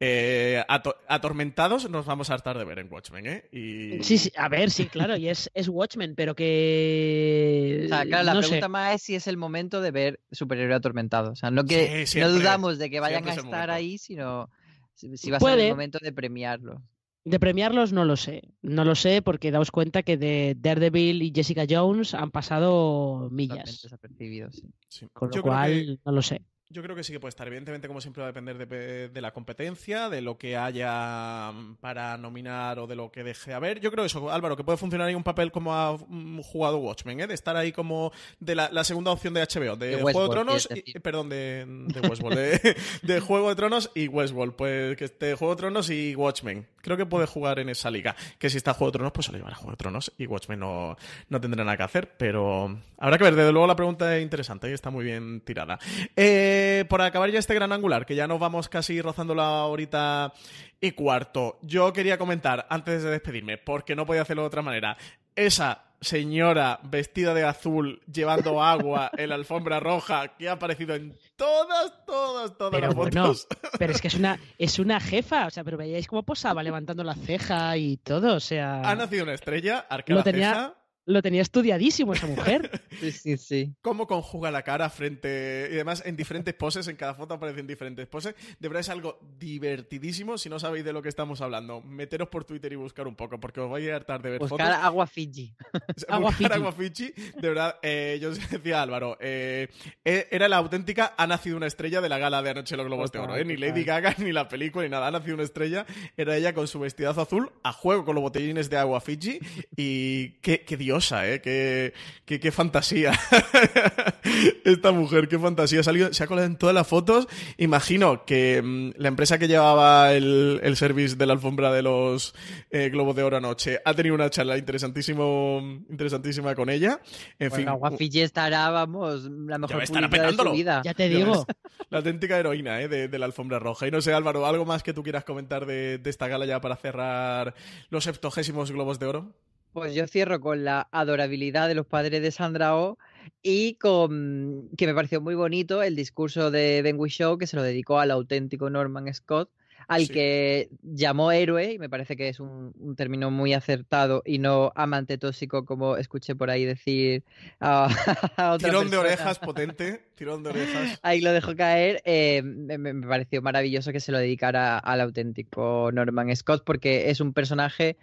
[0.00, 3.44] eh, ato- atormentados nos vamos a hartar de ver en Watchmen, ¿eh?
[3.52, 4.02] Y...
[4.04, 7.82] Sí, sí, a ver, sí, claro, y es, es Watchmen, pero que...
[7.86, 8.68] O sea, claro, la no pregunta sé.
[8.70, 11.34] más es si es el momento de ver superhéroe atormentado.
[11.38, 14.50] O sea, no que Sí, no dudamos de que vayan a estar ahí, sino
[14.94, 16.82] si, va a ser el momento de premiarlo.
[17.24, 18.42] De premiarlos no lo sé.
[18.60, 23.82] No lo sé porque daos cuenta que de Daredevil y Jessica Jones han pasado millas.
[23.82, 24.64] desapercibido, sí.
[24.88, 25.06] Sí.
[25.12, 26.42] Con lo Yo cual, que- no lo sé.
[26.70, 27.46] Yo creo que sí que puede estar.
[27.46, 31.76] Evidentemente, como siempre, va a depender de, de la competencia, de lo que haya mm,
[31.76, 33.80] para nominar o de lo que deje haber.
[33.80, 37.20] Yo creo eso, Álvaro, que puede funcionar ahí un papel como ha mm, jugado Watchmen,
[37.20, 37.26] ¿eh?
[37.26, 40.28] de estar ahí como de la, la segunda opción de HBO, de, De Juego de
[40.28, 41.00] Tronos, y- decir.
[41.00, 45.54] perdón, de, de Westworld, de, de Juego de Tronos y Westworld, pues que esté Juego
[45.54, 46.66] de Tronos y Watchmen.
[46.82, 48.14] Creo que puede jugar en esa liga.
[48.38, 50.26] Que si está Juego de Tronos, pues se lo llevará a Juego de Tronos y
[50.26, 50.96] Watchmen no,
[51.30, 53.34] no tendrá nada que hacer, pero habrá que ver.
[53.36, 55.78] Desde luego la pregunta es interesante y está muy bien tirada.
[56.16, 56.56] Eh,
[56.88, 60.32] por acabar ya este gran angular, que ya nos vamos casi rozando la horita
[60.80, 64.96] y cuarto, yo quería comentar antes de despedirme, porque no podía hacerlo de otra manera,
[65.34, 71.16] esa señora vestida de azul llevando agua en la alfombra roja que ha aparecido en
[71.36, 73.48] todas, todas, todas Pero las bueno, fotos.
[73.78, 77.02] pero es que es una, es una jefa, o sea, pero veíais cómo posaba levantando
[77.04, 80.74] la ceja y todo, o sea, Ha nacido una estrella, lo tenía, ceja.
[81.08, 82.82] Lo tenía estudiadísimo esa mujer.
[82.98, 83.74] Sí, sí, sí.
[83.80, 85.68] cómo conjuga la cara frente.
[85.70, 88.34] Y además en diferentes poses, en cada foto aparecen diferentes poses.
[88.58, 90.36] De verdad es algo divertidísimo.
[90.36, 93.38] Si no sabéis de lo que estamos hablando, meteros por Twitter y buscar un poco,
[93.38, 94.84] porque os vais a hartar de ver Buscar fotos.
[94.84, 95.54] agua Fiji.
[96.08, 96.52] Agua Buscar Fiji.
[96.60, 97.12] agua Fiji.
[97.40, 99.68] De verdad, eh, yo os decía a Álvaro, eh,
[100.04, 102.86] eh, era la auténtica, ha nacido una estrella de la gala de anoche de los
[102.86, 103.36] Globos de Oro.
[103.36, 103.68] Eh, Ni total.
[103.70, 105.06] Lady Gaga, ni la película, ni nada.
[105.06, 105.86] Ha nacido una estrella.
[106.16, 109.38] Era ella con su vestidazo azul, a juego con los botellines de agua Fiji.
[109.76, 111.40] Y qué, qué ¿eh?
[111.42, 111.92] Qué,
[112.24, 113.12] qué, qué fantasía.
[114.64, 115.80] Esta mujer, qué fantasía.
[115.80, 117.26] Ha salido- se ha colado en todas las fotos.
[117.56, 122.34] Imagino que mm, la empresa que llevaba el, el service de la alfombra de los
[122.70, 127.00] eh, Globos de Oro anoche ha tenido una charla interesantísimo, interesantísima con ella.
[127.38, 130.82] En Bueno, fin, estará, vamos, la mejor publicidad de su vida.
[130.84, 131.46] Ya te Ya digo.
[131.90, 132.88] La auténtica heroína ¿eh?
[132.88, 133.86] de, de la alfombra roja.
[133.86, 136.60] Y no sé, Álvaro, ¿algo más que tú quieras comentar de, de esta gala ya
[136.60, 137.54] para cerrar
[137.88, 139.32] los septogésimos globos de oro?
[139.78, 142.98] Pues yo cierro con la adorabilidad de los padres de Sandra Oh
[143.42, 147.62] y con que me pareció muy bonito el discurso de Ben Whishaw que se lo
[147.62, 149.50] dedicó al auténtico Norman Scott,
[149.86, 150.12] al Sí.
[150.12, 154.72] que llamó héroe, y me parece que es un, un término muy acertado y no
[154.74, 157.22] amante tóxico como escuché por ahí decir
[157.60, 157.86] a,
[158.36, 160.98] a otra Tirón de orejas potente, tirón de orejas.
[161.02, 162.02] Ahí lo dejó caer.
[162.04, 167.32] eh, me pareció maravilloso que se lo dedicara al auténtico Norman Scott, porque es un
[167.32, 167.96] personaje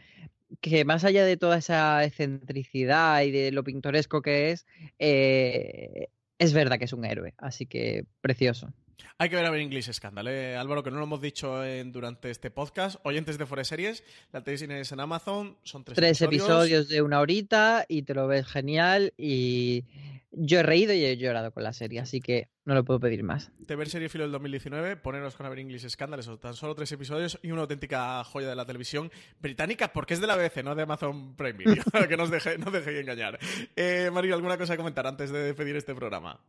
[0.61, 4.65] que más allá de toda esa excentricidad y de lo pintoresco que es,
[4.99, 6.07] eh,
[6.39, 7.33] es verdad que es un héroe.
[7.37, 8.73] Así que precioso.
[9.17, 10.55] Hay que ver a ver English Scandal, ¿eh?
[10.57, 12.97] Álvaro, que no lo hemos dicho en- durante este podcast.
[13.03, 17.85] Oyentes de Forest Series, la tenéis en Amazon, son tres, Tres episodios de una horita
[17.87, 19.13] y te lo ves genial.
[19.17, 19.85] Y
[20.31, 23.23] yo he reído y he llorado con la serie, así que no lo puedo pedir
[23.23, 23.51] más.
[23.59, 26.75] De ver serie filo del 2019, poneros con a ver English Scandal, eso, tan solo
[26.75, 30.63] tres episodios y una auténtica joya de la televisión británica, porque es de la BBC,
[30.63, 33.39] no de Amazon Prime Video, que no os no dejéis engañar.
[33.75, 36.39] Eh, Mario, ¿alguna cosa que comentar antes de despedir este programa?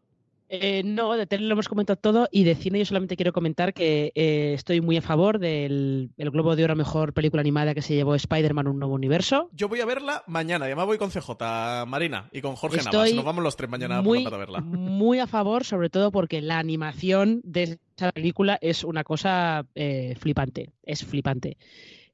[0.49, 3.75] Eh, no, de tele lo hemos comentado todo y de cine yo solamente quiero comentar
[3.75, 7.83] que eh, estoy muy a favor del el Globo de Oro Mejor Película Animada que
[7.83, 9.51] se llevó Spider-Man Un Nuevo Universo.
[9.53, 13.15] Yo voy a verla mañana, además voy con CJ, Marina, y con Jorge Estoy Navas.
[13.15, 14.61] Nos vamos los tres mañana muy, la tarde a verla.
[14.61, 20.15] muy a favor, sobre todo porque la animación de esa película es una cosa eh,
[20.21, 21.57] flipante, es flipante.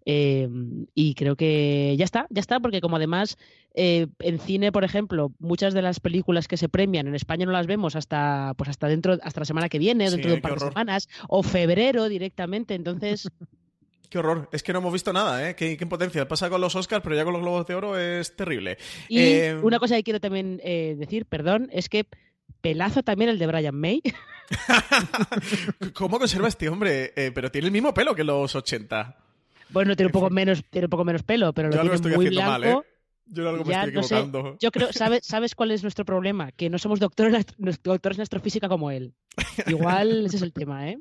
[0.05, 0.49] Eh,
[0.95, 3.39] y creo que ya está, ya está, porque como además
[3.75, 7.53] eh, en cine, por ejemplo, muchas de las películas que se premian en España no
[7.53, 10.43] las vemos hasta pues hasta dentro, hasta la semana que viene, Sí, dentro de un
[10.43, 12.75] par de semanas, o febrero directamente.
[12.75, 13.29] Entonces,
[14.13, 15.57] Qué horror, es que no hemos visto nada, ¿eh?
[15.57, 16.29] Qué, qué impotencia.
[16.29, 18.77] Pasa con los Oscars, pero ya con los Globos de Oro es terrible.
[19.09, 22.07] y Eh, una cosa que quiero también eh, decir, perdón, es que
[22.61, 24.03] pelazo también el de Brian May.
[25.95, 27.15] ¿Cómo conserva este hombre?
[27.17, 29.17] Eh, pero tiene el mismo pelo que los 80.
[29.73, 32.09] Bueno, tiene un poco menos, tiene un poco menos pelo, pero Yo lo algo tiene
[32.15, 32.51] estoy muy blanco.
[32.51, 32.77] mal, ¿eh?
[33.27, 34.19] Yo algo me Ya, estoy no sé.
[34.19, 34.57] equivocando.
[34.61, 36.53] Yo creo, ¿sabes, ¿sabes cuál es nuestro problema?
[36.53, 39.15] Que no somos doctores en astrofísica como él.
[39.67, 40.99] Igual ese es el tema, ¿eh?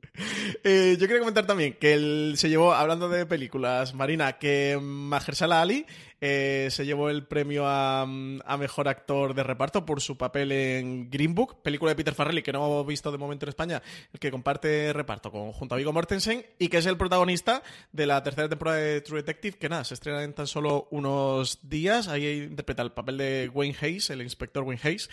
[0.63, 5.61] Eh, yo quería comentar también que él se llevó, hablando de películas, Marina, que Mahershala
[5.61, 5.85] Ali
[6.21, 11.33] eh, se llevó el premio a, mejor actor de reparto por su papel en Green
[11.33, 13.81] Book, película de Peter Farrelly que no hemos visto de momento en España,
[14.13, 18.05] el que comparte reparto con, junto a Viggo Mortensen y que es el protagonista de
[18.05, 22.07] la tercera temporada de True Detective, que nada, se estrena en tan solo unos días.
[22.07, 25.09] Ahí interpreta el papel de Wayne Hayes, el inspector Wayne Hayes.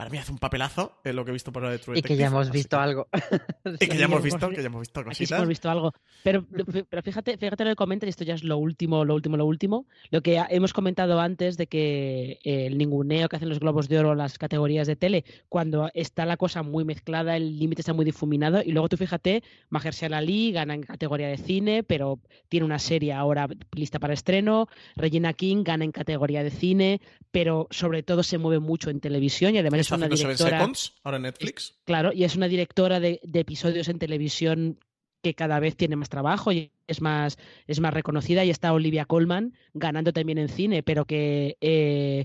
[0.00, 2.16] Para mí hace un papelazo en lo que he visto por de True Y que
[2.16, 3.06] ya hemos visto que- algo.
[3.80, 5.32] Y que ya hemos visto, vi- que ya hemos visto cositas.
[5.36, 5.92] hemos visto algo.
[6.22, 6.46] Pero,
[6.88, 9.44] pero fíjate, fíjate lo que comenta, y esto ya es lo último, lo último, lo
[9.44, 9.84] último.
[10.10, 14.14] Lo que hemos comentado antes de que el ninguneo que hacen los globos de oro
[14.14, 18.62] las categorías de tele, cuando está la cosa muy mezclada, el límite está muy difuminado,
[18.64, 22.18] y luego tú fíjate, Mahershala Ali gana en categoría de cine, pero
[22.48, 24.66] tiene una serie ahora lista para estreno,
[24.96, 29.54] Regina King gana en categoría de cine, pero sobre todo se mueve mucho en televisión
[29.54, 30.58] y además es Una directora...
[30.58, 31.74] Seconds, ahora Netflix.
[31.84, 34.78] Claro, y es una directora de, de episodios en televisión
[35.22, 38.44] que cada vez tiene más trabajo y es más, es más reconocida.
[38.44, 42.24] Y está Olivia Colman ganando también en cine, pero que eh,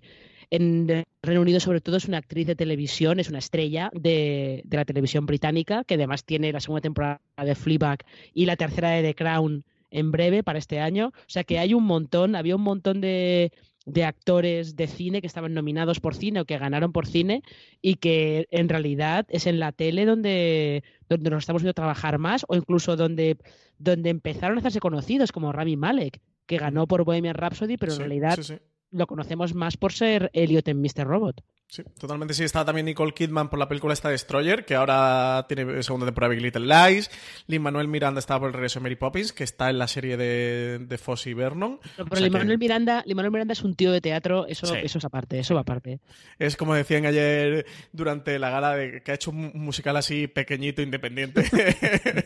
[0.49, 4.77] en Reino Unido sobre todo es una actriz de televisión, es una estrella de, de
[4.77, 7.99] la televisión británica, que además tiene la segunda temporada de Fleabag
[8.33, 11.07] y la tercera de The Crown en breve para este año.
[11.07, 13.51] O sea que hay un montón, había un montón de,
[13.86, 17.44] de actores de cine que estaban nominados por cine o que ganaron por cine
[17.82, 22.45] y que en realidad es en la tele donde, donde nos estamos viendo trabajar más
[22.48, 23.38] o incluso donde,
[23.78, 28.02] donde empezaron a hacerse conocidos como Rami Malek, que ganó por Bohemian Rhapsody, pero Sí,
[28.02, 28.57] en realidad sí, sí.
[28.95, 31.05] Lo conocemos más por ser Elliot en Mr.
[31.05, 31.43] Robot.
[31.67, 32.43] Sí, totalmente sí.
[32.43, 36.35] Está también Nicole Kidman por la película esta Destroyer, que ahora tiene segunda temporada de
[36.35, 37.09] Big Little Lies.
[37.47, 40.15] Lin Manuel Miranda está por el regreso de Mary Poppins, que está en la serie
[40.15, 41.80] de, de Fosse y Vernon.
[41.97, 44.76] Pero O sea que Lin-Manuel Miranda, Lin-Manuel Miranda es un tío de teatro, eso, Sí.
[44.84, 45.99] eso es aparte, eso va aparte.
[46.38, 50.81] Es como decían ayer durante la gala, de, que ha hecho un musical así pequeñito,
[50.81, 51.43] independiente.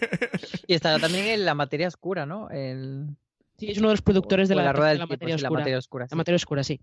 [0.67, 2.49] Y estará también en La Materia Oscura, ¿no?
[2.49, 3.07] El...
[3.59, 5.37] Sí, es uno de los productores de la, la Rueda de del la Tiempo, materia
[5.37, 5.59] sí, La oscura.
[5.59, 6.79] Materia Oscura, La materia oscura, sí.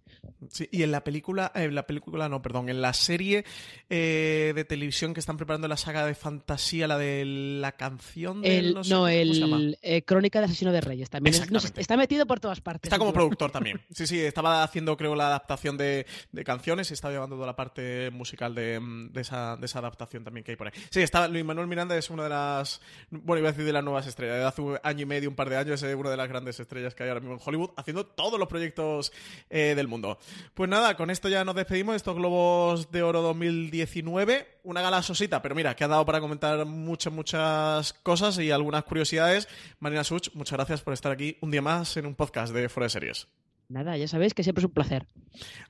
[0.51, 3.44] Sí, y en la película, en la película no, perdón, en la serie
[3.89, 8.59] eh, de televisión que están preparando la saga de fantasía, la de la canción de
[8.59, 11.09] El, no, el eh, Crónica de Asesino de Reyes.
[11.11, 12.89] También es- no está metido por todas partes.
[12.89, 13.81] Está como productor también.
[13.97, 17.57] Sí, sí, estaba haciendo, creo, la adaptación de, de canciones y estaba llevando toda la
[17.57, 20.73] parte musical de, mm, de esa, de esa adaptación también que hay por ahí.
[20.90, 22.81] Sí, estaba, Luis Manuel Miranda es una de las,
[23.11, 24.36] bueno, iba a decir de las nuevas estrellas.
[24.39, 26.51] De hace un año y medio, un par de años, es una de las grandes
[26.61, 29.12] estrellas que hay ahora mismo en Hollywood, haciendo todos los proyectos
[29.51, 30.18] eh, del mundo.
[30.55, 34.59] Pues nada, con esto ya nos despedimos de estos Globos de Oro 2019.
[34.64, 38.84] Una gala sosita, pero mira, que ha dado para comentar muchas, muchas cosas y algunas
[38.84, 39.48] curiosidades.
[39.80, 42.86] Marina Such, muchas gracias por estar aquí un día más en un podcast de Fuera
[42.86, 43.28] de Series.
[43.68, 45.06] Nada, ya sabéis que siempre es un placer.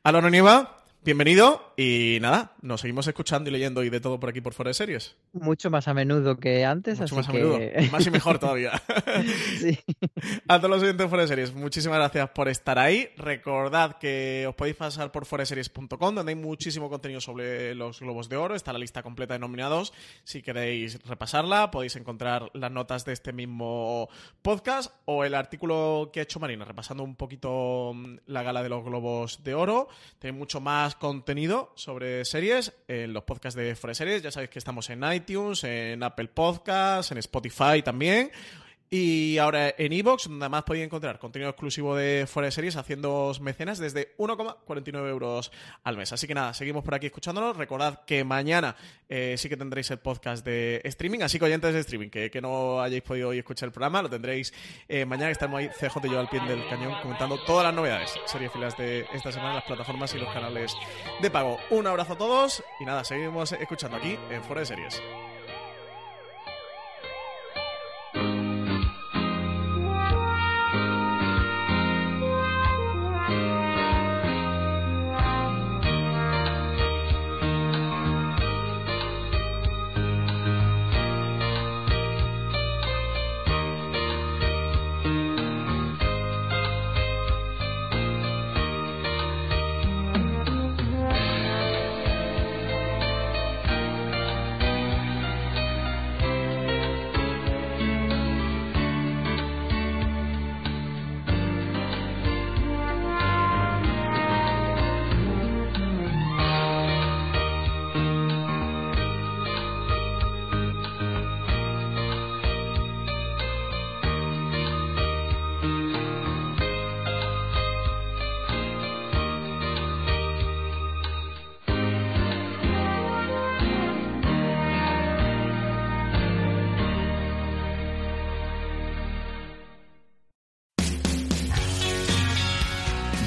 [0.02, 4.40] Alonso Nieva, bienvenido y nada, nos seguimos escuchando y leyendo y de todo por aquí
[4.40, 5.14] por Fuera de Series.
[5.32, 7.38] Mucho más a menudo que antes, Mucho así más a que...
[7.38, 8.72] menudo, más y mejor todavía.
[9.58, 9.78] Sí.
[10.48, 13.08] A todos los oyentes Fuera de Series, muchísimas gracias por estar ahí.
[13.16, 18.36] Recordad que os podéis pasar por foreseries.com, donde hay muchísimo contenido sobre los Globos de
[18.36, 18.56] Oro.
[18.56, 19.92] Está la lista completa de nominados.
[20.24, 24.08] Si queréis repasarla, podéis encontrar las notas de este mismo
[24.42, 28.68] podcast o el artículo que ha hecho Marina, repasando un poquito mm, la gala de
[28.70, 29.88] los Globos de Oro.
[30.18, 34.22] Tenéis mucho más contenido sobre series en los podcasts de Fuera de Series.
[34.22, 38.30] Ya sabéis que estamos en iTunes, en Apple Podcasts, en Spotify también.
[38.88, 43.32] Y ahora en iVoox, donde además podéis encontrar contenido exclusivo de Fuera de Series haciendo
[43.40, 45.50] mecenas desde 1,49 euros
[45.82, 46.12] al mes.
[46.12, 47.56] Así que nada, seguimos por aquí escuchándonos.
[47.56, 48.76] Recordad que mañana
[49.08, 52.40] eh, sí que tendréis el podcast de streaming, así que oyentes de streaming, que, que
[52.40, 54.52] no hayáis podido hoy escuchar el programa, lo tendréis
[54.88, 57.74] eh, mañana, que estamos ahí CJ y yo al pie del cañón comentando todas las
[57.74, 60.74] novedades, series filas de esta semana, las plataformas y los canales
[61.20, 61.58] de pago.
[61.70, 65.02] Un abrazo a todos y nada, seguimos escuchando aquí en Fuera de Series.